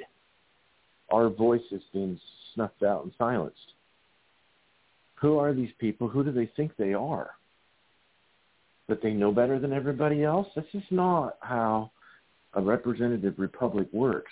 [1.11, 2.19] Our voice has been
[2.53, 3.73] snuffed out and silenced.
[5.15, 6.07] Who are these people?
[6.07, 7.31] Who do they think they are?
[8.87, 10.47] That they know better than everybody else?
[10.55, 11.91] This is not how
[12.53, 14.31] a representative republic works.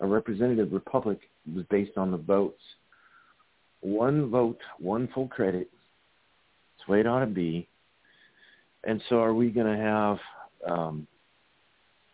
[0.00, 1.20] A representative republic
[1.54, 2.60] was based on the votes.
[3.80, 5.70] One vote, one full credit.
[6.76, 7.68] It's the way it ought to be.
[8.84, 10.18] And so are we going to have,
[10.70, 11.06] um,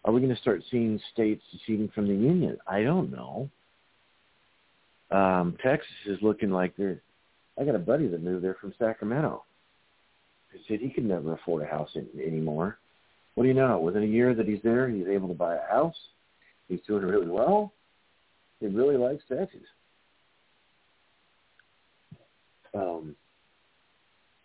[0.04, 2.56] are we going to start seeing states seceding from the union?
[2.66, 3.50] I don't know.
[5.10, 7.02] Um, Texas is looking like they're,
[7.60, 9.44] I got a buddy that moved there from Sacramento.
[10.52, 12.78] He said he could never afford a house in, anymore.
[13.34, 13.78] What do you know?
[13.78, 15.96] Within a year that he's there, he's able to buy a house.
[16.68, 17.72] He's doing really well.
[18.60, 19.60] He really likes Texas.
[22.74, 23.16] Um,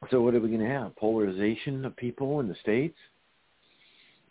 [0.09, 0.95] so what are we going to have?
[0.95, 2.97] Polarization of people in the states?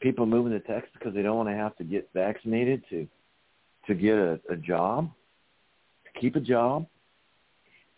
[0.01, 3.07] People moving to Texas because they don't want to have to get vaccinated to
[3.87, 5.11] to get a, a job,
[6.05, 6.87] to keep a job?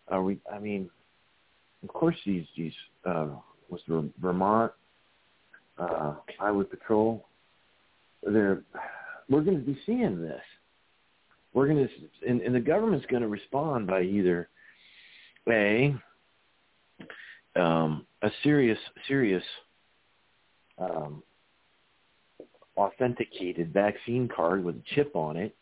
[0.08, 0.38] Are we?
[0.52, 0.90] I mean,
[1.82, 2.72] of course these these
[3.04, 3.28] uh,
[3.68, 3.80] was
[4.20, 4.72] Vermont
[5.78, 7.26] uh, Highway Patrol.
[8.22, 8.62] They're
[9.28, 10.42] we're going to be seeing this.
[11.52, 14.48] We're going to, and, and the government's going to respond by either
[15.48, 15.94] a
[17.56, 19.42] um, a serious serious
[20.78, 21.22] um,
[22.76, 25.56] authenticated vaccine card with a chip on it,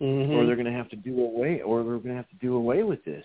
[0.00, 0.32] mm-hmm.
[0.32, 2.56] or they're going to have to do away, or they're going to have to do
[2.56, 3.24] away with this,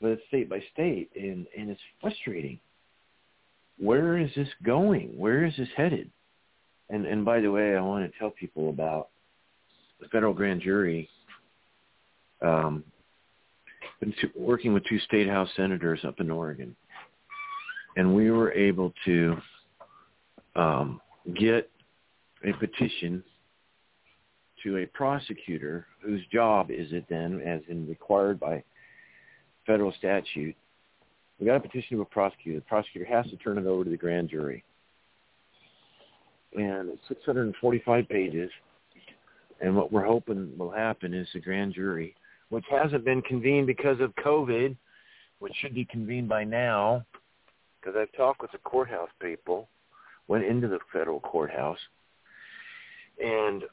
[0.00, 2.60] but it's state by state, and and it's frustrating.
[3.78, 5.08] Where is this going?
[5.16, 6.10] Where is this headed?
[6.88, 9.08] And and by the way, I want to tell people about
[10.00, 11.08] the federal grand jury.
[12.42, 12.84] Um,
[14.00, 16.76] been working with two state house senators up in Oregon,
[17.96, 19.36] and we were able to
[20.54, 21.00] um,
[21.34, 21.70] get
[22.44, 23.22] a petition
[24.62, 28.62] to a prosecutor whose job is it then, as in required by
[29.66, 30.56] federal statute.
[31.38, 32.58] We got a petition to a prosecutor.
[32.58, 34.64] The prosecutor has to turn it over to the grand jury.
[36.54, 38.50] And it's 645 pages.
[39.60, 42.14] And what we're hoping will happen is the grand jury,
[42.48, 44.76] which hasn't been convened because of COVID,
[45.38, 47.04] which should be convened by now,
[47.80, 49.68] because I've talked with the courthouse people,
[50.28, 51.78] went into the federal courthouse,
[53.22, 53.64] and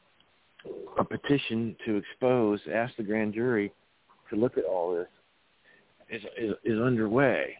[0.97, 3.71] a petition to expose, ask the grand jury
[4.29, 5.07] to look at all this
[6.13, 7.55] is, is, is underway.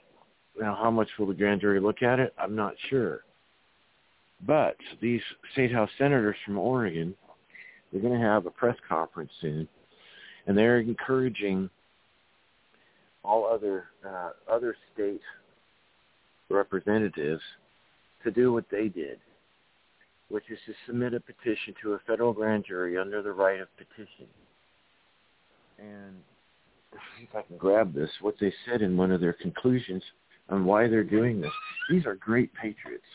[0.60, 2.34] Now, how much will the grand jury look at it?
[2.38, 3.22] I'm not sure.
[4.46, 5.22] But these
[5.54, 7.16] state house senators from Oregon,
[7.92, 9.68] they're going to have a press conference soon,
[10.46, 11.70] and they're encouraging
[13.24, 15.22] all other uh, other state
[16.50, 17.42] representatives
[18.24, 19.18] to do what they did,
[20.30, 23.68] which is to submit a petition to a federal grand jury under the right of
[23.78, 24.28] petition.
[25.80, 26.16] And
[27.22, 30.04] if I can grab this, what they said in one of their conclusions
[30.50, 31.52] on why they're doing this.
[31.90, 33.06] These are great patriots,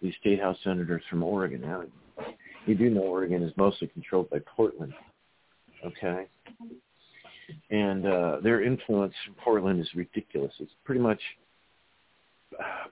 [0.00, 1.60] these state house senators from Oregon.
[1.60, 1.82] Now,
[2.66, 4.92] you do know Oregon is mostly controlled by Portland,
[5.84, 6.26] okay?
[7.70, 10.52] And uh, their influence in Portland is ridiculous.
[10.58, 11.20] It's pretty much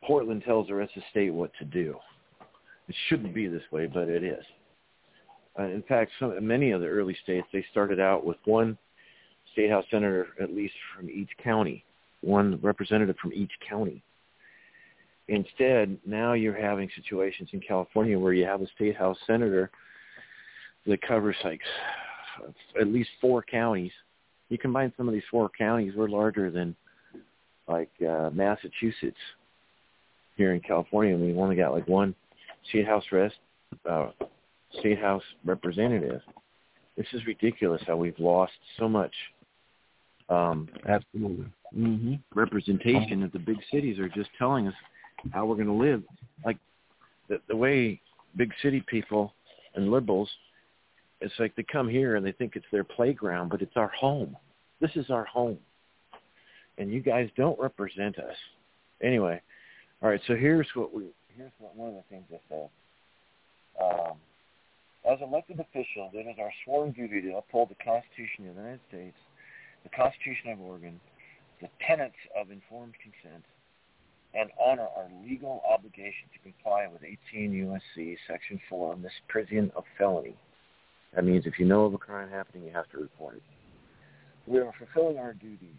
[0.02, 1.96] Portland tells the rest of the state what to do.
[2.88, 4.44] It shouldn't be this way, but it is.
[5.58, 8.76] Uh, in fact, some, many of the early states, they started out with one
[9.52, 11.84] state house senator at least from each county,
[12.20, 14.02] one representative from each county.
[15.28, 19.70] Instead, now you're having situations in California where you have a state house senator
[20.86, 21.60] that covers like
[22.80, 23.92] at least four counties.
[24.48, 26.74] You combine some of these four counties, we're larger than
[27.68, 29.16] like uh, Massachusetts
[30.36, 31.16] here in California.
[31.16, 32.14] We've only got like one
[32.68, 33.36] state house rest,
[33.88, 34.10] uh,
[34.80, 36.20] state house representative.
[36.96, 39.12] This is ridiculous how we've lost so much
[40.30, 41.46] um, Absolutely.
[41.76, 42.14] Mm-hmm.
[42.34, 44.74] representation that the big cities are just telling us
[45.32, 46.02] how we're going to live.
[46.44, 46.56] Like
[47.28, 48.00] the, the way
[48.36, 49.34] big city people
[49.74, 50.28] and liberals,
[51.20, 54.36] it's like they come here and they think it's their playground, but it's our home.
[54.80, 55.58] This is our home.
[56.78, 58.36] And you guys don't represent us.
[59.02, 59.40] Anyway,
[60.02, 61.04] all right, so here's what we,
[61.36, 62.68] here's what one of the things I said.
[63.82, 64.16] Um,
[65.10, 68.80] as elected officials, it is our sworn duty to uphold the Constitution of the United
[68.88, 69.16] States
[69.82, 71.00] the Constitution of Oregon,
[71.60, 73.44] the tenets of informed consent,
[74.34, 78.16] and honor our legal obligation to comply with 18 U.S.C.
[78.28, 80.36] Section 4 on this prison of felony.
[81.14, 83.42] That means if you know of a crime happening, you have to report it.
[84.46, 85.78] We are fulfilling our duties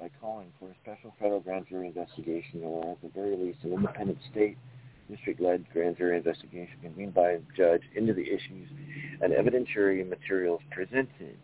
[0.00, 3.72] by calling for a special federal grand jury investigation or at the very least an
[3.72, 4.56] independent state
[5.10, 8.68] district-led grand jury investigation convened by a judge into the issues
[9.22, 11.36] and evidentiary materials presented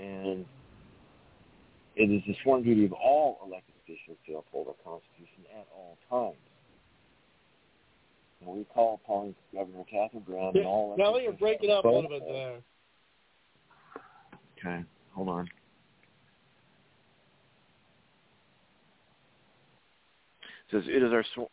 [0.00, 0.44] and
[1.96, 5.98] it is the sworn duty of all elected officials to uphold our Constitution at all
[6.08, 6.38] times.
[8.40, 12.08] And we call upon Governor Katherine Brown and all Now you're breaking up a little
[12.08, 12.60] bit there.
[14.58, 15.48] Okay, hold on.
[20.72, 21.50] It says it is our sw-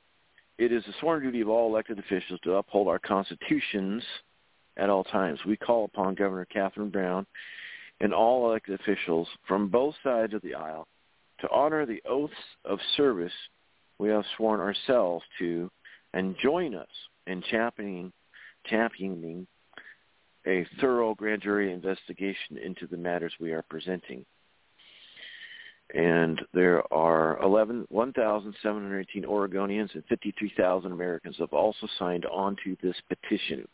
[0.58, 4.04] it is the sworn duty of all elected officials to uphold our constitutions
[4.78, 5.40] at all times.
[5.46, 7.26] We call upon Governor Katherine Brown
[8.00, 10.88] and all elected officials from both sides of the aisle
[11.42, 12.34] to honor the oaths
[12.66, 13.32] of service
[14.00, 15.70] we have sworn ourselves to
[16.14, 16.88] and join us
[17.26, 18.12] in championing,
[18.66, 19.48] championing
[20.46, 24.26] a thorough grand jury investigation into the matters we are presenting.
[25.94, 32.96] And there are 11, 1,718 Oregonians and 53,000 Americans have also signed on to this
[33.08, 33.68] petition.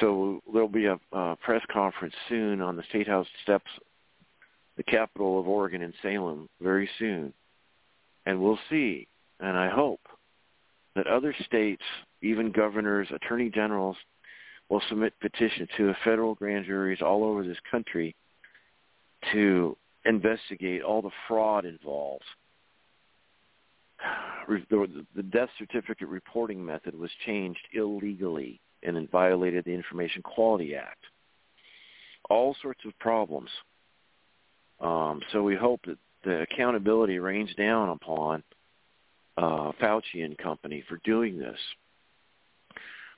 [0.00, 3.70] So there'll be a uh, press conference soon on the State House steps,
[4.76, 7.32] the capital of Oregon in Salem, very soon.
[8.26, 9.08] And we'll see,
[9.40, 10.00] and I hope
[10.94, 11.82] that other states,
[12.22, 13.96] even governors, attorney generals,
[14.68, 18.14] will submit petitions to federal grand juries all over this country
[19.32, 22.24] to investigate all the fraud involved.
[24.48, 31.04] The death certificate reporting method was changed illegally and it violated the Information Quality Act.
[32.30, 33.50] All sorts of problems.
[34.80, 38.42] Um, so we hope that the accountability rains down upon
[39.36, 41.58] uh, Fauci and company for doing this.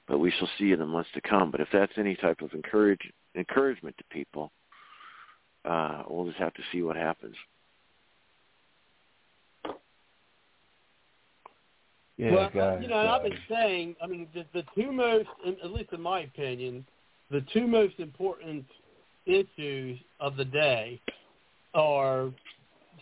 [0.06, 1.50] But we shall see in the months to come.
[1.50, 3.00] But if that's any type of encourage,
[3.34, 4.50] encouragement to people,
[5.64, 7.36] uh, we'll just have to see what happens.
[12.20, 15.90] Yeah, well, you know, I've been saying, I mean, the, the two most, at least
[15.92, 16.84] in my opinion,
[17.30, 18.66] the two most important
[19.24, 21.01] issues of the day
[21.72, 22.30] are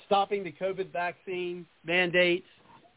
[0.06, 2.46] stopping the COVID vaccine mandates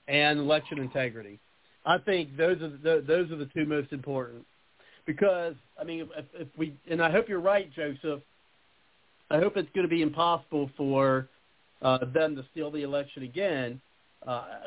[0.07, 1.39] and election integrity.
[1.87, 4.45] I think those are the, those are the two most important
[5.07, 8.21] because I mean, if, if we and I hope you're right, Joseph.
[9.31, 11.29] I hope it's going to be impossible for
[11.81, 13.81] uh, them to steal the election again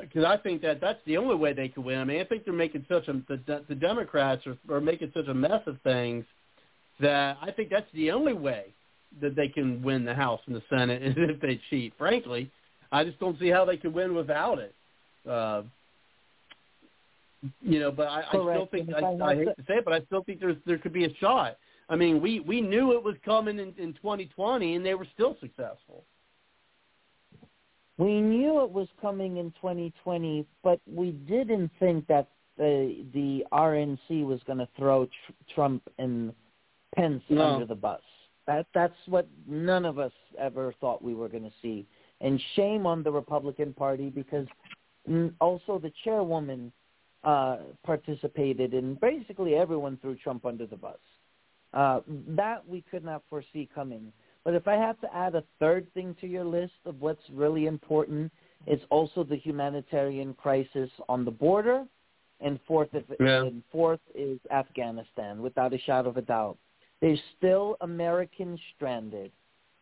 [0.01, 1.99] because I think that that's the only way they can win.
[1.99, 5.29] I mean, I think they're making such a the, the Democrats are, are making such
[5.29, 6.25] a mess of things
[7.01, 8.67] that I think that's the only way
[9.21, 11.93] that they can win the House and the Senate is if they cheat.
[11.97, 12.51] Frankly,
[12.91, 14.75] I just don't see how they can win without it.
[15.29, 15.63] Uh,
[17.61, 19.85] you know, but I, I still think I, I I hate to- to say it,
[19.85, 21.59] but I still think there's there could be a shot.
[21.89, 25.37] I mean, we we knew it was coming in, in 2020, and they were still
[25.41, 26.05] successful.
[27.97, 34.25] We knew it was coming in 2020, but we didn't think that the the RNC
[34.25, 36.33] was going to throw tr- Trump and
[36.95, 37.55] Pence No.
[37.55, 38.01] under the bus.
[38.47, 41.87] That that's what none of us ever thought we were going to see.
[42.21, 44.47] And shame on the Republican Party because
[45.41, 46.73] also the chairwoman
[47.23, 50.99] uh, participated, and basically everyone threw Trump under the bus.
[51.73, 54.13] Uh, that we could not foresee coming.
[54.45, 57.67] But if I have to add a third thing to your list of what's really
[57.67, 58.31] important,
[58.67, 61.85] it's also the humanitarian crisis on the border,
[62.41, 63.45] and fourth, if, Yeah.
[63.45, 66.59] and fourth is Afghanistan, without a shadow of a doubt.
[67.01, 69.33] There's still Americans stranded,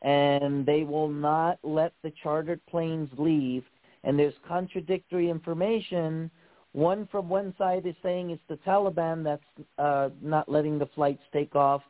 [0.02, 3.64] and they will not let the chartered planes leave.
[4.04, 6.30] And there's contradictory information.
[6.72, 11.22] One from one side is saying it's the Taliban that's uh, not letting the flights
[11.32, 11.82] take off,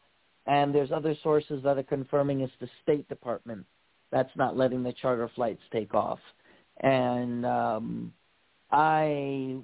[0.47, 3.65] and there's other sources that are confirming it's the State Department
[4.11, 6.19] that's not letting the charter flights take off.
[6.81, 8.13] And um,
[8.71, 9.57] I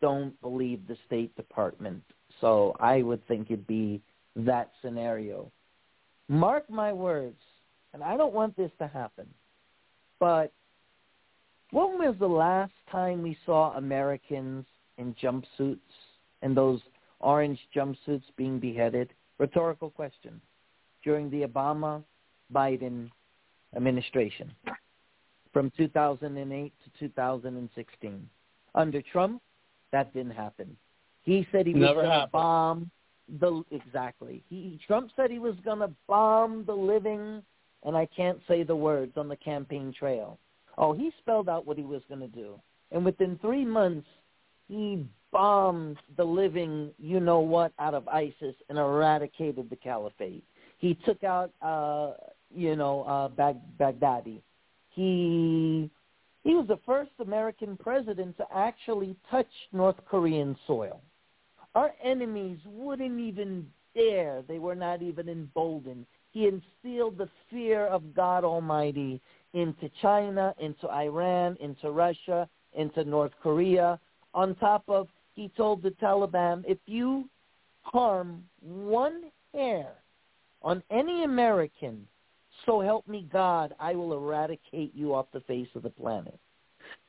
[0.00, 2.02] don't believe the State Department,
[2.40, 4.00] so I would think it'd be
[4.36, 5.50] that scenario.
[6.28, 7.40] Mark my words,
[7.92, 9.26] and I don't want this to happen,
[10.18, 10.52] but
[11.70, 14.64] when was the last time we saw Americans
[14.96, 15.78] in jumpsuits
[16.42, 16.80] and those
[17.20, 19.12] orange jumpsuits being beheaded?
[19.38, 20.40] Rhetorical question.
[21.02, 22.02] During the Obama
[22.52, 23.10] Biden
[23.76, 24.52] administration
[25.52, 28.28] from 2008 to 2016.
[28.74, 29.42] Under Trump,
[29.92, 30.76] that didn't happen.
[31.22, 32.90] He said he was going to bomb
[33.40, 34.42] the exactly.
[34.48, 37.42] He Trump said he was going to bomb the living
[37.84, 40.38] and I can't say the words on the campaign trail.
[40.76, 42.60] Oh, he spelled out what he was going to do.
[42.90, 44.08] And within 3 months,
[44.68, 50.44] he bombed the living you know what out of ISIS and eradicated the caliphate.
[50.78, 52.12] He took out uh
[52.54, 54.40] you know uh Bag- Baghdadi.
[54.90, 55.90] He
[56.44, 61.00] he was the first American president to actually touch North Korean soil.
[61.74, 63.66] Our enemies wouldn't even
[63.96, 64.42] dare.
[64.46, 66.06] They were not even emboldened.
[66.30, 69.20] He instilled the fear of God Almighty
[69.54, 73.98] into China, into Iran, into Russia, into North Korea.
[74.34, 77.28] On top of, he told the Taliban, if you
[77.82, 79.92] harm one hair
[80.62, 82.06] on any American,
[82.64, 86.38] so help me God, I will eradicate you off the face of the planet.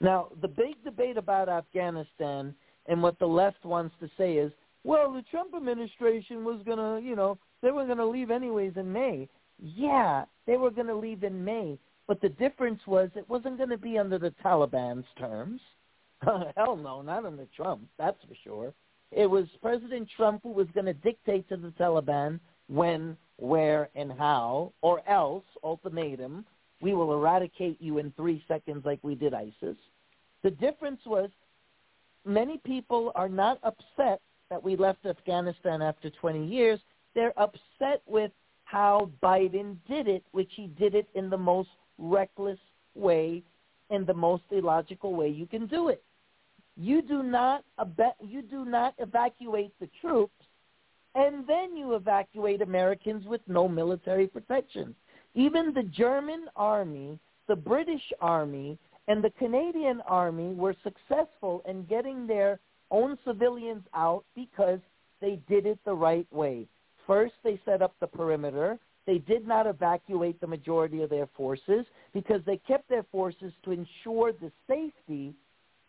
[0.02, 2.54] Now, the big debate about Afghanistan
[2.88, 4.52] and what the left wants to say is,
[4.84, 8.74] well, the Trump administration was going to, you know, they were going to leave anyways
[8.76, 9.28] in May.
[9.60, 11.80] Yeah, they were going to leave in May.
[12.08, 15.60] But the difference was it wasn't going to be under the Taliban's terms.
[16.56, 18.74] Hell no, not under Trump, that's for sure.
[19.12, 24.12] It was President Trump who was going to dictate to the Taliban when, where, and
[24.12, 26.46] how, or else, ultimatum,
[26.82, 29.78] we will eradicate you in three seconds like we did ISIS.
[30.44, 31.30] The difference was
[32.26, 36.80] many people are not upset that we left Afghanistan after 20 years.
[37.14, 38.32] They're upset with
[38.66, 42.60] how Biden did it, which he did it in the most reckless
[42.96, 43.44] way
[43.90, 46.03] and the most illogical way you can do it.
[46.78, 47.64] You do not
[48.22, 50.34] you do not evacuate the troops
[51.16, 54.94] and then you evacuate Americans with no military protection.
[55.34, 57.18] Even the German army,
[57.48, 62.60] the British army, and the Canadian army were successful in getting their
[62.91, 64.80] own civilians out because
[65.22, 66.68] they did it the right way.
[67.07, 68.78] First, they set up the perimeter.
[69.06, 73.72] They did not evacuate the majority of their forces because they kept their forces to
[73.72, 75.34] ensure the safety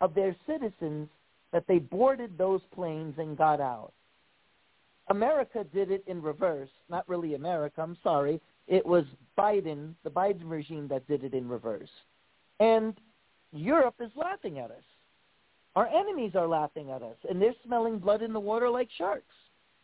[0.01, 1.09] of their citizens
[1.53, 3.93] that they boarded those planes and got out.
[5.09, 6.69] America did it in reverse.
[6.91, 8.41] Not really America, I'm sorry.
[8.67, 9.05] It was
[9.39, 11.89] Biden, the Biden regime that did it in reverse.
[12.59, 12.95] And
[13.53, 14.83] Europe is laughing at us.
[15.77, 19.35] Our enemies are laughing at us, and they're smelling blood in the water like sharks.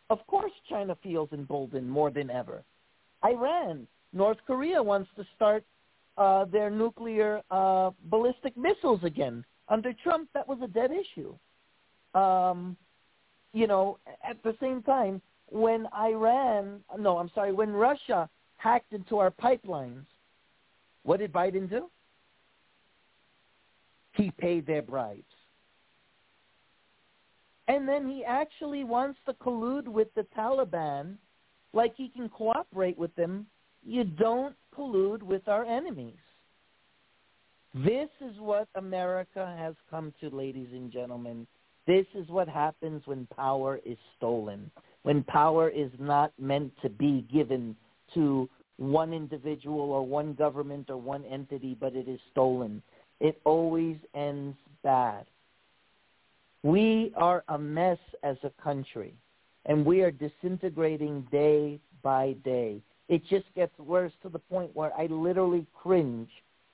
[0.09, 2.63] Of course China feels emboldened more than ever.
[3.25, 5.63] Iran, North Korea wants to start
[6.17, 9.43] uh, their nuclear uh, ballistic missiles again.
[9.69, 11.33] Under Trump, that was a dead issue.
[12.13, 12.77] Um,
[13.53, 13.97] you know,
[14.27, 20.05] at the same time, when Iran, no, I'm sorry, when Russia hacked into our pipelines,
[21.03, 21.89] what did Biden do?
[24.13, 25.23] He paid their bribes.
[27.67, 31.15] And then he actually wants to collude with the Taliban
[31.73, 33.47] like he can cooperate with them.
[33.85, 36.15] You don't collude with our enemies.
[37.73, 41.47] This is what America has come to, ladies and gentlemen.
[41.87, 44.71] This is what happens when power is stolen,
[45.01, 47.75] when power is not meant to be given
[48.13, 48.47] to
[48.77, 52.81] one individual or one government or one entity, but it is stolen.
[53.19, 55.25] It always ends bad.
[56.63, 59.13] We are a mess as a country,
[59.65, 62.81] and we are disintegrating day by day.
[63.09, 66.29] It just gets worse to the point where I literally cringe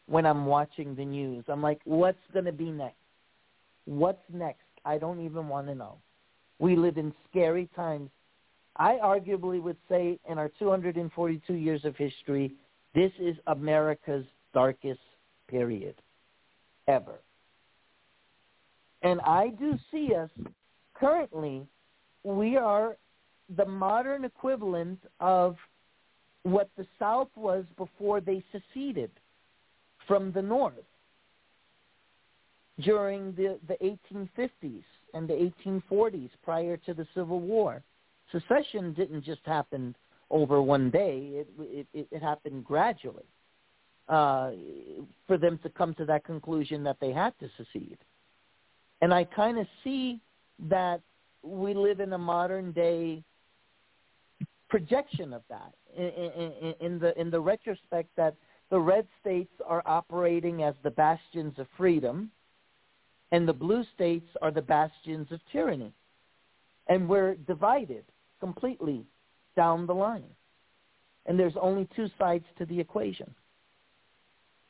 [0.07, 1.45] when I'm watching the news.
[1.48, 2.95] I'm like, what's going to be next?
[3.86, 4.64] What's next?
[4.86, 5.98] I don't even want to know.
[6.60, 8.10] We live in scary times.
[8.76, 12.53] I arguably would say in our 242 years of history,
[12.95, 14.99] this is America's darkest
[15.48, 15.95] period
[16.88, 17.20] ever.
[19.02, 20.30] And I do see us
[20.94, 21.68] currently,
[22.24, 22.98] we are
[23.56, 25.56] the modern equivalent of
[26.44, 29.12] what the South was before they seceded
[30.08, 30.74] from the North
[32.82, 33.76] during the, the
[34.14, 34.84] 1850s
[35.14, 37.82] and the 1840s prior to the Civil War.
[38.32, 39.96] Secession didn't just happen
[40.30, 41.44] over one day.
[41.60, 43.26] It, it, it happened gradually
[44.08, 44.52] uh,
[45.28, 47.98] for them to come to that conclusion that they had to secede.
[49.02, 50.20] And I kind of see
[50.68, 51.02] that
[51.44, 53.24] we live in a modern day
[54.70, 58.36] projection of that in, in, in, the in the retrospect that
[58.70, 62.32] the red states are operating as the bastions of freedom
[63.32, 65.94] and the blue states are the bastions of tyranny.
[66.88, 68.03] And we're divided
[68.40, 69.06] completely
[69.56, 70.24] down the line.
[71.26, 73.34] And there's only two sides to the equation.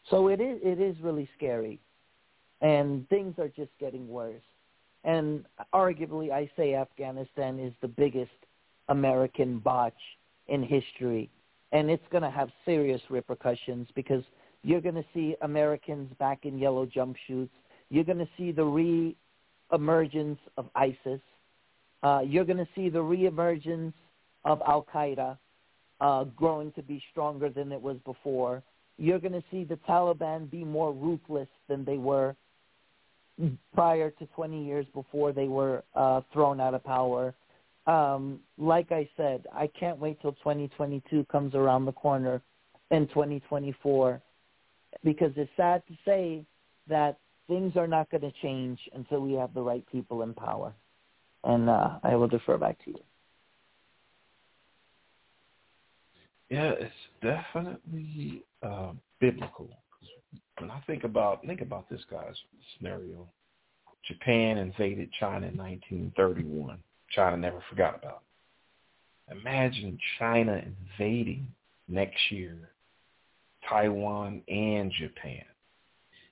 [0.09, 1.79] So it is, it is really scary.
[2.61, 4.41] And things are just getting worse.
[5.03, 8.31] And arguably, I say Afghanistan is the biggest
[8.89, 9.93] American botch
[10.47, 11.29] in history.
[11.71, 14.23] And it's going to have serious repercussions because
[14.63, 17.49] you're going to see Americans back in yellow jumpsuits
[17.89, 21.19] you're going to see the re-emergence of ISIS.
[22.03, 23.93] Uh, you're going to see the re-emergence
[24.45, 25.37] of Al Qaeda
[25.99, 28.63] uh, growing to be stronger than it was before.
[28.97, 32.35] You're going to see the Taliban be more ruthless than they were
[33.73, 37.33] prior to 20 years before they were uh, thrown out of power.
[37.87, 42.41] um, like I said, I can't wait till 2022 comes around the corner
[42.91, 44.21] in 2024
[45.03, 46.43] because it's sad to say
[46.87, 50.73] that things are not going to change until we have the right people in power.
[51.43, 52.99] And uh, I will defer back to you.
[56.49, 59.69] Yeah, it's definitely uh, biblical.
[60.59, 62.35] When I think about think about this guy's
[62.77, 63.27] scenario,
[64.05, 66.77] Japan invaded China in 1931.
[67.09, 68.21] China never forgot about
[69.29, 69.39] it.
[69.39, 70.61] Imagine China
[70.97, 71.47] invading
[71.87, 72.71] next year
[73.67, 75.43] Taiwan and Japan.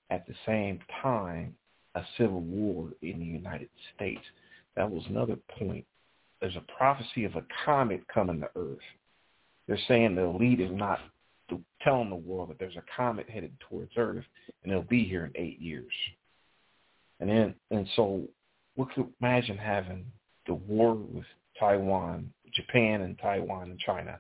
[0.10, 1.56] At the same time,
[1.96, 4.22] a civil war in the United States.
[4.76, 5.86] That was another point.
[6.42, 8.78] There's a prophecy of a comet coming to Earth.
[9.68, 11.00] They're saying the elite is not
[11.84, 14.26] telling the world that there's a comet headed towards Earth,
[14.64, 15.92] and it'll be here in eight years.
[17.20, 18.24] And then, and so,
[18.76, 20.06] we could imagine having
[20.46, 21.26] the war with
[21.60, 24.20] Taiwan, Japan, and Taiwan and China.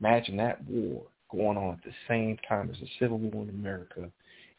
[0.00, 4.10] Imagine that war going on at the same time as the civil war in America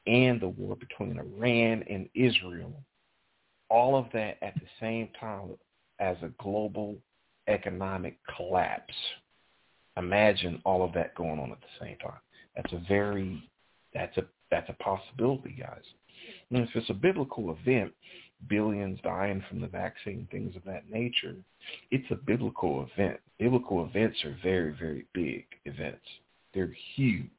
[0.08, 2.74] and the war between Iran and Israel.
[3.70, 5.50] All of that at the same time
[6.00, 6.96] as a global
[7.48, 8.94] economic collapse.
[9.98, 12.19] Imagine all of that going on at the same time.
[12.56, 13.44] That's a very
[13.94, 15.84] that's a that's a possibility, guys.
[16.49, 17.94] And if it's a biblical event,
[18.48, 21.36] billions dying from the vaccine, things of that nature,
[21.91, 23.19] it's a biblical event.
[23.40, 26.06] Biblical events are very, very big events.
[26.53, 27.30] They're huge,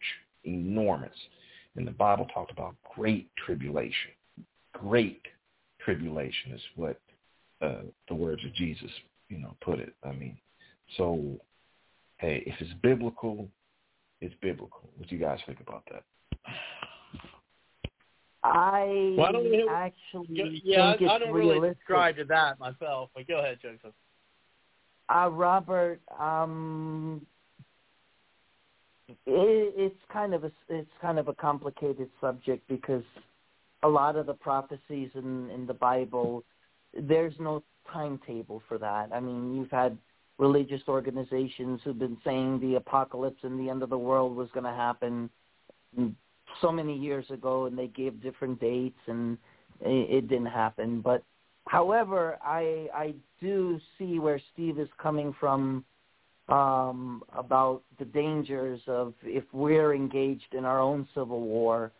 [0.44, 1.14] enormous.
[1.76, 4.10] And the Bible talked about great tribulation.
[4.72, 5.22] Great
[5.80, 7.00] tribulation is what
[7.62, 8.90] uh, the words of Jesus,
[9.28, 9.94] you know, put it.
[10.04, 10.36] I mean,
[10.96, 11.38] so
[12.18, 13.48] hey, if it's biblical,
[14.20, 14.90] it's biblical.
[14.96, 16.02] What do you guys think about that?
[18.44, 21.62] I well, I don't actually yeah, think I, it's I don't realistic.
[21.62, 23.10] really subscribe to that myself.
[23.14, 23.94] But go ahead, Joseph.
[25.08, 27.26] Uh, Robert, um,
[29.08, 33.02] it, it's kind of a it's kind of a complicated subject because
[33.82, 36.44] a lot of the prophecies in in the Bible,
[36.94, 37.62] there's no
[37.92, 39.10] timetable for that.
[39.12, 39.96] I mean, you've had
[40.38, 44.64] religious organizations who've been saying the apocalypse and the end of the world was going
[44.64, 45.28] to happen
[46.60, 49.36] so many years ago, and they gave different dates, and
[49.80, 51.00] it, didn't happen.
[51.00, 51.22] But
[51.66, 55.84] however, I I do see where Steve is coming from
[56.48, 61.92] um, about the dangers of if we're engaged in our own civil war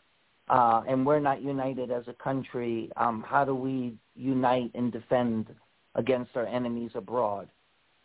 [0.49, 5.47] uh, and we're not united as a country, um, how do we unite and defend
[5.95, 7.49] against our enemies abroad?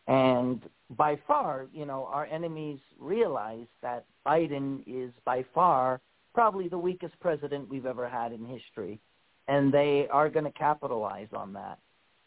[0.07, 0.61] And
[0.97, 6.01] by far, you know, our enemies realize that Biden is by far
[6.33, 8.99] probably the weakest president we've ever had in history,
[9.47, 11.79] and they are going to capitalize on that.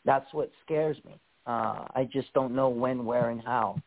[0.05, 1.19] That's what scares me.
[1.47, 3.81] Uh, I just don't know when, where, and how.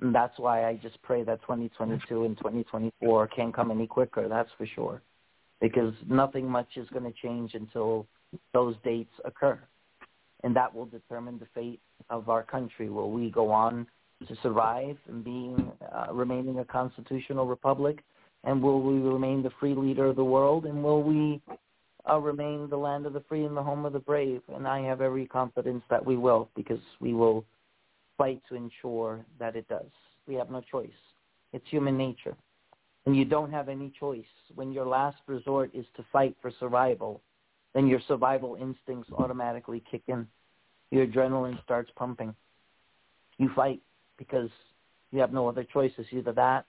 [0.00, 4.28] And that's why I just pray that 2022 and 2024 can't come any quicker.
[4.28, 5.02] That's for sure,
[5.60, 8.06] because nothing much is going to change until
[8.52, 9.58] those dates occur,
[10.44, 12.88] and that will determine the fate of our country.
[12.88, 13.86] Will we go on
[14.26, 18.04] to survive and being uh, remaining a constitutional republic,
[18.44, 21.40] and will we remain the free leader of the world, and will we
[22.10, 24.42] uh, remain the land of the free and the home of the brave?
[24.54, 27.44] And I have every confidence that we will, because we will
[28.18, 29.90] fight to ensure that it does.
[30.26, 30.90] We have no choice.
[31.52, 32.36] It's human nature.
[33.06, 34.24] And you don't have any choice.
[34.54, 37.22] When your last resort is to fight for survival,
[37.74, 40.26] then your survival instincts automatically kick in.
[40.90, 42.34] Your adrenaline starts pumping.
[43.38, 43.80] You fight
[44.18, 44.50] because
[45.12, 45.92] you have no other choice.
[45.96, 46.66] It's either that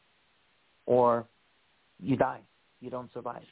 [0.85, 1.25] or
[1.99, 2.41] you die.
[2.79, 3.43] You don't survive.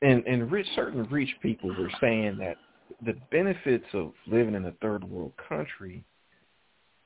[0.00, 2.56] And and rich, certain rich people were saying that
[3.04, 6.04] the benefits of living in a third world country,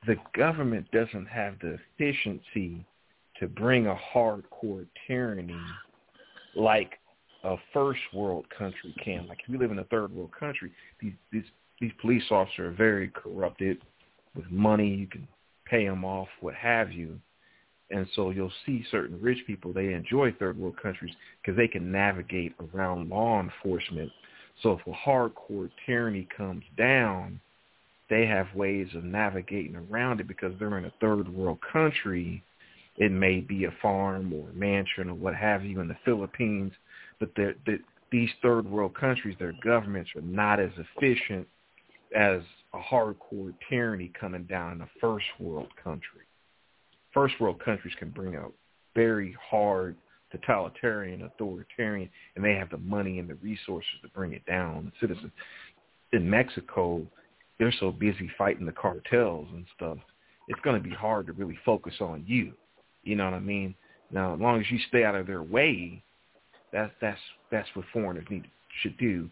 [0.07, 2.85] the government doesn't have the efficiency
[3.41, 5.61] to bring a hardcore tyranny
[6.55, 6.99] like
[7.45, 9.27] a first world country can.
[9.27, 11.45] Like if you live in a third world country, these these
[11.81, 13.79] these police officers are very corrupted
[14.37, 14.89] with money.
[14.89, 15.27] You can
[15.65, 17.19] pay them off, what have you.
[17.91, 21.93] And so you'll see certain rich people, they enjoy third world countries because they can
[21.93, 24.11] navigate around law enforcement
[24.63, 27.41] so if a hardcore tyranny comes down,
[28.11, 32.43] they have ways of navigating around it because they're in a third world country.
[32.97, 36.73] It may be a farm or a mansion or what have you in the Philippines,
[37.23, 37.55] but they're,
[38.11, 41.47] these third world countries, their governments are not as efficient
[42.17, 42.41] as
[42.75, 46.27] a hardcore tyranny coming down in a first world country.
[47.15, 48.53] First world countries can bring out
[48.97, 49.95] very hard
[50.33, 54.91] totalitarian, authoritarian, and they have the money and the resources to bring it down.
[55.01, 55.31] The citizens
[56.13, 57.07] in Mexico,
[57.61, 59.99] they're so busy fighting the cartels and stuff,
[60.49, 62.53] it's going to be hard to really focus on you.
[63.05, 63.77] You know what I mean?
[64.11, 66.03] Now, as long as you stay out of their way,
[66.73, 67.21] that's that's
[67.51, 68.47] that's what foreigners need
[68.83, 69.29] should do.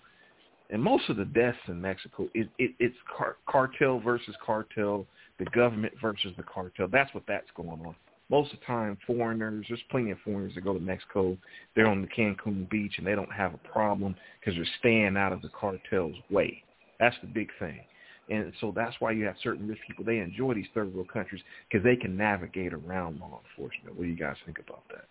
[0.71, 5.05] And most of the deaths in Mexico, it, it, it's car, cartel versus cartel,
[5.39, 6.87] the government versus the cartel.
[6.91, 7.97] That's what that's going on.
[8.29, 11.37] Most of the time, foreigners, there's plenty of foreigners that go to Mexico.
[11.75, 15.33] They're on the Cancun beach and they don't have a problem because they're staying out
[15.33, 16.63] of the cartel's way.
[17.01, 17.81] That's the big thing.
[18.29, 20.05] And so that's why you have certain rich people.
[20.05, 23.97] They enjoy these third world countries because they can navigate around law enforcement.
[23.97, 25.07] What do you guys think about that?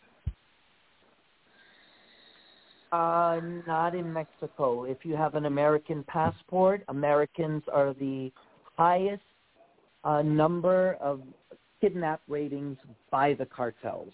[2.92, 4.86] Uh, not in Mexico.
[4.86, 8.32] If you have an American passport, Americans are the
[8.78, 9.22] highest
[10.04, 11.22] uh, number of
[11.82, 12.78] kidnap ratings
[13.12, 14.12] by the cartels,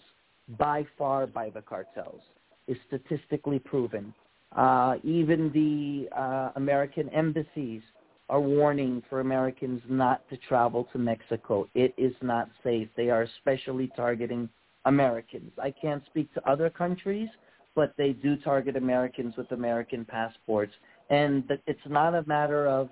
[0.58, 2.20] by far by the cartels,
[2.68, 4.12] is statistically proven.
[4.54, 7.82] Uh, even the uh, American embassies
[8.28, 11.66] are warning for Americans not to travel to Mexico.
[11.74, 12.88] It is not safe.
[12.96, 14.48] They are especially targeting
[14.84, 15.52] Americans.
[15.62, 17.28] I can't speak to other countries,
[17.76, 20.72] but they do target Americans with American passports.
[21.10, 22.88] And it's not a matter of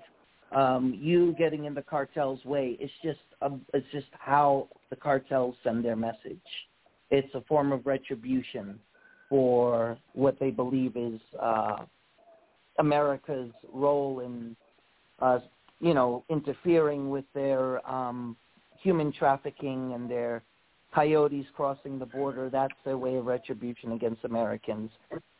[0.55, 2.77] um, you getting in the cartel's way.
[2.79, 6.39] It's just um, it's just how the cartels send their message.
[7.11, 8.79] It's a form of retribution
[9.27, 11.77] for what they believe is uh,
[12.79, 14.55] America's role in
[15.19, 15.39] uh,
[15.79, 18.35] you know, interfering with their um,
[18.81, 20.43] human trafficking and their
[20.95, 22.49] coyotes crossing the border.
[22.49, 24.89] That's their way of retribution against Americans.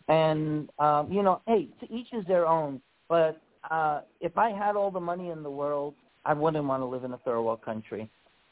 [0.09, 2.81] And, um, you know, hey, to each is their own.
[3.07, 3.41] But
[3.71, 5.95] uh, if I had all the money in the world,
[6.25, 8.09] I wouldn't want to live in a third world country.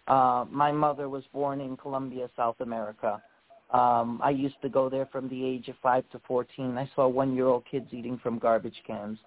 [0.07, 3.21] Uh, my mother was born in Colombia, South America.
[3.71, 6.77] Um, I used to go there from the age of 5 to 14.
[6.77, 9.17] I saw one-year-old kids eating from garbage cans.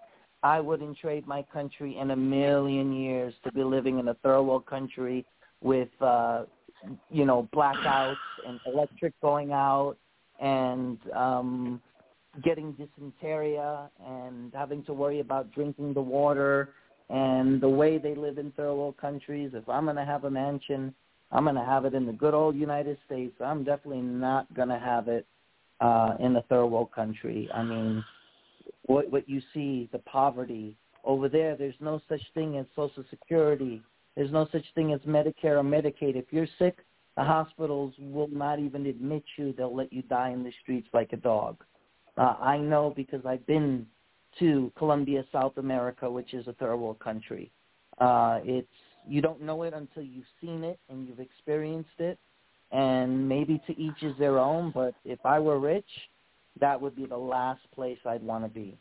[0.43, 4.43] I wouldn't trade my country in a million years to be living in a third
[4.43, 5.25] world country
[5.63, 6.45] with, uh,
[7.11, 9.97] you know, blackouts and electric going out
[10.41, 11.81] and um,
[12.45, 13.57] getting dysentery
[14.05, 16.71] and having to worry about drinking the water
[17.09, 19.53] and the way they live in third world countries.
[19.55, 20.95] If I'm going to have a mansion,
[21.31, 23.35] I'm going to have it in the good old United States.
[23.41, 25.27] I'm definitely not going to have it
[25.81, 27.49] uh, in a third world country.
[27.55, 28.05] I mean,
[28.87, 31.57] what what you see, the poverty over there.
[31.57, 33.83] There's no such thing as Social Security.
[34.17, 36.17] There's no such thing as Medicare or Medicaid.
[36.17, 36.79] If you're sick,
[37.17, 39.55] the hospitals will not even admit you.
[39.57, 41.57] They'll let you die in the streets like a dog.
[42.17, 43.87] Uh, I know because I've been
[44.39, 47.51] to Colombia, South America, which is a third world country.
[47.99, 48.69] Uh, it's
[49.09, 52.19] you don't know it until you've seen it and you've experienced it.
[52.73, 54.73] And maybe to each is their own.
[54.73, 55.87] But if I were rich,
[56.61, 58.77] that would be the last place I'd want to be.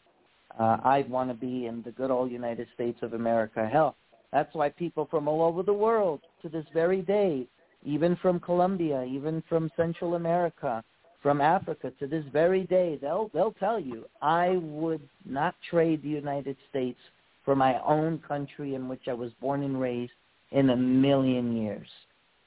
[0.60, 3.70] Uh, I'd want to be in the good old United States of America.
[3.72, 3.96] Hell,
[4.36, 7.48] that's why people from all over the world to this very day,
[7.86, 10.84] even from Colombia, even from Central America,
[11.24, 16.10] from Africa to this very day, they'll they'll tell you, I would not trade the
[16.10, 17.00] United States
[17.46, 20.12] for my own country in which I was born and raised
[20.52, 21.88] in a million years.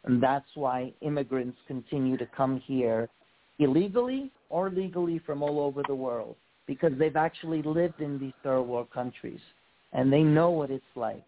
[0.05, 3.09] And that's why immigrants continue to come here
[3.61, 6.37] illegally or legally from all over the world
[6.67, 9.41] because they've actually lived in these third world countries
[9.95, 11.25] and they know what it's like.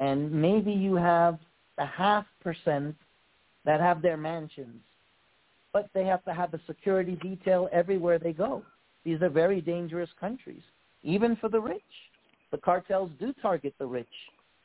[0.00, 1.38] And maybe you have
[1.78, 2.96] the half percent
[3.64, 4.80] that have their mansions,
[5.72, 8.62] but they have to have a security detail everywhere they go.
[9.04, 10.62] These are very dangerous countries,
[11.02, 11.82] even for the rich.
[12.50, 14.08] The cartels do target the rich,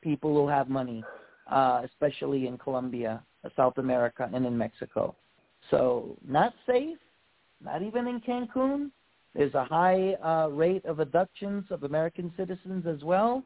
[0.02, 1.03] people who have money,
[1.52, 3.22] uh, especially in Colombia,
[3.56, 5.16] South America, and in Mexico.
[5.70, 6.98] So not safe,
[7.64, 8.90] not even in Cancun.
[9.36, 13.44] There's a high uh, rate of abductions of American citizens as well.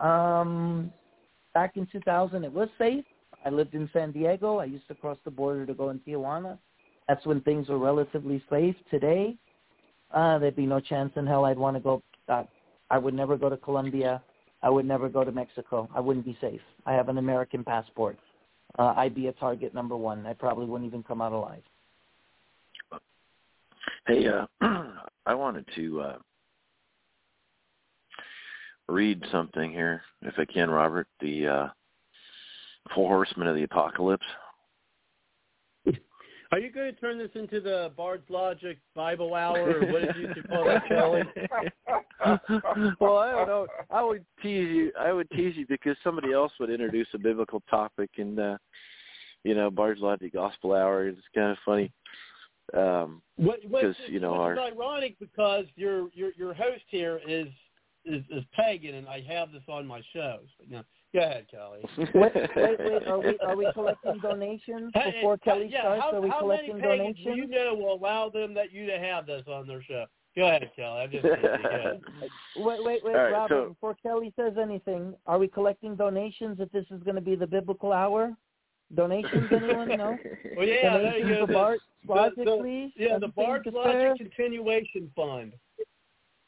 [0.00, 0.92] Um,
[1.54, 3.04] back in 2000, it was safe.
[3.44, 4.58] I lived in San Diego.
[4.58, 6.58] I used to cross the border to go in Tijuana.
[7.08, 8.74] That's when things were relatively safe.
[8.90, 9.36] Today,
[10.12, 12.02] uh, there'd be no chance in hell I'd want to go.
[12.28, 12.44] Uh,
[12.90, 14.22] I would never go to Colombia.
[14.62, 15.88] I would never go to Mexico.
[15.94, 16.60] I wouldn't be safe.
[16.86, 18.18] I have an American passport.
[18.78, 20.26] Uh, I'd be a target number one.
[20.26, 21.62] I probably wouldn't even come out alive.
[24.06, 24.46] Hey, uh,
[25.26, 26.16] I wanted to uh,
[28.88, 31.06] read something here, if I can, Robert.
[31.20, 31.68] The uh,
[32.94, 34.26] Four Horsemen of the Apocalypse.
[36.52, 40.36] Are you going to turn this into the Bard's Logic Bible Hour, or what did
[40.36, 41.22] you call that, Kelly?
[43.00, 43.66] well, I don't know.
[43.90, 44.92] I would tease you.
[44.96, 48.56] I would tease you because somebody else would introduce a biblical topic, and uh,
[49.42, 51.08] you know, Bard's Logic Gospel Hour.
[51.08, 51.92] It's kind of funny.
[52.72, 57.48] Um, what, because you know, which our, ironic because your your your host here is
[58.04, 60.46] is, is pagan, and I have this on my shows.
[60.58, 60.82] But, you know,
[61.14, 61.80] go ahead, Kelly.
[62.14, 63.06] wait, wait, wait.
[63.06, 66.02] Are we are we collecting donations before Kelly yeah, starts?
[66.02, 67.48] How, are we how collecting many pagans donations?
[67.48, 70.06] do you know will allow them that you to have this on their show?
[70.36, 71.00] Go ahead, Kelly.
[71.00, 72.00] I'm just go ahead.
[72.56, 73.48] Wait, wait, wait, All right, Robert.
[73.48, 76.58] so- before Kelly says anything, are we collecting donations?
[76.60, 78.32] If this is going to be the biblical hour,
[78.94, 79.46] donations?
[79.50, 79.88] Anyone?
[79.88, 80.18] No.
[80.56, 81.46] Well, yeah, there you go.
[81.46, 82.92] for Bard The- Logic, the- please.
[82.96, 83.66] Yeah, the Anything Bard's?
[83.72, 85.52] Logic Continuation Fund.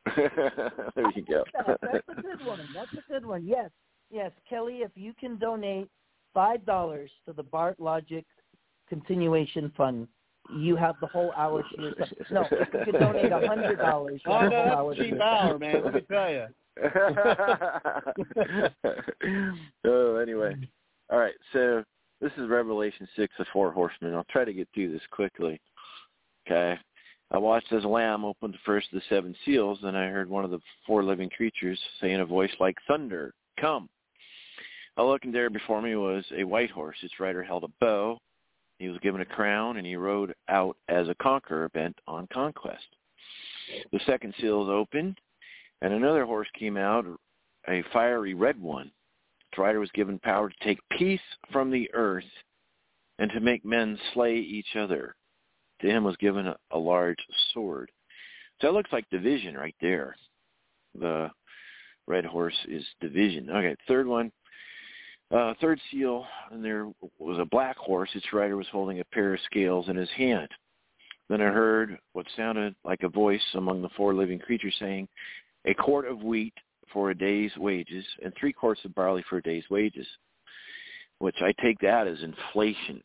[0.16, 1.44] there you go.
[1.66, 2.68] That- That's a good one.
[2.74, 3.46] That's a good one.
[3.46, 3.70] Yes,
[4.10, 4.78] yes, Kelly.
[4.82, 5.88] If you can donate
[6.34, 8.24] five dollars to the Bard Logic
[8.88, 10.06] Continuation Fund,
[10.56, 12.10] you have the whole hour to yourself.
[12.30, 14.96] No, if you could donate a hundred dollars, you Oh, have the whole hour a
[14.96, 15.84] cheap hour, man.
[15.84, 16.46] Let me tell you.
[19.84, 20.54] oh, anyway.
[21.10, 21.84] All right, so
[22.20, 24.14] this is Revelation 6, the four horsemen.
[24.14, 25.60] I'll try to get through this quickly.
[26.46, 26.78] Okay.
[27.30, 30.28] I watched as a lamb opened the first of the seven seals, and I heard
[30.28, 33.88] one of the four living creatures say in a voice like thunder, Come.
[34.96, 36.96] I looked, and there before me was a white horse.
[37.02, 38.18] Its rider held a bow.
[38.78, 42.86] He was given a crown, and he rode out as a conqueror bent on conquest.
[43.90, 45.18] The second seal opened,
[45.82, 47.06] and another horse came out,
[47.68, 48.90] a fiery red one.
[49.50, 51.20] Its rider was given power to take peace
[51.50, 52.24] from the earth
[53.18, 55.16] and to make men slay each other.
[55.80, 57.18] To him was given a, a large
[57.52, 57.90] sword.
[58.60, 60.16] So that looks like division right there.
[60.98, 61.30] The
[62.06, 63.50] red horse is division.
[63.50, 64.32] Okay, third one.
[65.30, 66.88] Uh, third seal, and there
[67.18, 68.10] was a black horse.
[68.14, 70.48] Its rider was holding a pair of scales in his hand.
[71.28, 75.08] Then I heard what sounded like a voice among the four living creatures saying,
[75.64, 76.54] a quart of wheat
[76.92, 80.06] for a day's wages and three quarts of barley for a day's wages,
[81.18, 83.02] which I take that as inflation.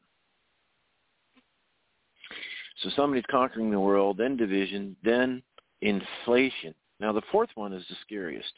[2.78, 5.44] So somebody's conquering the world, then division, then
[5.82, 6.74] inflation.
[7.00, 8.54] Now the fourth one is the scariest.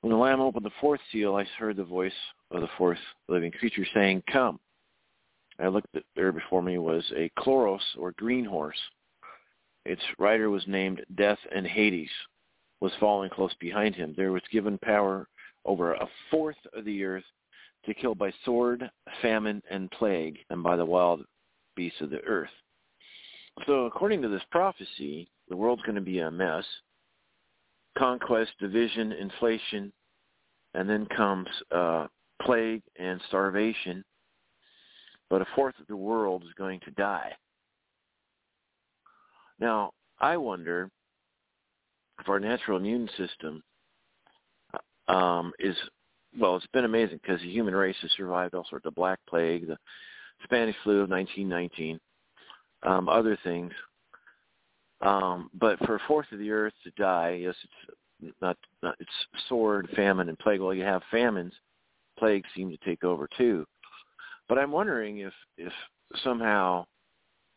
[0.00, 2.12] When the Lamb opened the fourth seal, I heard the voice
[2.50, 4.58] of the fourth living creature saying, Come.
[5.60, 8.78] I looked at there before me was a chloros or green horse.
[9.84, 12.10] Its rider was named Death and Hades,
[12.80, 14.14] was following close behind him.
[14.16, 15.28] There was given power
[15.64, 17.24] over a fourth of the earth
[17.84, 18.90] to kill by sword,
[19.20, 21.24] famine, and plague, and by the wild
[21.76, 22.50] beasts of the earth.
[23.66, 26.64] So according to this prophecy, the world's going to be a mess.
[27.96, 29.92] Conquest, division, inflation,
[30.74, 32.06] and then comes uh,
[32.40, 34.02] plague and starvation.
[35.28, 37.32] But a fourth of the world is going to die.
[39.58, 40.90] Now, I wonder
[42.20, 43.62] if our natural immune system
[45.08, 45.76] um, is,
[46.38, 49.66] well, it's been amazing because the human race has survived all sorts of black plague,
[49.66, 49.76] the
[50.44, 52.00] Spanish flu of 1919,
[52.82, 53.72] um, other things.
[55.00, 57.56] Um, but for a fourth of the earth to die, yes,
[58.22, 59.10] it's not, not it's
[59.48, 60.60] sword, famine, and plague.
[60.60, 61.52] Well, you have famines,
[62.18, 63.66] plagues seem to take over too.
[64.48, 65.72] But I'm wondering if if
[66.22, 66.86] somehow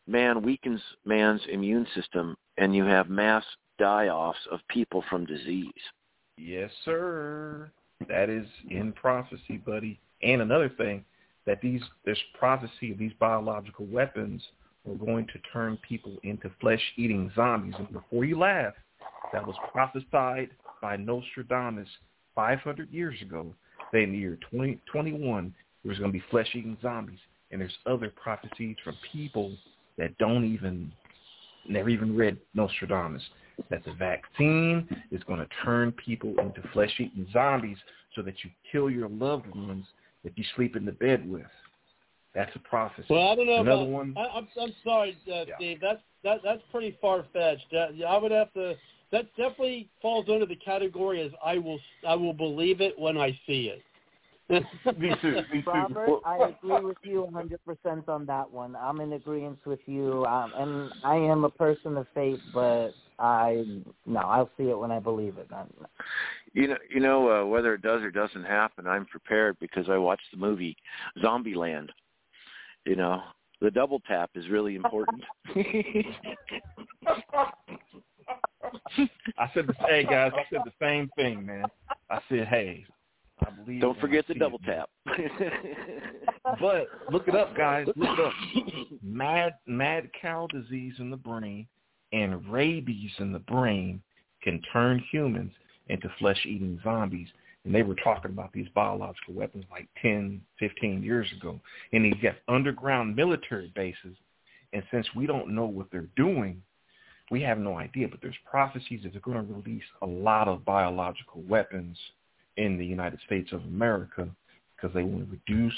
[0.08, 3.44] man weakens man's immune system, and you have mass
[3.78, 5.72] die-offs of people from disease.
[6.38, 7.70] Yes, sir.
[8.08, 10.00] That is in prophecy, buddy.
[10.22, 11.04] And another thing,
[11.44, 14.42] that these this prophecy of these biological weapons
[14.88, 17.74] are going to turn people into flesh-eating zombies.
[17.78, 18.74] And before you laugh,
[19.32, 20.50] that was prophesied
[20.80, 21.88] by Nostradamus
[22.34, 23.54] 500 years ago.
[23.92, 27.18] That in the year 2021, there was going to be flesh-eating zombies.
[27.50, 29.52] And there's other prophecies from people
[29.98, 30.92] that don't even,
[31.68, 33.22] never even read Nostradamus
[33.70, 37.78] that the vaccine is going to turn people into flesh-eating zombies
[38.14, 39.86] so that you kill your loved ones
[40.24, 41.46] that you sleep in the bed with.
[42.36, 43.06] That's a prophecy.
[43.08, 43.88] Well, I don't know Another about.
[43.88, 44.14] one.
[44.14, 45.56] I, I'm I'm sorry, uh, Yeah.
[45.56, 45.78] Steve.
[45.80, 47.72] That's that that's pretty far fetched.
[47.72, 48.74] Uh, I would have to.
[49.10, 53.30] That definitely falls under the category as I will I will believe it when I
[53.46, 53.82] see it.
[54.98, 55.32] Me too.
[55.52, 55.66] Me too.
[55.66, 58.76] Robert, I agree with you 100% on that one.
[58.76, 63.64] I'm in agreement with you, um, and I am a person of faith, but I
[64.04, 65.48] no, I'll see it when I believe it.
[65.52, 65.68] I'm,
[66.52, 68.86] You know, you know uh, whether it does or doesn't happen.
[68.86, 70.76] I'm prepared because I watched the movie
[71.24, 71.88] Zombieland.
[72.86, 73.20] You know,
[73.60, 75.22] the double tap is really important.
[79.38, 81.64] I said, the, hey guys, I said the same thing, man.
[82.08, 82.86] I said, hey,
[83.44, 83.80] I believe.
[83.80, 84.88] Don't forget I the double it, tap.
[86.60, 87.88] But look it up, guys.
[87.88, 88.32] Look it up.
[89.02, 91.66] Mad mad cow disease in the brain
[92.12, 94.00] and rabies in the brain
[94.42, 95.52] can turn humans
[95.88, 97.28] into flesh-eating zombies.
[97.66, 101.60] And they were talking about these biological weapons like 10, 15 years ago.
[101.92, 104.16] And these got underground military bases.
[104.72, 106.62] And since we don't know what they're doing,
[107.30, 110.64] we have no idea, but there's prophecies that they're going to release a lot of
[110.64, 111.98] biological weapons
[112.56, 114.28] in the United States of America
[114.76, 115.76] because they want to reduce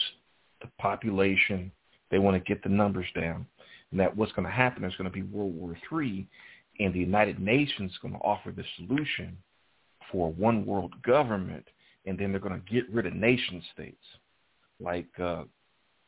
[0.60, 1.72] the population.
[2.10, 3.46] They want to get the numbers down.
[3.90, 6.28] And that what's going to happen is going to be World War III,
[6.80, 9.38] and the United Nations is going to offer the solution
[10.12, 11.66] for one world government,
[12.08, 14.02] and then they're going to get rid of nation states.
[14.80, 15.44] Like uh,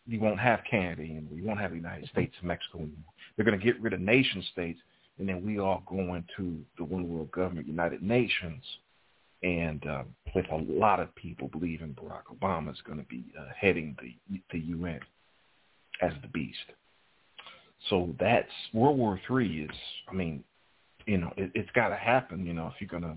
[0.07, 1.37] you won't have Canada anymore.
[1.37, 3.13] You won't have the United States and Mexico anymore.
[3.37, 4.81] They're going to get rid of nation states,
[5.19, 8.63] and then we all go into the one world government, United Nations,
[9.43, 10.03] and uh,
[10.35, 14.41] with a lot of people believing Barack Obama is going to be uh, heading the
[14.53, 15.01] the UN
[16.03, 16.59] as the beast.
[17.89, 19.77] So that's World War Three is,
[20.09, 20.45] I mean,
[21.07, 22.45] you know, it, it's got to happen.
[22.45, 23.17] You know, if you're gonna,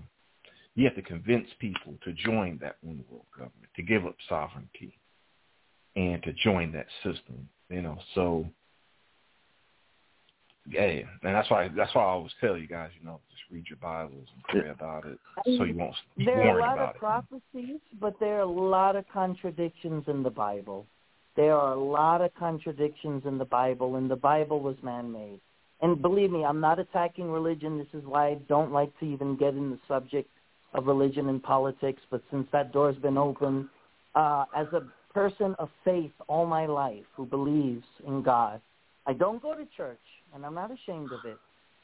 [0.74, 4.98] you have to convince people to join that one world government, to give up sovereignty,
[5.96, 7.48] and to join that system.
[7.70, 8.46] You know, so
[10.68, 13.64] yeah, and that's why that's why I always tell you guys, you know, just read
[13.68, 15.18] your Bibles and pray about it,
[15.58, 19.04] so you won't There are a lot of prophecies, but there are a lot of
[19.12, 20.86] contradictions in the Bible.
[21.36, 25.40] There are a lot of contradictions in the Bible, and the Bible was man-made.
[25.80, 27.76] And believe me, I'm not attacking religion.
[27.76, 30.30] This is why I don't like to even get in the subject
[30.74, 32.02] of religion and politics.
[32.10, 33.70] But since that door's been open,
[34.14, 34.82] uh, as a
[35.12, 38.60] person of faith all my life who believes in God,
[39.06, 39.98] I don't go to church,
[40.34, 41.38] and I'm not ashamed of it.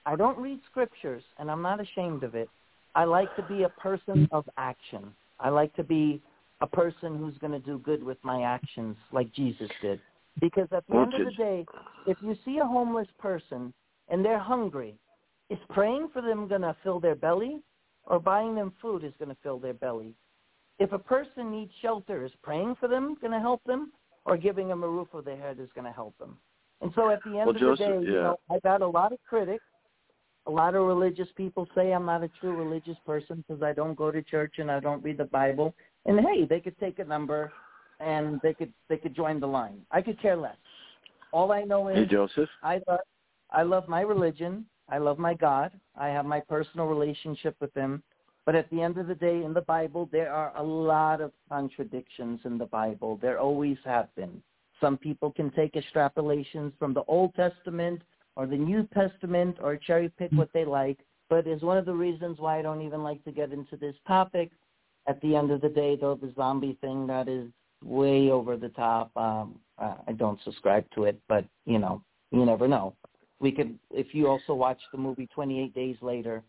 [0.06, 2.48] I don't read scriptures, and I'm not ashamed of it.
[2.94, 5.14] I like to be a person of action.
[5.38, 6.20] I like to be
[6.60, 10.00] a person who's going to do good with my actions like Jesus did.
[10.40, 11.66] Because at the end of the day,
[12.06, 13.72] if you see a homeless person
[14.08, 14.94] and they're hungry,
[15.50, 17.60] is praying for them going to fill their belly
[18.06, 20.14] or buying them food is going to fill their belly?
[20.78, 23.92] If a person needs shelter, is praying for them going to help them
[24.24, 26.38] or giving them a roof over their head is going to help them?
[26.80, 28.86] And so at the end Well, of Joseph, the day, you know, I got a
[28.86, 29.64] lot of critics.
[30.46, 33.94] A lot of religious people say I'm not a true religious person because I don't
[33.94, 35.74] go to church and I don't read the Bible.
[36.06, 37.52] And hey, they could take a number
[38.00, 39.82] and they could they could join the line.
[39.90, 40.56] I could care less.
[41.32, 42.48] All I know Hey, is Joseph.
[42.62, 43.00] I love
[43.50, 44.64] I love my religion.
[44.90, 45.72] I love my God.
[45.96, 48.02] I have my personal relationship with him.
[48.46, 51.32] But at the end of the day, in the Bible, there are a lot of
[51.48, 53.18] contradictions in the Bible.
[53.22, 54.42] There always have been.
[54.80, 58.02] Some people can take extrapolations from the Old Testament
[58.34, 60.98] or the New Testament or cherry pick what they like.
[61.28, 63.94] But is one of the reasons why I don't even like to get into this
[64.08, 64.50] topic.
[65.06, 67.48] At the end of the day, though, the zombie thing that is
[67.84, 69.16] way over the top.
[69.16, 72.02] Um, I don't subscribe to it, but you know,
[72.32, 72.94] you never know.
[73.40, 76.42] We could, if you also watch the movie 28 Days Later,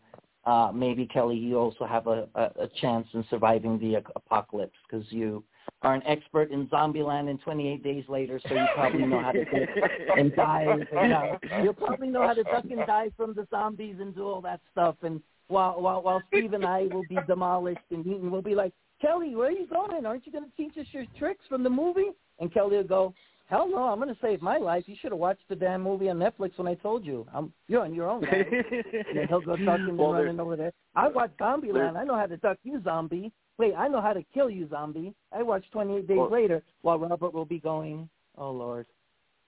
[0.44, 5.06] uh, maybe Kelly, you also have a, a, a chance in surviving the apocalypse because
[5.10, 5.42] you
[5.82, 9.44] are an expert in Zombieland and 28 Days Later, so you probably know how to
[9.44, 10.80] duck and dive.
[10.96, 14.26] And, uh, you'll probably know how to duck and dive from the zombies and do
[14.26, 14.96] all that stuff.
[15.02, 19.34] And while while while Steve and I will be demolished and we'll be like, Kelly,
[19.34, 20.06] where are you going?
[20.06, 22.10] Aren't you going to teach us your tricks from the movie?
[22.38, 23.14] And Kelly will go,
[23.52, 24.84] Hell no, I'm going to save my life.
[24.86, 27.26] You should have watched the damn movie on Netflix when I told you.
[27.34, 28.24] I'm, you're on your own.
[28.32, 30.72] And he'll go ducking and Well, running over there.
[30.96, 31.98] I watched Zombieland.
[31.98, 33.30] I know how to duck you, zombie.
[33.58, 35.12] Wait, I know how to kill you, zombie.
[35.36, 38.08] I watched 28 Days Well- Later while Robert will be going,
[38.38, 38.86] oh, Lord,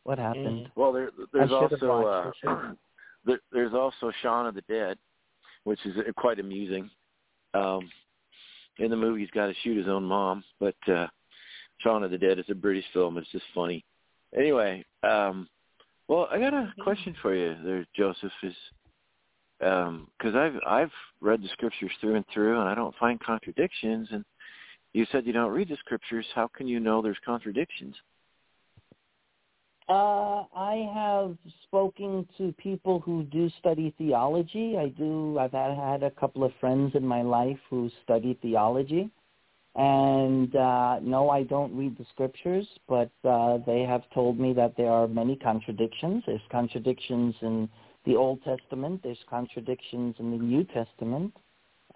[0.02, 0.68] what happened?
[0.76, 2.72] Well, there, there's I should have also uh,
[3.24, 4.98] there, there's also Shaun of the Dead,
[5.64, 6.90] which is uh, quite amusing.
[7.54, 7.90] Um,
[8.80, 11.06] in the movie, he's got to shoot his own mom, but uh,
[11.78, 13.16] Shaun of the Dead is a British film.
[13.16, 13.82] It's just funny.
[14.36, 15.48] Anyway, um,
[16.08, 18.32] well, I got a question for you there, Joseph.
[18.42, 18.54] Is
[19.58, 24.08] because I've I've read the scriptures through and through, and I don't find contradictions.
[24.10, 24.24] And
[24.92, 26.26] you said you don't read the scriptures.
[26.34, 27.94] How can you know there's contradictions?
[29.86, 34.76] Uh, I have spoken to people who do study theology.
[34.78, 35.38] I do.
[35.38, 39.10] I've had, had a couple of friends in my life who study theology,
[39.76, 44.76] and uh, no, I don't read the scriptures, but uh, they have told me that
[44.76, 46.22] there are many contradictions.
[46.26, 47.68] There's contradictions in
[48.06, 49.00] the Old Testament.
[49.02, 51.34] There's contradictions in the New Testament.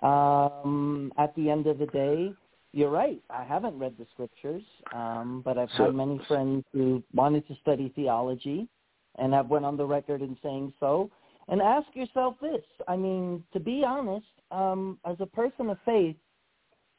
[0.03, 2.33] Um, at the end of the day,
[2.73, 3.21] you're right.
[3.31, 7.55] I haven't read the scriptures, um, but I've So- had many friends who wanted to
[7.57, 8.69] study theology,
[9.17, 11.11] and have went on the record in saying so.
[11.49, 16.17] And ask yourself this: I mean, to be honest, um, as a person of faith,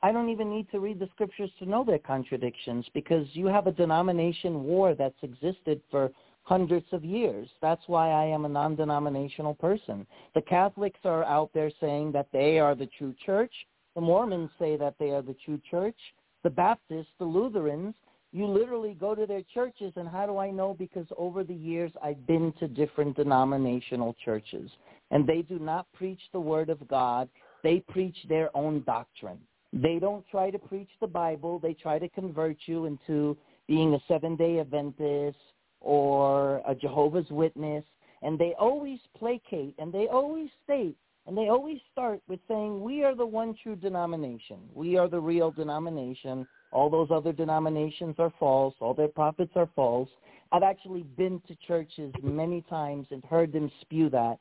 [0.02, 3.68] I don't even need to read the scriptures to know their contradictions because you have
[3.68, 6.12] a denomination war that's existed for
[6.44, 7.50] hundreds of years.
[7.62, 10.08] That's why I am a non-denominational person.
[10.36, 13.54] The Catholics are out there saying that they are the true church.
[13.96, 15.98] The Mormons say that they are the true church.
[16.44, 17.96] The Baptists, the Lutherans
[18.32, 20.76] you literally go to their churches, and how do I know?
[20.78, 24.70] Because over the years, I've been to different denominational churches,
[25.10, 27.28] and they do not preach the Word of God.
[27.64, 29.40] They preach their own doctrine.
[29.72, 31.60] They don't try to preach the Bible.
[31.60, 33.38] They try to convert you into
[33.68, 35.38] being a seven-day Adventist
[35.80, 37.86] or a Jehovah's Witness,
[38.22, 40.98] and they always placate and they always state
[41.28, 44.58] and they always start with saying, we are the one true denomination.
[44.74, 46.48] We are the real denomination.
[46.72, 48.74] All those other denominations are false.
[48.80, 50.10] All their prophets are false.
[50.52, 54.40] I've actually been to churches many times and heard them spew that.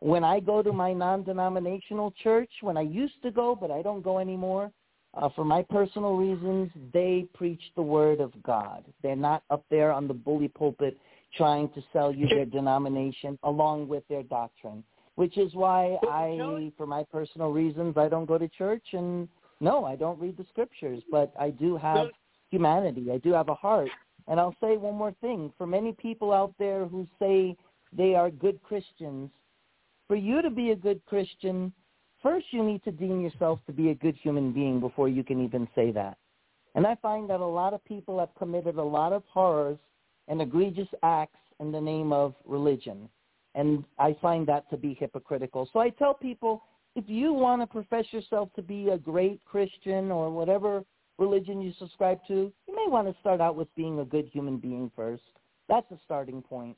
[0.00, 4.02] When I go to my non-denominational church, when I used to go, but I don't
[4.02, 4.70] go anymore,
[5.14, 8.84] uh, for my personal reasons, they preach the word of God.
[9.02, 10.96] They're not up there on the bully pulpit
[11.36, 14.82] trying to sell you their denomination along with their doctrine,
[15.16, 19.28] which is why I, for my personal reasons, I don't go to church and
[19.60, 22.08] no, I don't read the scriptures, but I do have
[22.50, 23.10] humanity.
[23.12, 23.90] I do have a heart.
[24.26, 25.52] And I'll say one more thing.
[25.58, 27.56] For many people out there who say
[27.92, 29.30] they are good Christians,
[30.10, 31.72] for you to be a good Christian,
[32.20, 35.40] first you need to deem yourself to be a good human being before you can
[35.44, 36.18] even say that.
[36.74, 39.78] And I find that a lot of people have committed a lot of horrors
[40.26, 43.08] and egregious acts in the name of religion.
[43.54, 45.70] And I find that to be hypocritical.
[45.72, 46.64] So I tell people,
[46.96, 50.82] if you want to profess yourself to be a great Christian or whatever
[51.18, 54.56] religion you subscribe to, you may want to start out with being a good human
[54.56, 55.22] being first.
[55.68, 56.76] That's a starting point.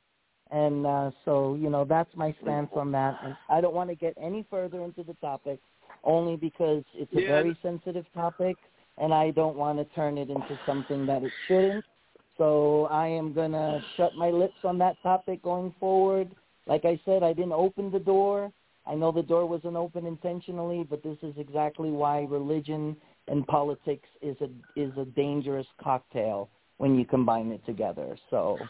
[0.51, 3.19] And uh, so, you know, that's my stance on that.
[3.23, 5.59] And I don't want to get any further into the topic,
[6.03, 7.27] only because it's a Yeah.
[7.27, 8.57] very sensitive topic,
[8.97, 11.85] and I don't want to turn it into something that it shouldn't.
[12.37, 16.29] So I am going to shut my lips on that topic going forward.
[16.67, 18.51] Like I said, I didn't open the door.
[18.85, 22.97] I know the door wasn't open intentionally, but this is exactly why religion
[23.27, 28.17] and politics is a is a dangerous cocktail when you combine it together.
[28.29, 28.67] So,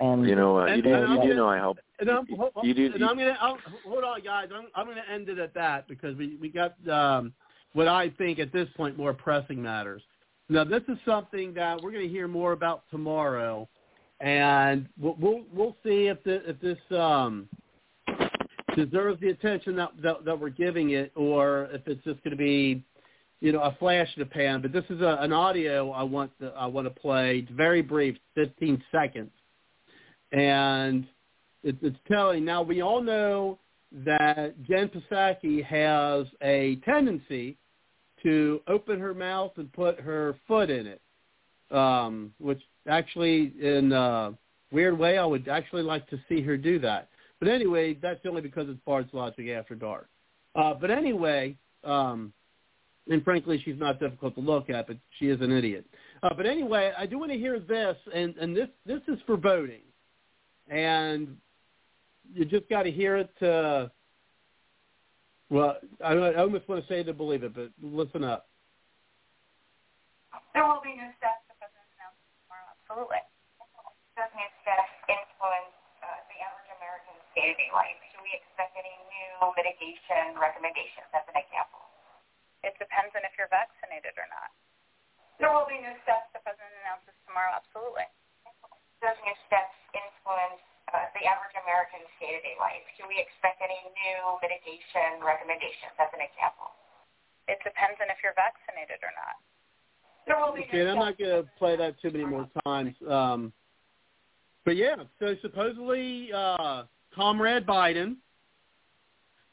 [0.00, 1.78] and You know, uh, you do, and I'm you gonna- know I help.
[2.00, 4.48] And I'm, You- hold, you do- and you- I'm gonna I'll, hold on, guys.
[4.54, 7.32] I'm I'm gonna end it at that because we we got um,
[7.72, 10.02] what I think at this point more pressing matters.
[10.48, 13.68] Now, this is something that we're going to hear more about tomorrow,
[14.20, 17.46] and we'll we'll, we'll see if the, if this um,
[18.74, 22.36] deserves the attention that, that that we're giving it, or if it's just going to
[22.36, 22.82] be,
[23.40, 24.62] you know, a flash in the pan.
[24.62, 27.40] But this is a, an audio I want to, I want to play.
[27.40, 29.30] It's very brief, 15 seconds,
[30.32, 31.06] and
[31.62, 32.44] it, it's telling.
[32.44, 33.58] Now we all know
[34.04, 37.56] that Jen Psaki has a tendency
[38.22, 41.00] to open her mouth and put her foot in it,
[41.70, 44.34] um, which actually, in a
[44.72, 47.08] weird way, I would actually like to see her do that.
[47.38, 50.08] But anyway, that's only because it's Bard's Logic After Dark.
[50.54, 52.32] Uh, but anyway, um,
[53.08, 55.86] and frankly, she's not difficult to look at, but she is an idiot.
[56.22, 59.36] Uh, but anyway, I do want to hear this, and, and this this is for
[59.36, 59.82] voting,
[60.68, 61.36] and
[62.32, 63.30] you just got to hear it.
[63.40, 63.90] To,
[65.50, 68.48] well, I, I almost want to say to believe it, but listen up.
[70.52, 72.68] There will be new steps the president announced tomorrow.
[72.76, 73.22] Absolutely.
[74.18, 75.72] Does new steps influence
[76.04, 77.96] uh, the average American's day-to-day life?
[78.12, 81.80] Do we expect any new mitigation recommendations, as an example?
[82.66, 84.50] It depends on if you're vaccinated or not.
[85.38, 87.54] There will be new steps the president announces tomorrow.
[87.54, 88.10] Absolutely.
[88.98, 92.82] Does new steps influence uh, the average American's day-to-day life?
[92.98, 96.74] Do we expect any new mitigation recommendations, as an example?
[97.46, 99.38] It depends on if you're vaccinated or not.
[100.26, 102.94] There will be Okay, I'm not going to play that too many more times.
[103.08, 103.52] Um,
[104.64, 108.16] but yeah, so supposedly, uh, Comrade Biden,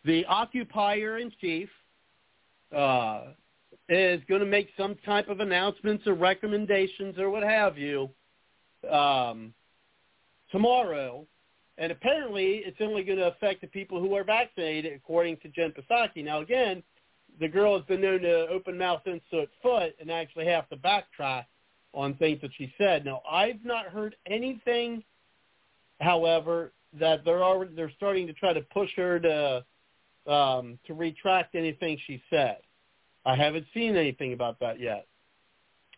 [0.03, 1.69] the occupier in chief,
[2.75, 3.35] uh,
[3.89, 8.09] is going to make some type of announcements or recommendations or what have you
[8.91, 9.53] um,
[10.51, 11.25] tomorrow.
[11.77, 15.73] And apparently, it's only going to affect the people who are vaccinated, according to Jen
[15.73, 16.23] Psaki.
[16.23, 16.81] Now, again,
[17.39, 21.45] the girl has been known to open mouth, insert foot, and actually have to backtrack
[21.93, 23.03] on things that she said.
[23.03, 25.03] Now, I've not heard anything,
[25.99, 31.55] however, that they're already they're starting to try to push her to um, to retract
[31.55, 32.57] anything she said.
[33.25, 35.07] I haven't seen anything about that yet.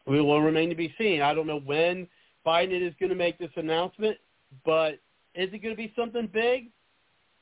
[0.05, 1.21] We will remain to be seen.
[1.21, 2.07] I don't know when
[2.47, 4.17] Biden is going to make this announcement,
[4.63, 4.93] but
[5.35, 6.69] is it going to be something big?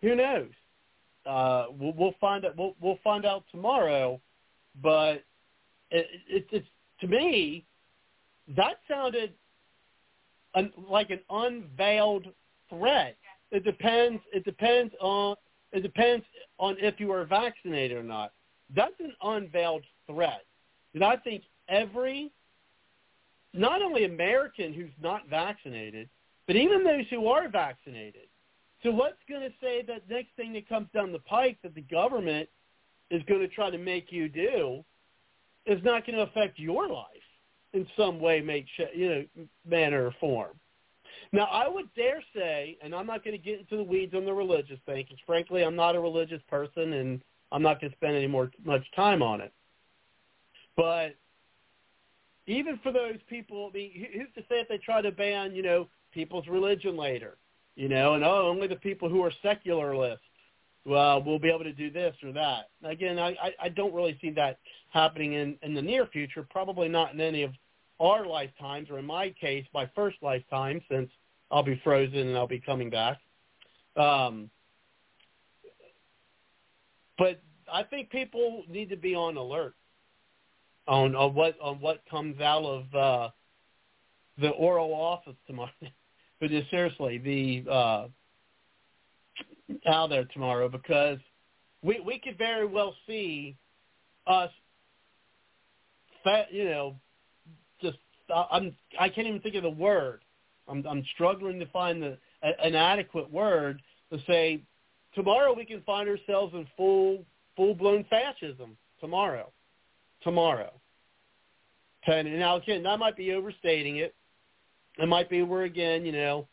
[0.01, 0.49] Who knows?
[1.25, 2.57] Uh, we'll, we'll find out.
[2.57, 4.19] We'll, we'll find out tomorrow.
[4.81, 5.23] But
[5.91, 6.67] it, it, it's
[7.01, 7.65] to me
[8.55, 9.33] that sounded
[10.55, 12.27] un, like an unveiled
[12.69, 13.15] threat.
[13.51, 14.21] It depends.
[14.33, 15.35] It depends on.
[15.71, 16.25] It depends
[16.57, 18.33] on if you are vaccinated or not.
[18.75, 20.45] That's an unveiled threat,
[20.95, 22.31] and I think every
[23.57, 26.09] not only American who's not vaccinated,
[26.47, 28.27] but even those who are vaccinated.
[28.83, 31.81] So what's going to say that next thing that comes down the pike that the
[31.81, 32.47] government
[33.09, 34.83] is going to try to make you do
[35.65, 37.07] is not going to affect your life
[37.73, 39.25] in some way, make you know,
[39.67, 40.51] manner or form.
[41.31, 44.25] Now, I would dare say, and I'm not going to get into the weeds on
[44.25, 47.97] the religious thing, because frankly, I'm not a religious person, and I'm not going to
[47.97, 49.51] spend any more much time on it.
[50.77, 51.15] But
[52.47, 55.63] even for those people, I mean, who's to say if they try to ban, you
[55.63, 57.37] know, people's religion later,
[57.75, 60.25] you know, and oh, only the people who are secularists
[60.85, 62.69] well, we'll be able to do this or that.
[62.83, 64.59] Again, I, I don't really see that
[64.89, 67.51] happening in, in the near future, probably not in any of
[67.99, 71.09] our lifetimes, or in my case, my first lifetime, since
[71.49, 73.17] I'll be frozen and I'll be coming back.
[73.97, 74.49] Um,
[77.17, 77.41] but
[77.71, 79.73] I think people need to be on alert
[80.87, 83.29] on, on what on what comes out of uh,
[84.39, 85.71] the oral office tomorrow.
[86.39, 88.07] but just seriously, the uh,
[89.87, 91.19] out there tomorrow because
[91.81, 93.55] we we could very well see
[94.27, 94.51] us,
[96.49, 96.95] you know,
[97.81, 97.97] just
[98.33, 100.21] I'm I can't even think of the word.
[100.67, 103.81] I'm I'm struggling to find the an adequate word
[104.11, 104.61] to say
[105.13, 107.23] tomorrow we can find ourselves in full
[107.55, 109.51] full blown fascism tomorrow,
[110.25, 110.73] tomorrow.
[112.07, 114.13] And now again, that might be overstating it.
[114.97, 116.47] It might be where again, you know,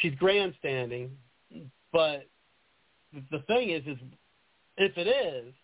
[0.00, 1.10] she's grandstanding,
[1.92, 2.28] but
[3.30, 3.96] the thing is, is
[4.76, 5.54] if it is,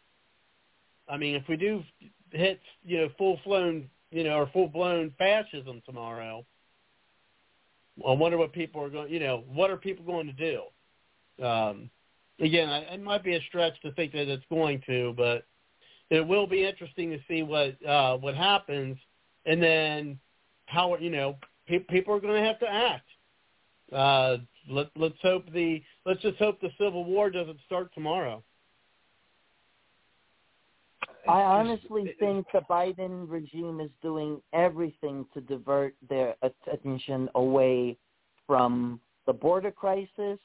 [1.08, 1.82] I mean, if we do
[2.32, 6.44] hit, you know, full blown, you know, or full blown fascism tomorrow,
[8.06, 11.44] I wonder what people are going, you know, what are people going to do?
[11.44, 11.90] Um,
[12.40, 15.44] again, it might be a stretch to think that it's going to, but
[16.10, 18.96] it will be interesting to see what uh, what happens,
[19.46, 20.18] and then
[20.66, 23.08] how you know pe- people are going to have to act.
[23.92, 24.36] Uh,
[24.68, 28.42] let let's hope the let's just hope the civil war doesn't start tomorrow.
[31.28, 37.98] I honestly think the Biden regime is doing everything to divert their attention away
[38.46, 40.38] from the border crisis,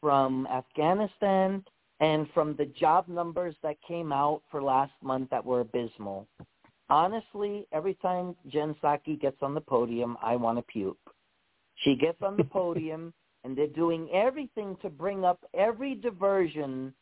[0.00, 1.64] from Afghanistan,
[2.00, 6.26] and from the job numbers that came out for last month that were abysmal.
[6.90, 10.98] Honestly, every time Jen Psaki gets on the podium, I want to puke.
[11.76, 13.12] She gets on the podium
[13.44, 16.92] and they're doing everything to bring up every diversion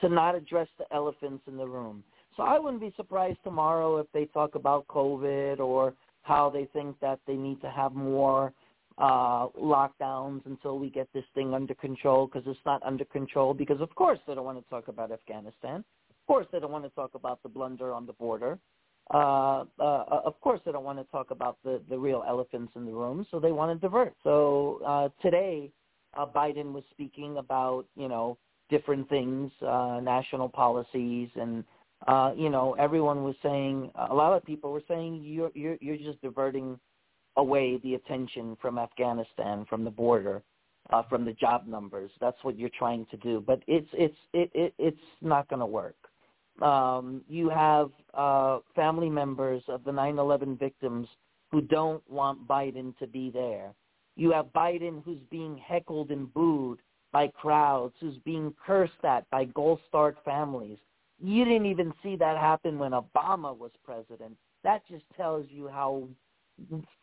[0.00, 2.02] to not address the elephants in the room.
[2.36, 6.98] So I wouldn't be surprised tomorrow if they talk about COVID or how they think
[7.00, 8.52] that they need to have more
[8.98, 13.80] uh, lockdowns until we get this thing under control because it's not under control because
[13.80, 15.84] of course they don't want to talk about Afghanistan.
[16.10, 18.58] Of course they don't want to talk about the blunder on the border
[19.12, 22.84] uh, uh, of course, they don't want to talk about the, the real elephants in
[22.84, 24.14] the room, so they want to divert.
[24.24, 25.70] So uh, today,
[26.16, 28.36] uh, Biden was speaking about, you know,
[28.68, 31.62] different things, uh, national policies, and,
[32.08, 35.96] uh, you know, everyone was saying, a lot of people were saying, you're, you're, you're
[35.96, 36.78] just diverting
[37.36, 40.42] away the attention from Afghanistan, from the border,
[40.90, 42.10] uh, from the job numbers.
[42.20, 43.42] That's what you're trying to do.
[43.46, 45.96] But it's, it's, it, it, it's not going to work
[46.62, 51.08] um, you have uh, family members of the 9/11 victims
[51.50, 53.72] who don't want Biden to be there.
[54.16, 56.80] You have Biden who's being heckled and booed
[57.12, 60.78] by crowds, who's being cursed at by Gold Star families.
[61.22, 64.36] You didn't even see that happen when Obama was president.
[64.64, 66.08] That just tells you how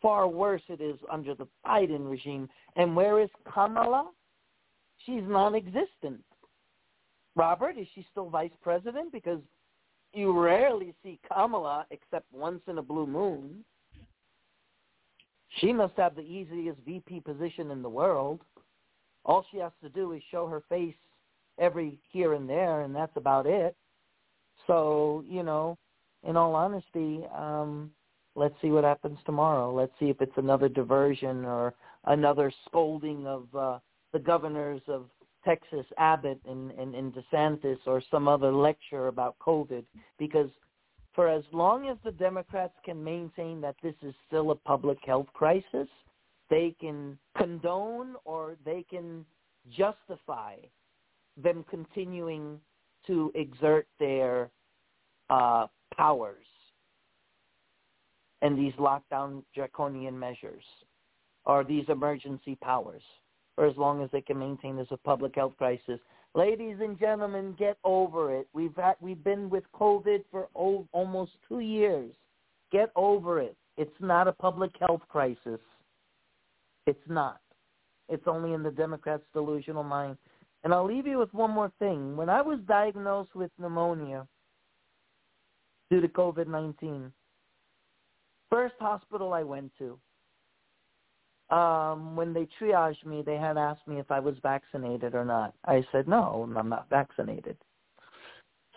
[0.02, 2.48] far worse it is under the Biden regime.
[2.76, 4.10] And where is Kamala?
[5.04, 6.22] She's non-existent.
[7.36, 9.12] Robert, is she still vice president?
[9.12, 9.40] Because
[10.12, 13.64] you rarely see Kamala except once in a blue moon.
[15.58, 18.40] She must have the easiest VP position in the world.
[19.24, 20.94] All she has to do is show her face
[21.58, 23.76] every here and there, and that's about it.
[24.66, 25.78] So, you know,
[26.22, 27.90] in all honesty, um,
[28.36, 29.72] let's see what happens tomorrow.
[29.72, 33.78] Let's see if it's another diversion or another scolding of uh,
[34.12, 35.06] the governors of
[35.44, 39.84] Texas Abbott and, and, and DeSantis or some other lecture about COVID
[40.18, 40.48] because
[41.14, 45.28] for as long as the Democrats can maintain that this is still a public health
[45.32, 45.88] crisis,
[46.50, 49.24] they can condone or they can
[49.70, 50.56] justify
[51.36, 52.58] them continuing
[53.06, 54.50] to exert their
[55.30, 56.44] uh, powers
[58.42, 60.64] and these lockdown draconian measures
[61.44, 63.02] or these emergency powers
[63.54, 66.00] for as long as they can maintain this a public health crisis.
[66.34, 68.48] Ladies and gentlemen, get over it.
[68.52, 72.12] We've had, we've been with COVID for oh, almost two years.
[72.72, 73.56] Get over it.
[73.76, 75.60] It's not a public health crisis.
[76.86, 77.40] It's not.
[78.08, 80.16] It's only in the Democrats' delusional mind.
[80.64, 82.16] And I'll leave you with one more thing.
[82.16, 84.26] When I was diagnosed with pneumonia
[85.90, 87.10] due to COVID-19,
[88.54, 89.98] first hospital I went to,
[91.54, 95.54] um, when they triaged me, they had asked me if I was vaccinated or not.
[95.64, 97.56] I said, no, I'm not vaccinated.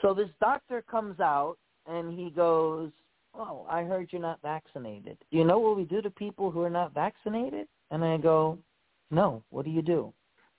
[0.02, 2.92] So this doctor comes out and he goes,
[3.36, 5.18] oh, I heard you're not vaccinated.
[5.30, 7.68] You know what we do to people who are not vaccinated?
[7.92, 8.58] And I go,
[9.12, 10.12] no, what do you do?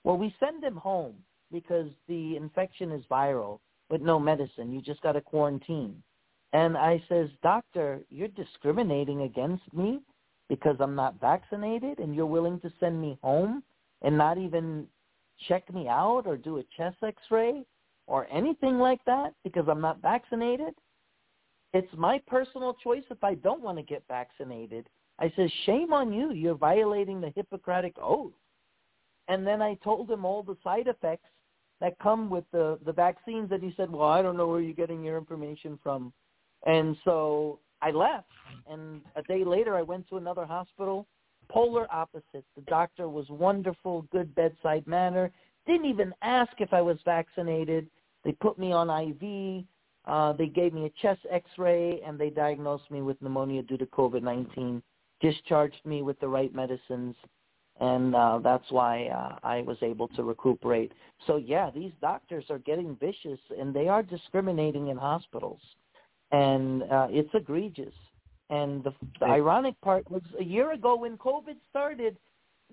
[0.05, 1.15] Well, we send him home
[1.51, 4.71] because the infection is viral with no medicine.
[4.71, 6.01] You just got to quarantine.
[6.53, 9.99] And I says, doctor, you're discriminating against me
[10.47, 13.63] because I'm not vaccinated and you're willing to send me home
[14.01, 14.87] and not even
[15.47, 17.63] check me out or do a chest x-ray
[18.07, 20.73] or anything like that because I'm not vaccinated?
[21.73, 24.89] It's my personal choice if I don't want to get vaccinated.
[25.19, 26.31] I says, shame on you.
[26.31, 28.31] You're violating the Hippocratic Oath.
[29.27, 31.27] And then I told him all the side effects
[31.79, 33.51] that come with the, the vaccines.
[33.51, 36.11] And he said, well, I don't know where you're getting your information from.
[36.65, 38.27] And so I left.
[38.69, 41.07] And a day later, I went to another hospital,
[41.49, 42.45] polar opposite.
[42.55, 45.31] The doctor was wonderful, good bedside manner.
[45.65, 47.87] Didn't even ask if I was vaccinated.
[48.23, 49.65] They put me on IV.
[50.05, 53.85] Uh, they gave me a chest X-ray, and they diagnosed me with pneumonia due to
[53.85, 54.81] COVID-19.
[55.21, 57.15] Discharged me with the right medicines,
[57.79, 60.93] and uh, that's why uh, I was able to recuperate.
[61.27, 65.59] So yeah, these doctors are getting vicious, and they are discriminating in hospitals
[66.31, 67.93] and uh, it's egregious.
[68.49, 72.17] And the, the ironic part was a year ago when COVID started,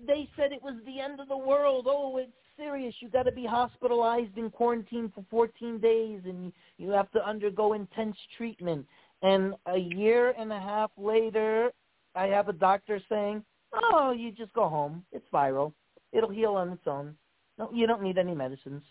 [0.05, 1.85] they said it was the end of the world.
[1.87, 2.95] Oh, it's serious.
[2.99, 7.73] You got to be hospitalized in quarantine for 14 days, and you have to undergo
[7.73, 8.85] intense treatment.
[9.21, 11.71] And a year and a half later,
[12.15, 15.05] I have a doctor saying, "Oh, you just go home.
[15.11, 15.73] It's viral.
[16.11, 17.15] It'll heal on its own.
[17.57, 18.83] No, you don't need any medicines.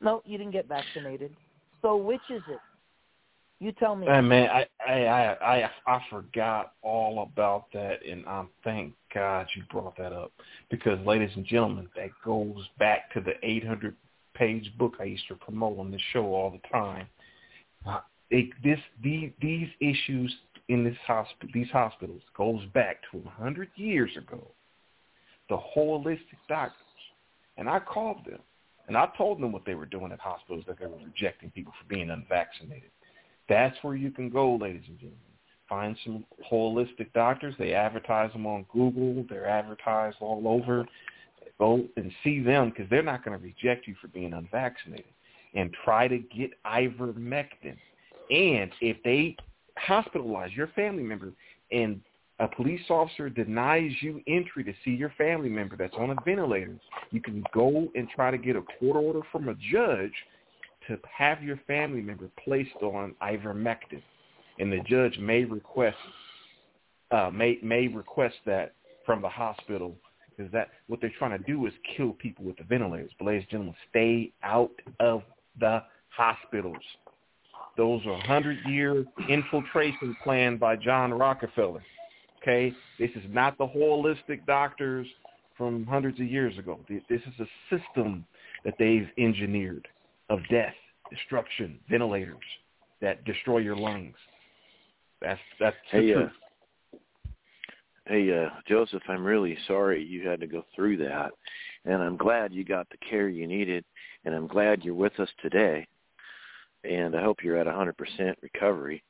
[0.00, 1.34] No, you didn't get vaccinated.
[1.80, 2.60] So which is it?
[3.62, 4.08] You tell me.
[4.08, 9.62] Hey, man, I, I I I forgot all about that, and um, thank God you
[9.70, 10.32] brought that up
[10.68, 13.94] because, ladies and gentlemen, that goes back to the 800
[14.34, 17.06] page book I used to promote on this show all the time.
[17.86, 18.00] Uh,
[18.30, 20.34] it, this these these issues
[20.68, 24.44] in this hospital these hospitals goes back to 100 years ago.
[25.48, 26.18] The holistic
[26.48, 26.74] doctors,
[27.56, 28.40] and I called them
[28.88, 31.72] and I told them what they were doing at hospitals that they were rejecting people
[31.78, 32.90] for being unvaccinated.
[33.52, 35.20] That's where you can go, ladies and gentlemen.
[35.68, 37.54] Find some holistic doctors.
[37.58, 39.26] They advertise them on Google.
[39.28, 40.86] They're advertised all over.
[41.58, 45.04] Go and see them because they're not going to reject you for being unvaccinated.
[45.52, 47.76] And try to get ivermectin.
[48.30, 49.36] And if they
[49.86, 51.32] hospitalize your family member
[51.70, 52.00] and
[52.38, 56.78] a police officer denies you entry to see your family member that's on a ventilator,
[57.10, 60.12] you can go and try to get a court order from a judge
[60.88, 64.02] to have your family member placed on ivermectin,
[64.58, 65.96] and the judge may request
[67.10, 69.94] uh, may may request that from the hospital
[70.30, 73.10] because that what they're trying to do is kill people with the ventilators.
[73.18, 75.22] But ladies and gentlemen, stay out of
[75.60, 76.76] the hospitals.
[77.76, 81.82] Those are hundred-year infiltration plan by John Rockefeller.
[82.42, 85.06] Okay, this is not the holistic doctors
[85.56, 86.80] from hundreds of years ago.
[86.88, 87.46] This is a
[87.76, 88.26] system
[88.64, 89.86] that they've engineered
[90.32, 90.74] of death,
[91.10, 92.36] destruction, ventilators
[93.02, 94.16] that destroy your lungs.
[95.20, 96.30] That's that's the hey, truth.
[96.94, 96.98] Uh,
[98.06, 101.32] hey, uh, Joseph, I'm really sorry you had to go through that,
[101.84, 103.84] and I'm glad you got the care you needed,
[104.24, 105.86] and I'm glad you're with us today,
[106.82, 109.04] and I hope you're at 100% recovery.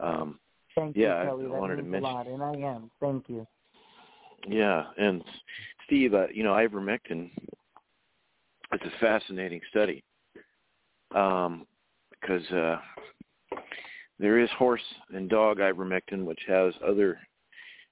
[0.00, 0.40] Um,
[0.74, 1.44] Thank yeah, you, Kelly.
[1.44, 2.10] I, I that wanted to means mention.
[2.10, 2.90] a lot, and I am.
[2.98, 3.46] Thank you.
[4.48, 5.22] Yeah, and
[5.86, 7.30] Steve, uh, you know, ivermectin
[8.72, 10.02] it's a fascinating study
[11.14, 11.66] um,
[12.10, 12.76] because uh,
[14.18, 14.82] there is horse
[15.14, 17.18] and dog ivermectin, which has other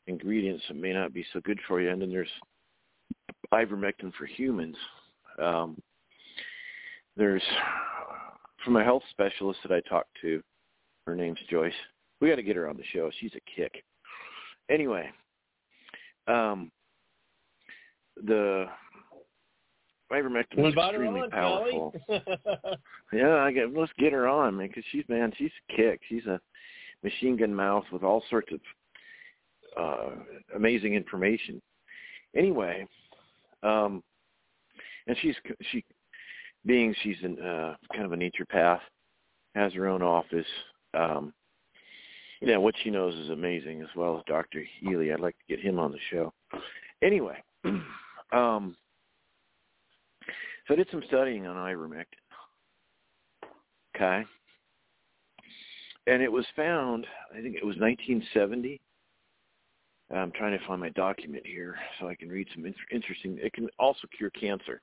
[0.07, 2.29] ingredients that may not be so good for you, and then there's
[3.53, 4.77] ivermectin for humans.
[5.43, 5.81] Um,
[7.17, 7.43] there's
[8.65, 10.43] from a health specialist that I talked to.
[11.07, 11.73] Her name's Joyce.
[12.21, 13.11] We got to get her on the show.
[13.19, 13.83] She's a kick.
[14.71, 15.09] Anyway,
[16.27, 16.71] um,
[18.25, 18.67] the
[20.12, 21.95] ivermectin is extremely on, powerful.
[23.12, 23.75] Yeah, I get.
[23.75, 26.01] Let's get her on, man, because she's man, she's a kick.
[26.09, 26.41] She's a
[27.03, 28.61] machine gun mouth with all sorts of
[29.77, 30.11] uh
[30.57, 31.61] amazing information.
[32.37, 32.87] Anyway,
[33.62, 34.03] um,
[35.07, 35.37] and she's
[35.70, 35.85] she
[36.67, 38.81] being she's an uh kind of a naturopath,
[39.55, 40.47] has her own office.
[40.95, 41.33] Um,
[42.41, 44.62] Yeah, what she knows is amazing as well as Dr.
[44.81, 45.12] Healy.
[45.12, 46.33] I'd like to get him on the show.
[47.03, 47.43] Anyway,
[48.33, 48.77] um,
[50.69, 52.05] so I did some studying on ivermectin.
[53.97, 54.25] Okay.
[56.07, 58.81] And it was found, I think it was 1970.
[60.15, 63.39] I'm trying to find my document here so I can read some interesting.
[63.43, 64.81] It can also cure cancer.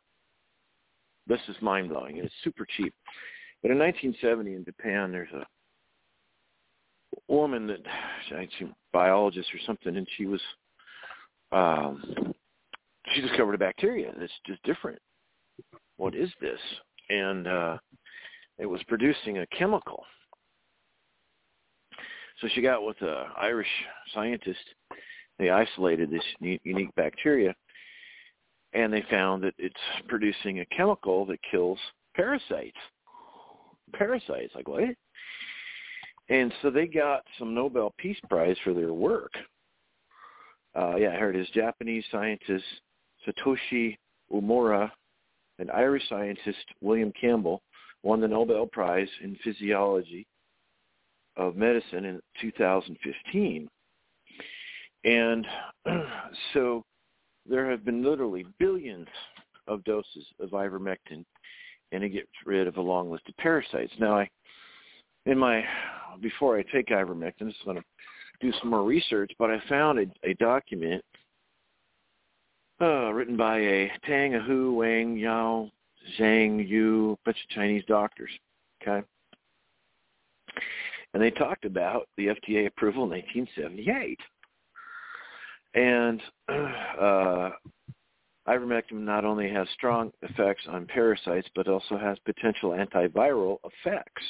[1.27, 2.17] This is mind blowing.
[2.17, 2.93] It's super cheap.
[3.61, 5.45] But in 1970 in Japan, there's a
[7.27, 7.79] woman that
[8.27, 10.41] she's a biologist or something, and she was
[11.51, 12.33] um,
[13.13, 14.99] she discovered a bacteria that's just different.
[15.97, 16.59] What is this?
[17.09, 17.77] And uh,
[18.57, 20.03] it was producing a chemical.
[22.41, 23.67] So she got with an Irish
[24.13, 24.59] scientist.
[25.39, 27.53] They isolated this unique bacteria,
[28.73, 29.75] and they found that it's
[30.07, 31.79] producing a chemical that kills
[32.15, 32.77] parasites.
[33.93, 34.83] Parasites, like what?
[36.29, 39.31] And so they got some Nobel Peace Prize for their work.
[40.75, 41.47] Uh, yeah, here it is.
[41.53, 42.65] Japanese scientist
[43.25, 43.97] Satoshi
[44.33, 44.91] Omura
[45.59, 47.61] and Irish scientist William Campbell
[48.03, 50.27] won the Nobel Prize in Physiology
[51.37, 53.67] of Medicine in 2015.
[55.03, 55.47] And
[56.53, 56.83] so
[57.47, 59.07] there have been literally billions
[59.67, 61.25] of doses of ivermectin,
[61.91, 63.93] and it gets rid of a long list of parasites.
[63.99, 64.29] Now, I,
[65.25, 65.63] in my
[66.21, 67.83] before I take ivermectin, I'm just going to
[68.39, 71.03] do some more research, but I found a, a document
[72.81, 75.69] uh, written by a Tang, a Hu, Wang, Yao,
[76.19, 78.29] Zhang, Yu, bunch of Chinese doctors.
[78.81, 79.05] Okay.
[81.13, 84.19] And they talked about the FDA approval in 1978.
[85.73, 87.51] And uh,
[88.47, 94.23] ivermectin not only has strong effects on parasites, but also has potential antiviral effects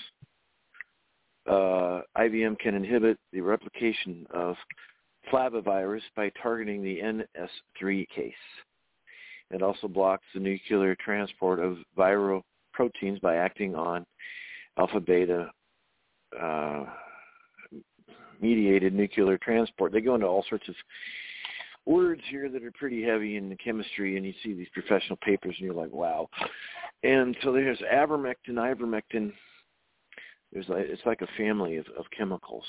[1.48, 4.56] uh, IVM can inhibit the replication of
[5.31, 8.33] flavivirus by targeting the NS3 case.
[9.51, 12.41] It also blocks the nuclear transport of viral
[12.73, 14.05] proteins by acting on
[14.77, 15.49] alpha beta
[16.39, 16.85] uh,
[18.41, 19.91] mediated nuclear transport.
[19.91, 20.75] They go into all sorts of
[21.85, 25.55] words here that are pretty heavy in the chemistry, and you see these professional papers,
[25.57, 26.27] and you're like, wow.
[27.03, 29.31] And so there's avermectin, ivermectin,
[30.51, 32.63] there's like, it's like a family of, of chemicals.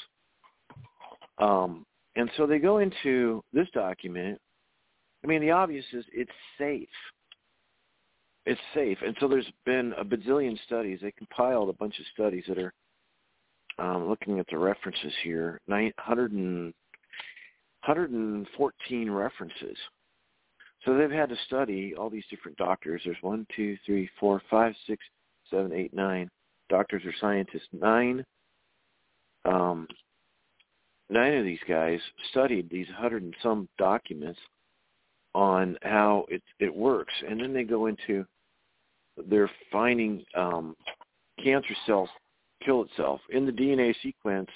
[1.38, 1.84] Um,
[2.16, 4.40] and so they go into this document.
[5.22, 6.88] I mean, the obvious is it's safe.
[8.46, 8.98] It's safe.
[9.04, 11.00] And so there's been a bazillion studies.
[11.02, 12.72] They compiled a bunch of studies that are
[13.78, 16.72] um, looking at the references here, 900 and,
[17.84, 19.76] 114 references.
[20.84, 23.02] So they've had to study all these different doctors.
[23.04, 25.04] There's one, two, three, four, five, six,
[25.50, 26.28] seven, eight, nine,
[26.68, 28.24] doctors or scientists, nine
[29.44, 29.86] um,
[31.10, 34.38] nine of these guys studied these hundred and some documents
[35.34, 38.24] on how it it works, and then they go into
[39.28, 40.76] they're finding um,
[41.42, 42.08] cancer cells
[42.64, 44.50] kill itself in the DNA sequence.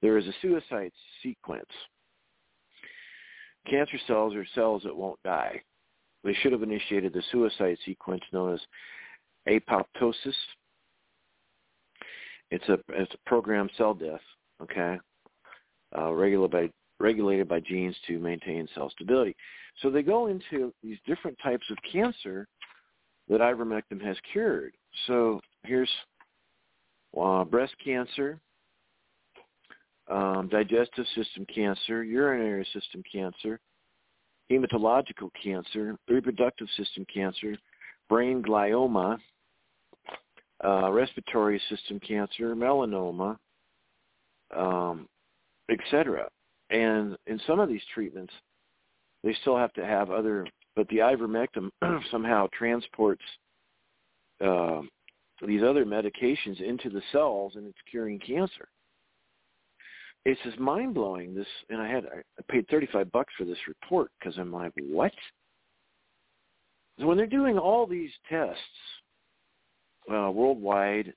[0.00, 0.92] There is a suicide
[1.22, 1.68] sequence.
[3.68, 5.60] Cancer cells are cells that won't die.
[6.24, 8.60] They should have initiated the suicide sequence known as
[9.48, 10.34] apoptosis
[12.50, 14.20] it's a it's a programmed cell death,
[14.62, 14.98] okay,
[15.96, 19.36] uh, regulated by regulated by genes to maintain cell stability.
[19.80, 22.48] So they go into these different types of cancer
[23.28, 24.74] that ivermectin has cured.
[25.06, 25.90] So here's
[27.18, 28.40] uh, breast cancer,
[30.10, 33.60] um, digestive system cancer, urinary system cancer,
[34.50, 37.56] hematological cancer, reproductive system cancer,
[38.08, 39.18] brain glioma,
[40.64, 43.36] uh, respiratory system cancer, melanoma,
[44.56, 45.06] um,
[45.70, 46.28] etc.
[46.70, 48.32] And in some of these treatments,
[49.24, 51.70] they still have to have other, but the ivermectin
[52.10, 53.22] somehow transports
[54.44, 54.80] uh,
[55.46, 58.68] these other medications into the cells, and it's curing cancer.
[60.24, 61.34] It's just mind blowing.
[61.34, 64.72] This, and I had I paid thirty five bucks for this report because I'm like,
[64.76, 65.12] what?
[66.98, 68.60] So when they're doing all these tests
[70.12, 71.12] uh, worldwide,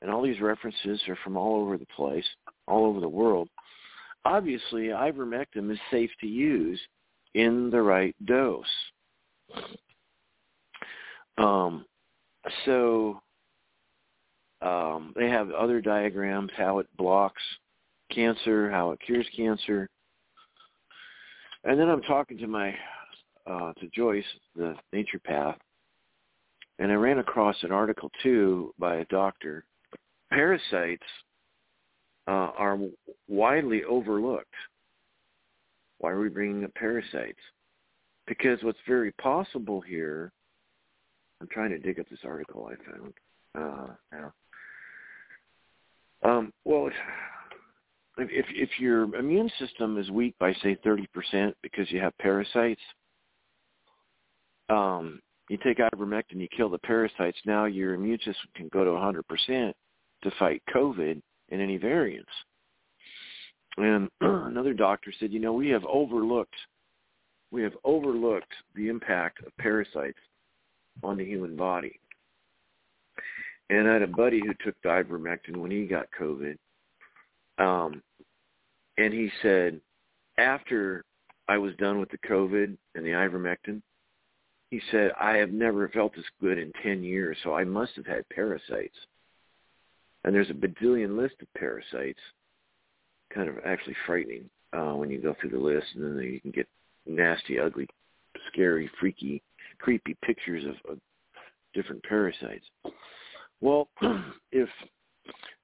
[0.00, 2.24] and all these references are from all over the place,
[2.66, 3.48] all over the world.
[4.24, 6.80] Obviously, ivermectin is safe to use
[7.34, 8.64] in the right dose.
[11.38, 11.84] Um,
[12.64, 13.20] so
[14.60, 17.42] um, they have other diagrams how it blocks
[18.12, 19.88] cancer, how it cures cancer.
[21.64, 22.74] And then I'm talking to my
[23.46, 24.24] uh, to Joyce,
[24.56, 25.56] the naturopath,
[26.78, 29.64] and I ran across an article too by a doctor.
[30.30, 31.02] Parasites
[32.28, 32.78] uh, are
[33.26, 34.54] widely overlooked.
[35.98, 37.40] Why are we bringing up parasites?
[38.26, 40.30] Because what's very possible here,
[41.40, 43.14] I'm trying to dig up this article I found
[43.58, 44.32] uh, now.
[46.22, 46.90] Um, well,
[48.18, 52.80] if if your immune system is weak by say 30% because you have parasites,
[54.68, 57.38] um, you take ivermectin, you kill the parasites.
[57.46, 59.72] Now your immune system can go to 100%
[60.24, 62.30] to fight COVID and any variants.
[63.76, 66.54] And another doctor said, you know, we have overlooked
[67.50, 70.18] we have overlooked the impact of parasites
[71.02, 71.98] on the human body.
[73.70, 76.56] And I had a buddy who took ivermectin when he got COVID.
[77.58, 78.02] Um,
[78.96, 79.80] and he said,
[80.38, 81.04] after
[81.48, 83.82] I was done with the COVID and the ivermectin,
[84.70, 88.06] he said, I have never felt as good in 10 years, so I must have
[88.06, 88.96] had parasites.
[90.24, 92.20] And there's a bajillion list of parasites
[93.32, 96.50] kind of actually frightening uh, when you go through the list, and then you can
[96.50, 96.68] get
[97.06, 97.86] nasty, ugly,
[98.52, 99.42] scary, freaky,
[99.78, 100.98] creepy pictures of, of
[101.74, 102.64] different parasites.
[103.60, 103.88] Well,
[104.52, 104.68] if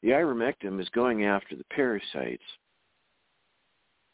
[0.02, 2.42] the ivermectin is going after the parasites,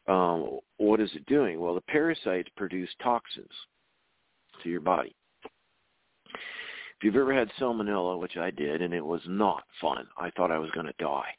[0.09, 1.61] um, what is it doing?
[1.61, 3.47] Well, the parasites produce toxins
[4.63, 5.15] to your body.
[7.01, 10.51] If you've ever had salmonella, which I did, and it was not fun, I thought
[10.51, 11.35] I was going to die.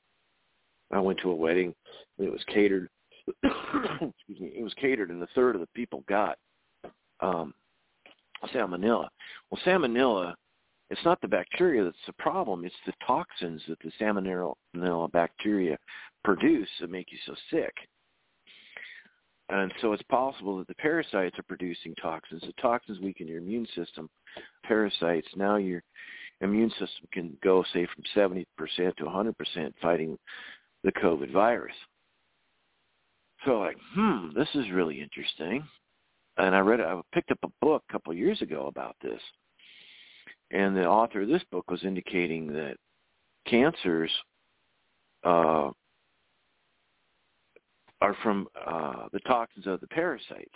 [0.90, 1.76] I went to a wedding.
[2.18, 2.90] It was catered.
[3.44, 4.54] excuse me.
[4.58, 6.40] It was catered, and a third of the people got
[7.20, 7.54] um,
[8.52, 9.08] salmonella.
[9.52, 10.34] Well, salmonella,
[10.90, 12.66] it's not the bacteria that's the problem.
[12.66, 15.78] It's the toxins that the salmonella bacteria
[16.24, 17.74] produce that make you so sick.
[19.52, 22.42] And so it's possible that the parasites are producing toxins.
[22.42, 24.10] The toxins weaken your immune system.
[24.64, 25.84] Parasites, now your
[26.40, 28.46] immune system can go, say, from 70%
[28.96, 30.18] to 100% fighting
[30.86, 31.76] the COVID virus.
[33.46, 35.68] So like, hmm, this is really interesting.
[36.38, 39.22] And I read, I picked up a book a couple of years ago about this.
[40.52, 42.78] And the author of this book was indicating that
[43.46, 44.12] cancers
[45.26, 45.72] uh,
[48.02, 50.50] are from uh, the toxins of the parasites.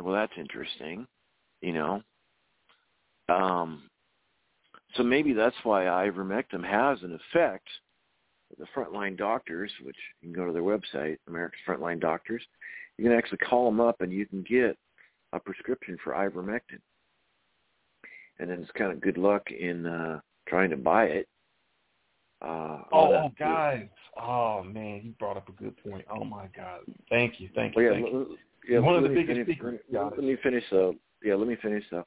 [0.00, 1.06] Well, that's interesting,
[1.60, 2.02] you know.
[3.28, 3.90] Um,
[4.94, 7.68] so maybe that's why ivermectin has an effect
[8.56, 12.42] the frontline doctors, which you can go to their website, America's Frontline Doctors,
[12.96, 14.76] you can actually call them up and you can get
[15.32, 16.80] a prescription for ivermectin.
[18.38, 21.28] And then it's kind of good luck in uh, trying to buy it.
[22.40, 23.88] Uh, oh, guys!
[24.20, 26.04] Oh man, you brought up a good point.
[26.10, 26.80] Oh my God!
[27.10, 27.82] Thank you, thank you.
[27.82, 28.36] Well, yeah, thank you.
[28.68, 29.82] yeah, One of the biggest finish, secrets.
[29.90, 30.94] Let, me finish though.
[31.22, 32.06] Yeah, let me finish though.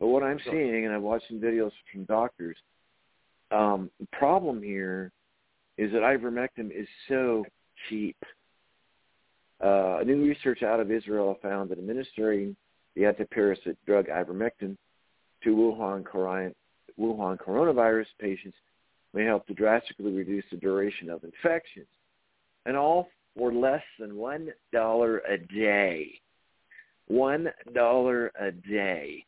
[0.00, 0.52] But what I'm Sure.
[0.52, 2.56] seeing, and I've watched some videos from doctors,
[3.52, 5.12] um, the problem here
[5.76, 7.44] is that ivermectin is so
[7.88, 8.16] cheap.
[9.62, 12.56] Uh, a new research out of Israel found that administering
[12.94, 14.76] the antiparasite drug ivermectin
[15.44, 16.04] to Wuhan,
[16.98, 18.56] Wuhan coronavirus patients
[19.18, 21.88] may help to drastically reduce the duration of infections,
[22.66, 26.20] and all for less than one dollar a day.
[27.08, 29.24] One dollar a day.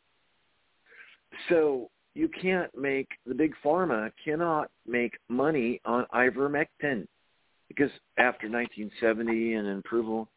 [1.48, 7.06] So you can't make the big pharma cannot make money on ivermectin
[7.68, 10.28] because after 1970 and approval,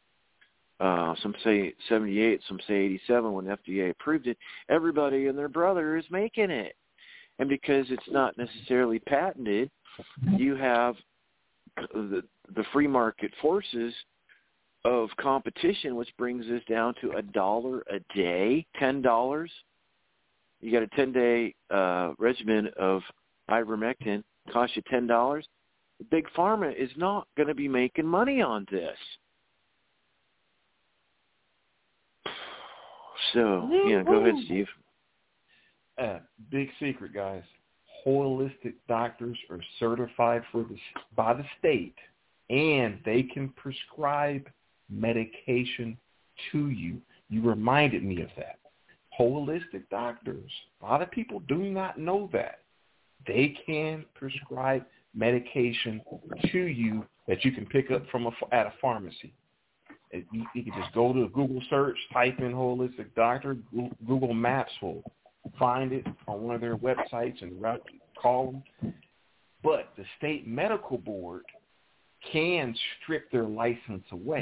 [0.80, 4.38] uh, some say 78, some say 87 when FDA approved it,
[4.70, 6.76] everybody and their brother is making it.
[7.40, 9.70] And because it's not necessarily patented,
[10.38, 10.96] you have
[11.94, 12.24] the,
[12.56, 13.94] the free market forces
[14.86, 19.52] of competition, which brings us down to a dollar a day, ten dollars
[20.64, 23.02] you got a 10 day uh, regimen of
[23.50, 25.44] ivermectin, costs you $10,
[26.10, 28.98] Big Pharma is not going to be making money on this.
[33.34, 34.68] So, yeah, go ahead, Steve.
[36.02, 36.20] Uh,
[36.52, 37.44] big secret, guys.
[38.06, 40.76] Holistic doctors are certified for the,
[41.16, 41.96] by the state,
[42.50, 44.50] and they can prescribe
[44.90, 45.98] medication
[46.52, 46.98] to you.
[47.30, 48.60] You reminded me of that.
[49.20, 52.60] Holistic doctors, a lot of people do not know that.
[53.26, 54.84] They can prescribe
[55.16, 56.02] medication
[56.52, 59.34] to you that you can pick up from a, at a pharmacy.
[60.12, 63.56] You, you can just go to a Google search, type in holistic doctor.
[64.06, 65.04] Google Maps will
[65.60, 67.62] find it on one of their websites and
[68.22, 68.94] call them.
[69.64, 71.44] But the state medical board
[72.32, 74.42] can strip their license away.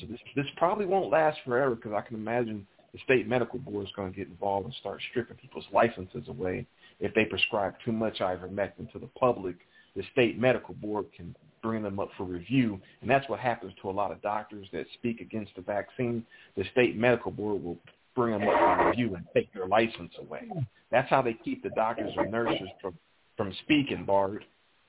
[0.00, 3.86] So this this probably won't last forever because I can imagine the state medical board
[3.86, 6.66] is going to get involved and start stripping people's licenses away
[7.00, 9.56] if they prescribe too much ivermectin to the public.
[9.96, 13.88] The state medical board can bring them up for review, and that's what happens to
[13.88, 16.24] a lot of doctors that speak against the vaccine.
[16.56, 17.78] The state medical board will
[18.14, 20.42] bring them up for review and take their license away.
[20.90, 22.94] That's how they keep the doctors or nurses from
[23.36, 24.44] from speaking, Bard,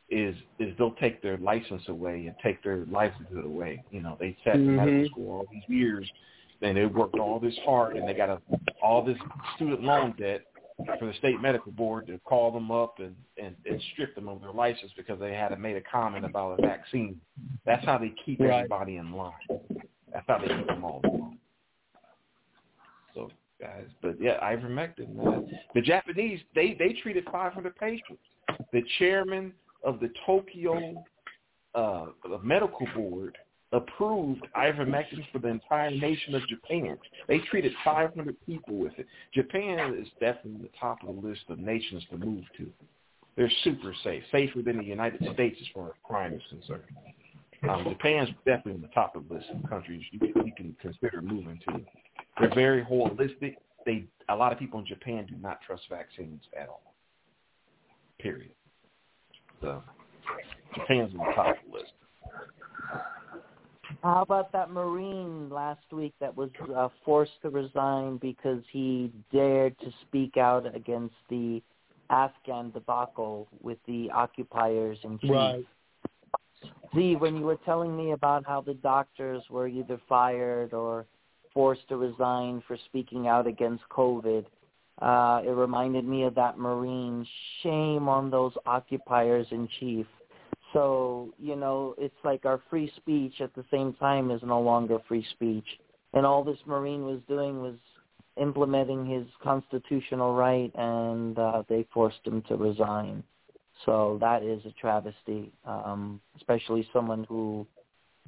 [0.09, 3.83] is is they'll take their license away and take their livelihood away.
[3.91, 4.75] You know, they sat in Mhm.
[4.75, 6.09] medical school all these years
[6.61, 8.41] and they worked all this hard and they got a,
[8.81, 9.17] all this
[9.55, 10.41] student loan debt
[10.99, 14.41] for the state medical board to call them up and, and, and strip them of
[14.41, 17.19] their license because they had made a comment about a vaccine.
[17.65, 18.57] That's how they keep Right.
[18.57, 19.33] everybody in line.
[20.13, 21.31] That's how they keep them all in line.
[21.31, 21.34] So
[23.59, 25.47] guys, but yeah, ivermectin, man.
[25.73, 28.21] The Japanese, they they treated 500 patients.
[28.71, 29.53] The chairman
[29.83, 31.03] of the Tokyo
[31.73, 32.07] uh,
[32.43, 33.37] medical board
[33.71, 36.97] approved ivermectin for the entire nation of Japan.
[37.27, 39.05] They treated 500 people with it.
[39.33, 42.67] Japan is definitely the top of the list of nations to move to.
[43.35, 46.83] They're super safe, safer than the United States as far as crime is concerned.
[47.69, 51.21] Um, Japan's definitely on the top of the list of countries you, you can consider
[51.21, 51.81] moving to.
[52.39, 53.55] They're very holistic.
[53.85, 56.93] They a lot of people in Japan do not trust vaccines at all.
[58.19, 58.51] Period.
[59.61, 59.83] So
[60.75, 61.91] Japan's on the top of the list.
[64.03, 69.77] How about that Marine last week that was uh, forced to resign because he dared
[69.79, 71.61] to speak out against the
[72.09, 75.31] Afghan debacle with the occupiers in chief?
[75.31, 75.65] Right.
[76.93, 81.05] See, when you were telling me about how the doctors were either fired or
[81.55, 84.45] forced to resign for speaking out against COVID,
[85.01, 87.25] uh, it reminded me of that Marine.
[87.63, 90.05] Shame on those occupiers in chief.
[90.73, 94.99] So, you know, it's like our free speech at the same time is no longer
[95.07, 95.65] free speech.
[96.13, 97.75] And all this Marine was doing was
[98.37, 103.23] implementing his constitutional right, and uh, they forced him to resign.
[103.85, 107.65] So that is a travesty, um, especially someone who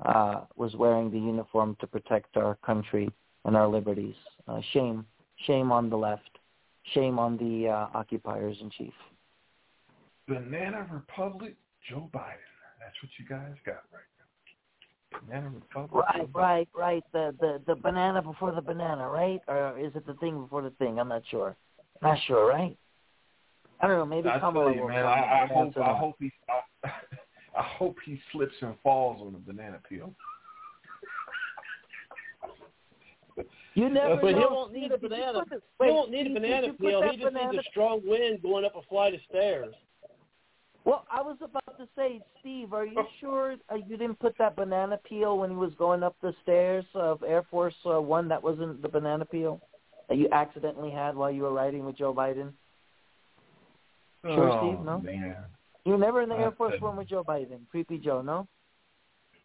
[0.06, 3.10] uh, was wearing the uniform to protect our country
[3.46, 4.16] and our liberties.
[4.48, 5.06] Uh, shame,
[5.46, 6.40] shame on the left,
[6.94, 8.94] shame on the uh, occupiers in chief.
[10.28, 11.56] Banana Republic,
[11.90, 12.48] Joe Biden.
[12.80, 15.20] That's what you guys got right now.
[15.26, 16.06] Banana Republic.
[16.06, 17.04] Right, right, right.
[17.14, 19.42] The the the banana before the banana, right?
[19.48, 21.00] Or is it the thing before the thing?
[21.00, 21.56] I'm not sure.
[22.02, 22.78] Not sure, right?
[23.80, 24.06] I don't know.
[24.06, 25.06] Maybe I Kamala tell you, will man.
[25.06, 26.32] I, I hope I hope he
[26.84, 26.90] I,
[27.58, 30.14] I hope he slips and falls on the banana peel.
[33.74, 35.40] You never but he won't need a did you banana.
[35.40, 37.02] put the- He won't need a banana you peel.
[37.10, 39.74] He just needs a strong wind going up a flight of stairs.
[40.84, 44.56] Well, I was about to say, Steve, are you sure uh, you didn't put that
[44.56, 48.28] banana peel when he was going up the stairs of Air Force uh, One?
[48.30, 49.62] That wasn't the banana peel
[50.08, 52.54] that you accidentally had while you were riding with Joe Biden.
[54.24, 55.00] Sure, oh, Steve, no?
[55.00, 55.36] Man.
[55.88, 56.86] You were never in the I Air Force couldn't.
[56.86, 58.46] One with Joe Biden, creepy Joe, no?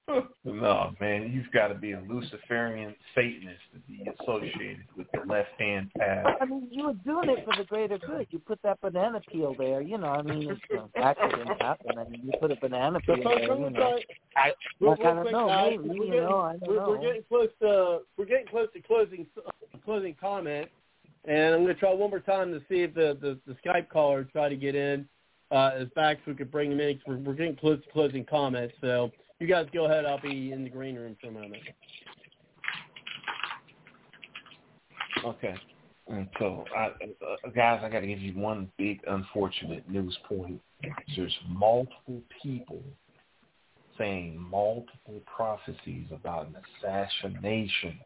[0.44, 5.92] no, man, you've got to be a Luciferian Satanist to be associated with the left-hand
[5.96, 6.26] path.
[6.40, 8.26] I mean, you were doing it for the greater good.
[8.30, 10.08] You put that banana peel there, you know.
[10.08, 11.96] I mean, it's you know, accidents happen.
[11.96, 13.78] I mean, you put a banana peel folks, there, I'm you know.
[13.78, 14.02] try.
[14.36, 16.76] I- real, I kinda real know, guys, maybe, we're you getting, know, I don't we're,
[16.76, 16.88] know.
[16.88, 19.26] we're getting close to we're getting close to closing
[19.84, 20.68] closing comment,
[21.24, 23.88] and I'm going to try one more time to see if the the, the Skype
[23.88, 25.06] caller try to get in
[25.52, 26.98] uh, is back so we could bring him in.
[27.06, 30.06] we're, we're getting close to closing comments, so you guys go ahead.
[30.06, 31.62] I'll be in the green room for a moment.
[35.24, 35.54] Okay.
[36.08, 40.60] And so, I, uh, guys, I got to give you one big unfortunate news point.
[41.16, 42.82] There's multiple people
[43.98, 47.98] saying multiple prophecies about an assassination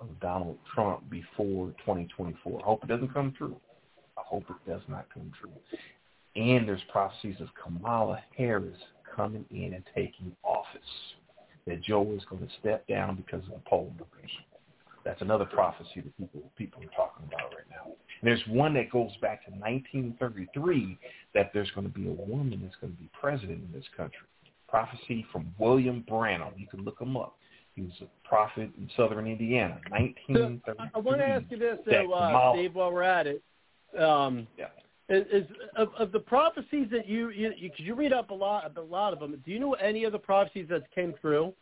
[0.00, 2.60] of Donald Trump before 2024.
[2.60, 3.56] I hope it doesn't come true.
[4.16, 5.52] I hope it does not come true.
[6.34, 8.78] And there's prophecies of Kamala Harris
[9.14, 10.80] coming in and taking office.
[11.66, 14.30] That Joe is going to step down because of the poll numbers.
[15.04, 17.86] That's another prophecy that people people are talking about right now.
[17.86, 20.98] And there's one that goes back to 1933
[21.34, 24.26] that there's going to be a woman that's going to be president in this country.
[24.68, 26.52] Prophecy from William Branham.
[26.56, 27.36] You can look him up.
[27.74, 30.74] He was a prophet in southern Indiana, So, 1933.
[30.78, 33.42] I, I want to ask you this, though, uh, Steve, while we're at it.
[33.98, 34.66] Um, Yeah.
[35.12, 38.74] Is, is of, of the prophecies that you you, you, you read up a lot
[38.74, 39.38] a lot of them.
[39.44, 41.52] Do you know any of the prophecies that came true?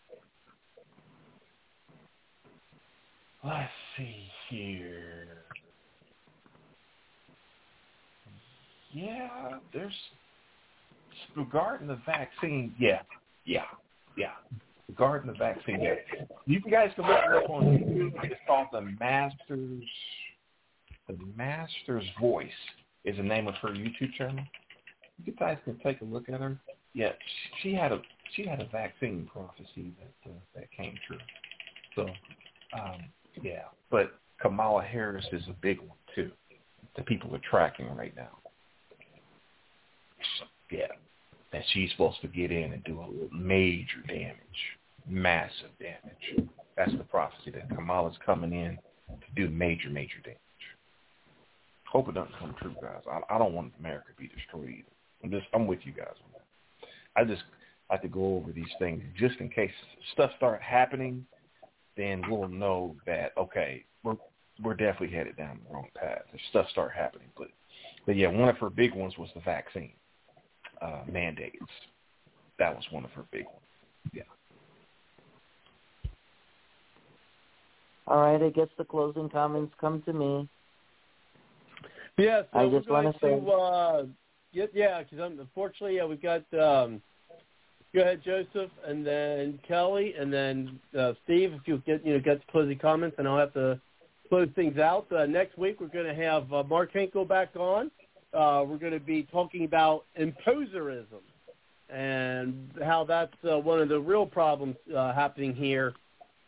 [3.43, 5.27] Let's see here.
[8.93, 9.93] Yeah, there's
[11.37, 12.73] regarding the vaccine.
[12.79, 13.01] Yeah,
[13.45, 13.63] yeah,
[14.17, 14.31] yeah.
[14.89, 15.95] Regarding the vaccine, yeah.
[16.47, 18.13] You guys can look it up on YouTube.
[18.23, 19.85] It's called the Masters.
[21.09, 22.49] The Masters Voice
[23.05, 24.45] is the name of her YouTube channel.
[25.25, 26.59] You guys can take a look at her.
[26.95, 27.13] Yeah,
[27.63, 28.01] she had a
[28.35, 31.19] she had a vaccine prophecy that uh, that came true.
[31.95, 32.03] So
[32.79, 33.05] um,
[33.43, 36.31] yeah, but Kamala Harris is a big one too.
[36.97, 38.39] The people are tracking right now.
[40.71, 40.87] Yeah,
[41.53, 44.37] that she's supposed to get in and do a major damage,
[45.09, 46.49] massive damage.
[46.77, 50.39] That's the prophecy that Kamala's coming in to do major, major damage.
[51.91, 53.03] Hope it doesn't come true, guys.
[53.11, 54.95] I, I don't want America to be destroyed either.
[55.25, 56.41] I'm just, I'm with you guys on that.
[57.21, 57.43] I just
[57.91, 59.73] like to go over these things just in case
[60.13, 61.27] stuff start happening.
[61.97, 64.17] Then we'll know that okay, we're
[64.63, 66.23] we're definitely headed down the wrong path.
[66.33, 67.49] If stuff start happening, but
[68.07, 69.93] but yeah, one of her big ones was the vaccine
[70.81, 71.59] uh, mandates.
[72.59, 73.59] That was one of her big ones.
[74.13, 74.23] Yeah.
[78.07, 80.49] All right, I guess the closing comments come to me.
[82.21, 84.05] Yeah, so I we're just going to, say- uh,
[84.53, 86.43] yeah, because unfortunately, yeah, we've got.
[86.53, 87.01] Um,
[87.95, 91.53] go ahead, Joseph, and then Kelly, and then uh, Steve.
[91.53, 93.81] If you get, you know, get the closing comments, and I'll have to
[94.29, 95.11] close things out.
[95.13, 97.91] Uh, next week, we're going to have uh, Mark Hinkle back on.
[98.33, 101.21] Uh, we're going to be talking about imposerism
[101.89, 105.95] and how that's uh, one of the real problems uh, happening here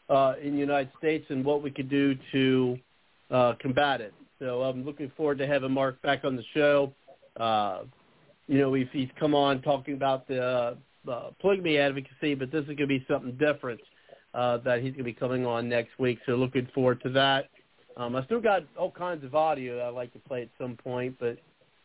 [0.09, 2.79] uh, in the United States, and what we could do to
[3.33, 4.15] uh, combat it.
[4.43, 6.93] So I'm looking forward to having Mark back on the show.
[7.39, 7.83] Uh,
[8.49, 10.75] you know, if he's come on talking about the uh,
[11.09, 13.81] uh, polygamy advocacy, but this is going to be something different
[14.35, 16.19] uh, that he's going to be coming on next week.
[16.27, 17.51] So looking forward to that.
[17.97, 20.77] Um, I still got all kinds of audio that I'd like to play at some
[20.77, 21.39] point, but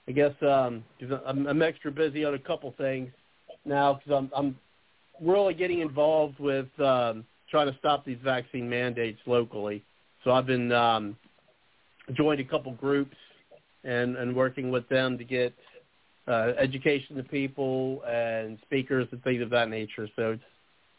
[0.07, 3.11] I guess um, 'cause I'm, I'm extra busy on a couple things
[3.65, 4.57] now because I'm, I'm
[5.21, 9.83] really getting involved with um, trying to stop these vaccine mandates locally.
[10.23, 11.15] So I've been um,
[12.13, 13.15] joined a couple groups
[13.83, 15.53] and, and working with them to get
[16.27, 20.07] uh, education to people and speakers and things of that nature.
[20.15, 20.43] So it's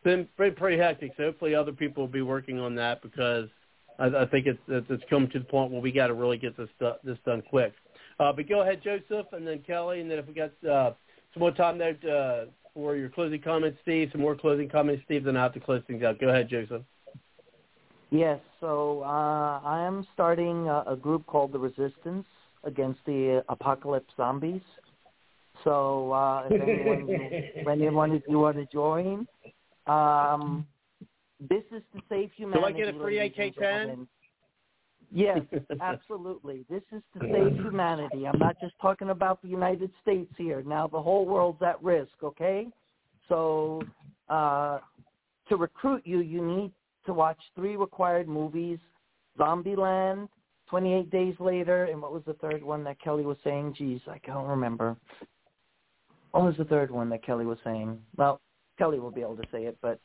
[0.04, 1.12] been pretty, pretty hectic.
[1.16, 3.48] So hopefully other people will be working on that because
[3.98, 6.56] I, I think it's it's come to the point where we got to really get
[6.56, 6.68] this
[7.04, 7.72] this done quick.
[8.20, 10.92] Uh, but go ahead, Joseph, and then Kelly, and then if we got uh,
[11.34, 15.24] some more time there uh, for your closing comments, Steve, some more closing comments, Steve,
[15.24, 16.20] then I have to close things out.
[16.20, 16.82] Go ahead, Joseph.
[18.10, 22.26] Yes, so uh, I am starting a, a group called the Resistance
[22.64, 24.62] against the apocalypse zombies.
[25.64, 29.26] So uh, if anyone, if anyone if you want to join,
[29.86, 30.66] um,
[31.40, 32.72] this is to save humanity.
[32.72, 34.06] Do I get a free AK-10?
[35.12, 35.40] Yes,
[35.80, 36.64] absolutely.
[36.70, 38.26] This is to save humanity.
[38.26, 40.62] I'm not just talking about the United States here.
[40.62, 42.68] Now the whole world's at risk, okay?
[43.28, 43.82] So
[44.28, 44.78] uh,
[45.48, 46.72] to recruit you, you need
[47.08, 48.78] to watch three required movies,
[49.38, 50.28] Zombieland,
[50.68, 53.74] 28 Days Later, and what was the third one that Kelly was saying?
[53.76, 54.96] Geez, I can't remember.
[56.32, 57.98] What was the third one that Kelly was saying?
[58.16, 58.40] Well,
[58.78, 59.98] Kelly will be able to say it, but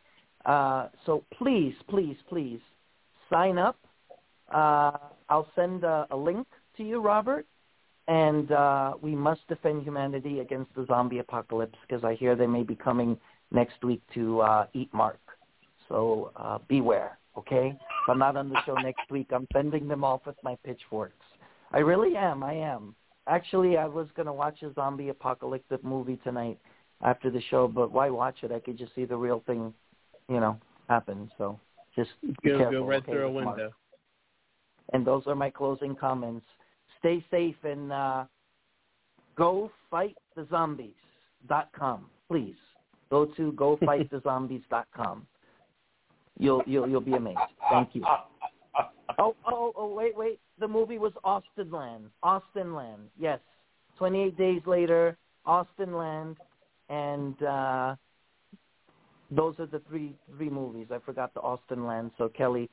[0.46, 2.60] uh, so please, please, please
[3.30, 3.78] sign up.
[4.54, 4.98] Uh,
[5.30, 7.46] I'll send a, a link to you, Robert,
[8.08, 12.64] and uh, we must defend humanity against the zombie apocalypse because I hear they may
[12.64, 13.18] be coming
[13.52, 15.20] next week to uh, eat Mark.
[15.94, 17.68] So uh, beware, okay?
[17.70, 21.14] If I'm not on the show next week, I'm fending them off with my pitchforks.
[21.72, 22.42] I really am.
[22.42, 22.96] I am.
[23.28, 26.58] Actually, I was going to watch a zombie apocalyptic movie tonight
[27.04, 28.52] after the show, but why watch it?
[28.52, 29.72] I could just see the real thing,
[30.30, 30.58] you know,
[30.90, 31.30] happen.
[31.38, 31.60] So
[31.96, 32.10] just
[32.42, 32.72] be Go, careful.
[32.82, 33.58] go right okay, through a with Mark.
[33.58, 33.74] window.
[34.94, 36.46] And those are my closing comments.
[36.98, 38.26] Stay safe and uh,
[39.38, 42.06] go fight the zombies.com.
[42.28, 42.56] Please
[43.12, 45.28] go to gofightthezombies.com.
[46.40, 47.40] You'll you'll you'll be amazed.
[47.70, 48.04] Thank you.
[49.20, 50.40] Oh oh oh wait wait.
[50.60, 52.06] The movie was Austin Land.
[52.24, 53.04] Austin Land.
[53.20, 53.40] Yes.
[53.98, 56.38] Twenty eight days later, Austin Land,
[56.90, 57.96] and uh,
[59.30, 60.88] those are the three three movies.
[60.92, 62.12] I forgot the Austin Land.
[62.18, 62.70] So Kelly,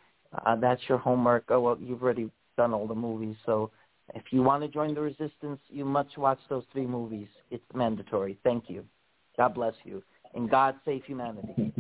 [0.47, 1.45] uh, that's your homework.
[1.51, 3.37] Oh well, you've already done all the movies.
[3.45, 3.71] So
[4.15, 7.29] if you want to join the resistance, you must watch those three movies.
[7.51, 8.39] It's mandatory.
[8.45, 8.85] Thank you.
[9.37, 10.03] God bless you,
[10.35, 11.73] and God save humanity.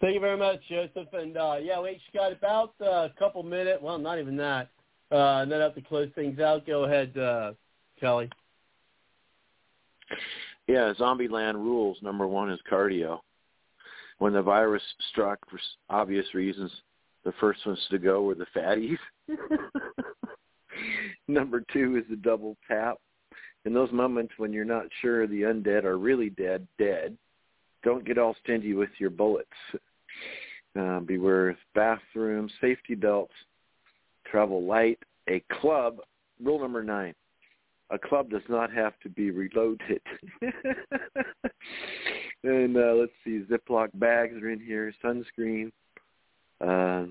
[0.00, 1.12] Thank you very much, Joseph.
[1.12, 3.80] And uh, yeah, we just got about uh, a couple minutes.
[3.82, 4.70] Well, not even that.
[5.12, 6.66] Uh, and then I have to close things out.
[6.66, 7.52] Go ahead, uh,
[7.98, 8.30] Kelly.
[10.66, 11.98] Yeah, Zombieland rules.
[12.00, 13.18] Number one is cardio.
[14.18, 16.70] When the virus struck, for obvious reasons,
[17.24, 18.98] the first ones to go were the fatties.
[21.28, 22.98] Number two is the double tap.
[23.64, 27.16] In those moments when you're not sure the undead are really dead, dead,
[27.82, 29.48] don't get all stingy with your bullets.
[30.78, 33.34] Uh, beware bathroom, safety belts,
[34.30, 34.98] travel light.
[35.28, 35.98] A club,
[36.42, 37.14] rule number nine,
[37.90, 40.00] a club does not have to be reloaded.
[42.44, 45.70] and uh, let's see, Ziploc bags are in here, sunscreen.
[46.60, 47.06] Uh,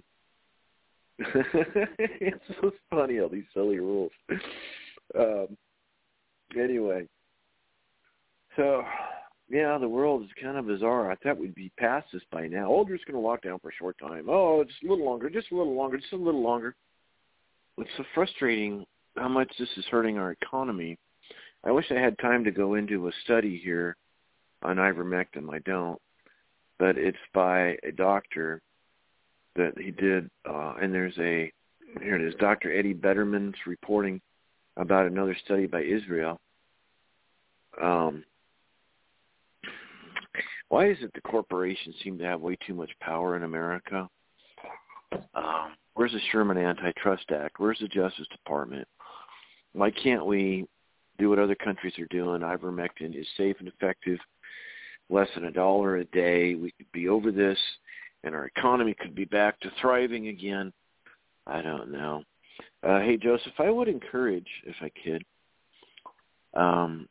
[1.19, 4.11] it's so funny all these silly rules.
[5.17, 5.57] Um,
[6.57, 7.07] anyway,
[8.55, 8.83] so
[9.49, 11.11] yeah, the world is kind of bizarre.
[11.11, 12.71] I thought we'd be past this by now.
[12.71, 14.25] Oh, going to lock down for a short time.
[14.29, 16.75] Oh, just a little longer, just a little longer, just a little longer.
[17.77, 20.97] It's so frustrating how much this is hurting our economy.
[21.63, 23.95] I wish I had time to go into a study here
[24.61, 25.51] on ivermectin.
[25.51, 25.99] I don't,
[26.77, 28.61] but it's by a doctor
[29.55, 31.51] that he did, uh, and there's a
[32.03, 32.77] here it is, Dr.
[32.77, 34.21] Eddie Betterman's reporting
[34.77, 36.39] about another study by Israel.
[37.81, 38.23] Um,
[40.69, 44.07] why is it the corporations seem to have way too much power in America?
[45.33, 47.59] Um, where's the Sherman Antitrust Act?
[47.59, 48.87] Where's the Justice Department?
[49.73, 50.67] Why can't we
[51.17, 52.41] do what other countries are doing?
[52.41, 54.19] Ivermectin is safe and effective,
[55.09, 56.55] less than a dollar a day.
[56.55, 57.57] We could be over this,
[58.23, 60.71] and our economy could be back to thriving again.
[61.47, 62.23] I don't know.
[62.83, 65.23] Uh, hey, Joseph, I would encourage, if I could,
[66.53, 67.07] um,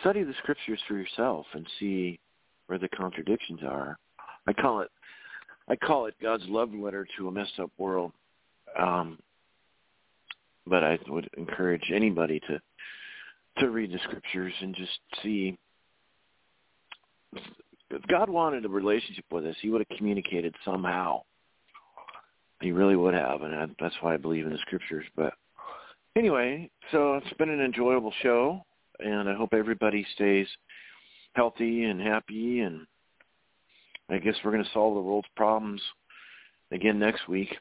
[0.00, 2.18] study the scriptures for yourself and see
[2.66, 3.98] where the contradictions are.
[4.46, 4.90] I call it
[5.68, 8.12] I call it God's love letter to a messed up world.
[8.78, 9.18] Um,
[10.66, 12.60] but I would encourage anybody to
[13.58, 15.56] to read the scriptures and just see
[17.90, 21.22] if God wanted a relationship with us, he would have communicated somehow.
[22.60, 25.04] He really would have, and that's why I believe in the scriptures.
[25.14, 25.34] But
[26.16, 28.64] anyway, so it's been an enjoyable show
[29.00, 30.46] and I hope everybody stays
[31.34, 32.60] healthy and happy.
[32.60, 32.86] And
[34.10, 35.80] I guess we're going to solve the world's problems
[36.72, 37.54] again next week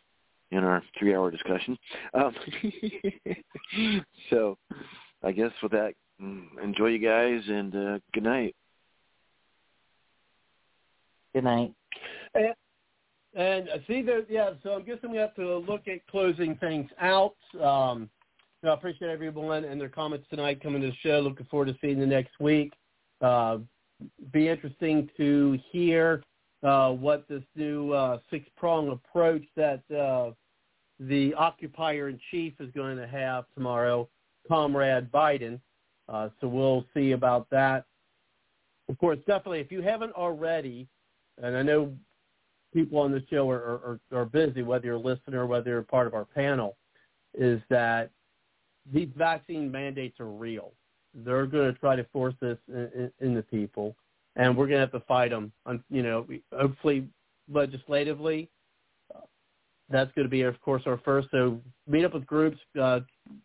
[0.51, 1.77] in our three-hour discussion.
[2.13, 2.35] Um,
[4.29, 4.57] so
[5.23, 8.55] I guess with that, mm, enjoy you guys and uh, good night.
[11.33, 11.73] Good night.
[12.33, 12.53] And,
[13.35, 14.51] and see that, yeah.
[14.63, 17.35] So I'm guessing we have to look at closing things out.
[17.61, 18.09] Um,
[18.67, 21.19] I appreciate everyone and their comments tonight coming to the show.
[21.19, 22.73] Looking forward to seeing you next week.
[23.21, 23.59] Uh,
[24.31, 26.23] be interesting to hear
[26.63, 30.31] uh, what this new uh, six-prong approach that uh,
[30.99, 34.09] the occupier in chief is going to have tomorrow,
[34.47, 35.59] Comrade Biden.
[36.09, 37.85] Uh, so we'll see about that.
[38.89, 40.87] Of course, definitely, if you haven't already,
[41.41, 41.93] and I know
[42.73, 46.07] people on the show are, are, are busy, whether you're a listener whether you're part
[46.07, 46.77] of our panel,
[47.33, 48.09] is that
[48.91, 50.73] these vaccine mandates are real.
[51.13, 53.95] They're going to try to force this in, in, in the people,
[54.35, 55.51] and we're going to have to fight them.
[55.65, 57.07] On, you know, hopefully
[57.51, 58.49] legislatively.
[59.89, 61.27] That's going to be, of course, our first.
[61.29, 63.01] So meet up with groups, uh,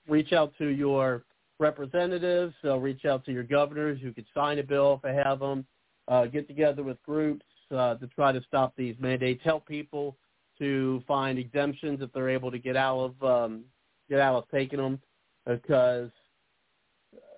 [0.08, 1.24] reach out to your
[1.58, 5.66] representatives, reach out to your governors who could sign a bill if they have them.
[6.08, 7.44] Uh, get together with groups
[7.76, 9.40] uh, to try to stop these mandates.
[9.44, 10.16] Help people
[10.58, 13.62] to find exemptions if they're able to get out of um,
[14.08, 14.98] get out of taking them
[15.46, 16.10] because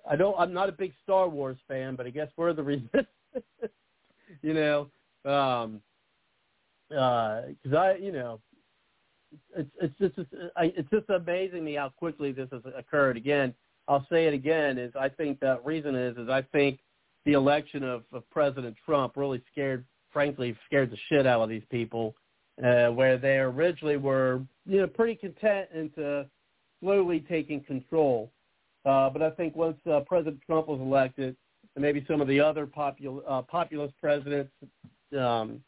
[0.09, 0.35] I don't.
[0.37, 2.89] I'm not a big Star Wars fan, but I guess we're the reason.
[4.41, 4.89] you know,
[5.25, 5.81] um,
[6.89, 8.39] because uh, I, you know,
[9.55, 13.17] it's it's just it's, it's just amazing me how quickly this has occurred.
[13.17, 13.53] Again,
[13.87, 14.77] I'll say it again.
[14.77, 16.79] Is I think that reason is is I think
[17.25, 21.63] the election of, of President Trump really scared, frankly, scared the shit out of these
[21.69, 22.15] people,
[22.63, 26.27] uh, where they originally were, you know, pretty content into
[26.83, 28.29] slowly taking control.
[28.85, 31.35] Uh, but I think once uh, President Trump was elected,
[31.75, 34.51] and maybe some of the other popul- uh, populist presidents
[35.17, 35.61] um,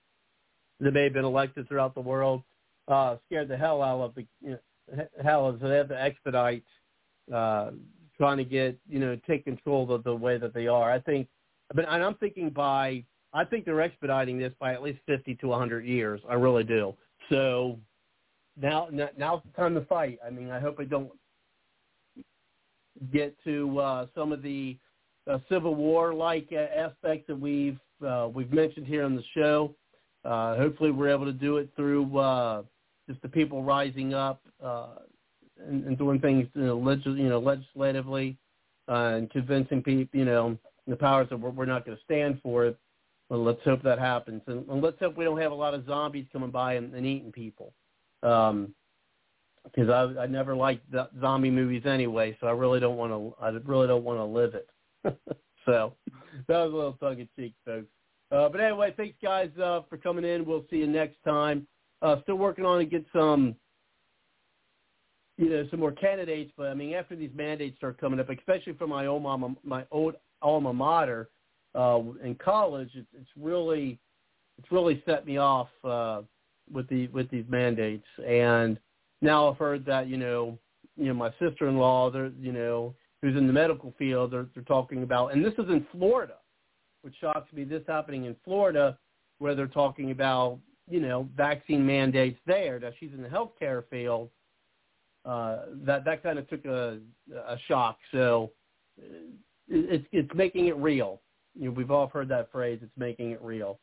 [0.79, 2.43] that may have been elected throughout the world
[2.87, 6.63] uh, scared the hell out of the you know, hell as they had to expedite
[7.33, 7.71] uh,
[8.17, 10.91] trying to get you know take control of the way that they are.
[10.91, 11.27] I think,
[11.73, 13.03] but and I'm thinking by
[13.33, 16.21] I think they're expediting this by at least 50 to 100 years.
[16.29, 16.93] I really do.
[17.29, 17.79] So
[18.59, 20.19] now now's the time to fight.
[20.25, 21.11] I mean, I hope I don't
[23.11, 24.77] get to uh, some of the
[25.29, 29.75] uh, Civil War like uh, aspects that we've uh, we've mentioned here on the show.
[30.23, 32.63] Uh, hopefully, we're able to do it through uh,
[33.09, 34.95] just the people rising up uh,
[35.65, 38.37] and, and doing things, you know, legis- you know legislatively
[38.87, 42.39] uh, and convincing people, you know, the powers that we're, we're not going to stand
[42.41, 42.77] for it.
[43.29, 45.85] Well, let's hope that happens, and, and let's hope we don't have a lot of
[45.87, 47.73] zombies coming by and, and eating people
[48.25, 48.73] um,
[49.63, 53.35] because I I never liked the zombie movies anyway, so I really don't want to
[53.43, 54.69] I really don't want to live it.
[55.65, 55.93] so
[56.47, 57.87] that was a little tongue in cheek, folks.
[58.31, 60.45] Uh, but anyway, thanks guys uh, for coming in.
[60.45, 61.67] We'll see you next time.
[62.01, 63.55] Uh, still working on to get some,
[65.37, 66.51] you know, some more candidates.
[66.57, 69.85] But I mean, after these mandates start coming up, especially for my old mama, my
[69.91, 71.29] old alma mater,
[71.75, 73.99] uh, in college, it's, it's really
[74.57, 76.21] it's really set me off uh,
[76.71, 78.07] with the with these mandates.
[78.25, 78.79] And
[79.21, 80.57] now I've heard that you know
[80.97, 85.01] you know my sister-in-law, they're you know who's in the medical field, they're, they're talking
[85.03, 86.35] about, and this is in Florida,
[87.01, 87.63] which shocks me.
[87.63, 88.97] This happening in Florida,
[89.39, 92.79] where they're talking about you know vaccine mandates there.
[92.79, 94.29] Now she's in the healthcare field.
[95.25, 96.99] Uh, that that kind of took a
[97.33, 97.97] a shock.
[98.11, 98.51] So
[99.67, 101.21] it's it's making it real.
[101.55, 102.79] You know, we've all heard that phrase.
[102.81, 103.79] It's making it real.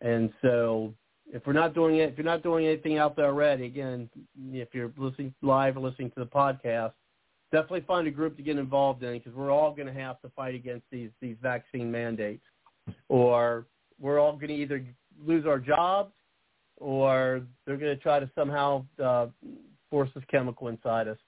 [0.00, 0.92] And so
[1.30, 4.08] if we're not doing it, if you're not doing anything out there already, again,
[4.50, 6.92] if you're listening live or listening to the podcast,
[7.52, 10.28] definitely find a group to get involved in because we're all going to have to
[10.30, 12.44] fight against these these vaccine mandates,
[13.08, 13.66] or
[14.00, 14.84] we're all going to either
[15.24, 16.12] lose our jobs
[16.78, 19.26] or they're going to try to somehow uh,
[19.90, 21.18] force this chemical inside us,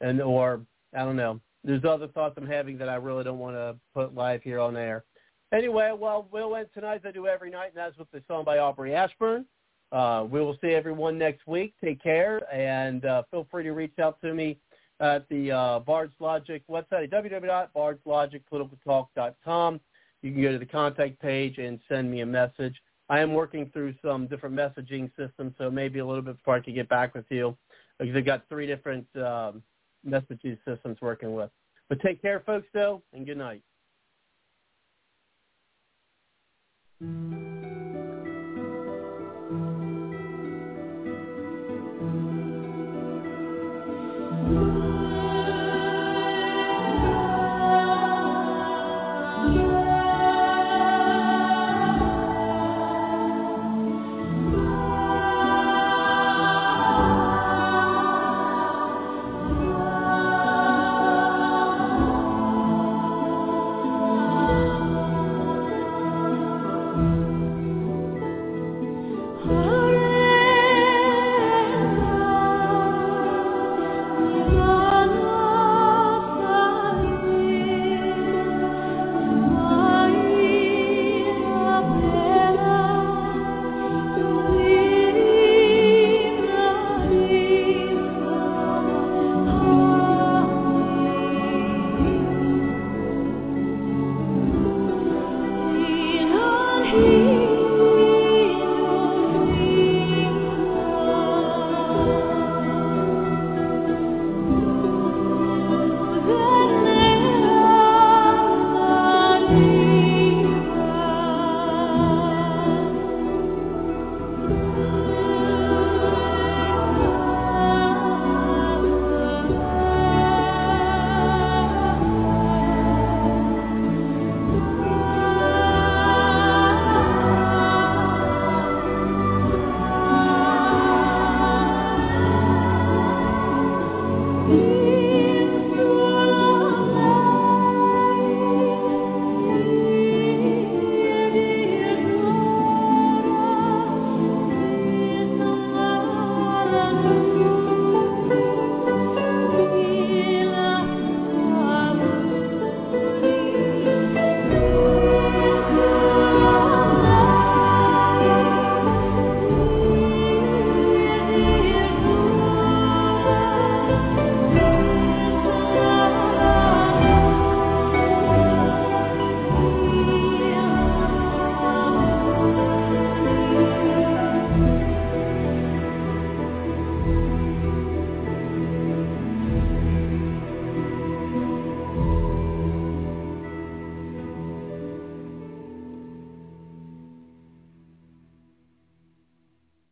[0.00, 0.60] and or
[0.94, 1.40] I don't know.
[1.62, 4.76] There's other thoughts I'm having that I really don't want to put live here on
[4.76, 5.04] air.
[5.54, 8.44] Anyway, well, we'll end tonight as I do every night, and that's with the song
[8.44, 9.46] by Aubrey Ashburn.
[9.92, 11.74] Uh, we will see everyone next week.
[11.82, 14.58] Take care, and uh, feel free to reach out to me
[14.98, 19.80] at the uh, Bard's Logic website at www.bardslogicpoliticaltalk.com.
[20.22, 22.74] You can go to the contact page and send me a message.
[23.08, 26.60] I am working through some different messaging systems, so maybe a little bit before I
[26.60, 27.56] can get back with you
[28.00, 29.62] because I've got three different um,
[30.04, 31.50] messaging systems working with.
[31.88, 33.62] But take care, folks, though, and good night.
[37.00, 37.43] Thank you.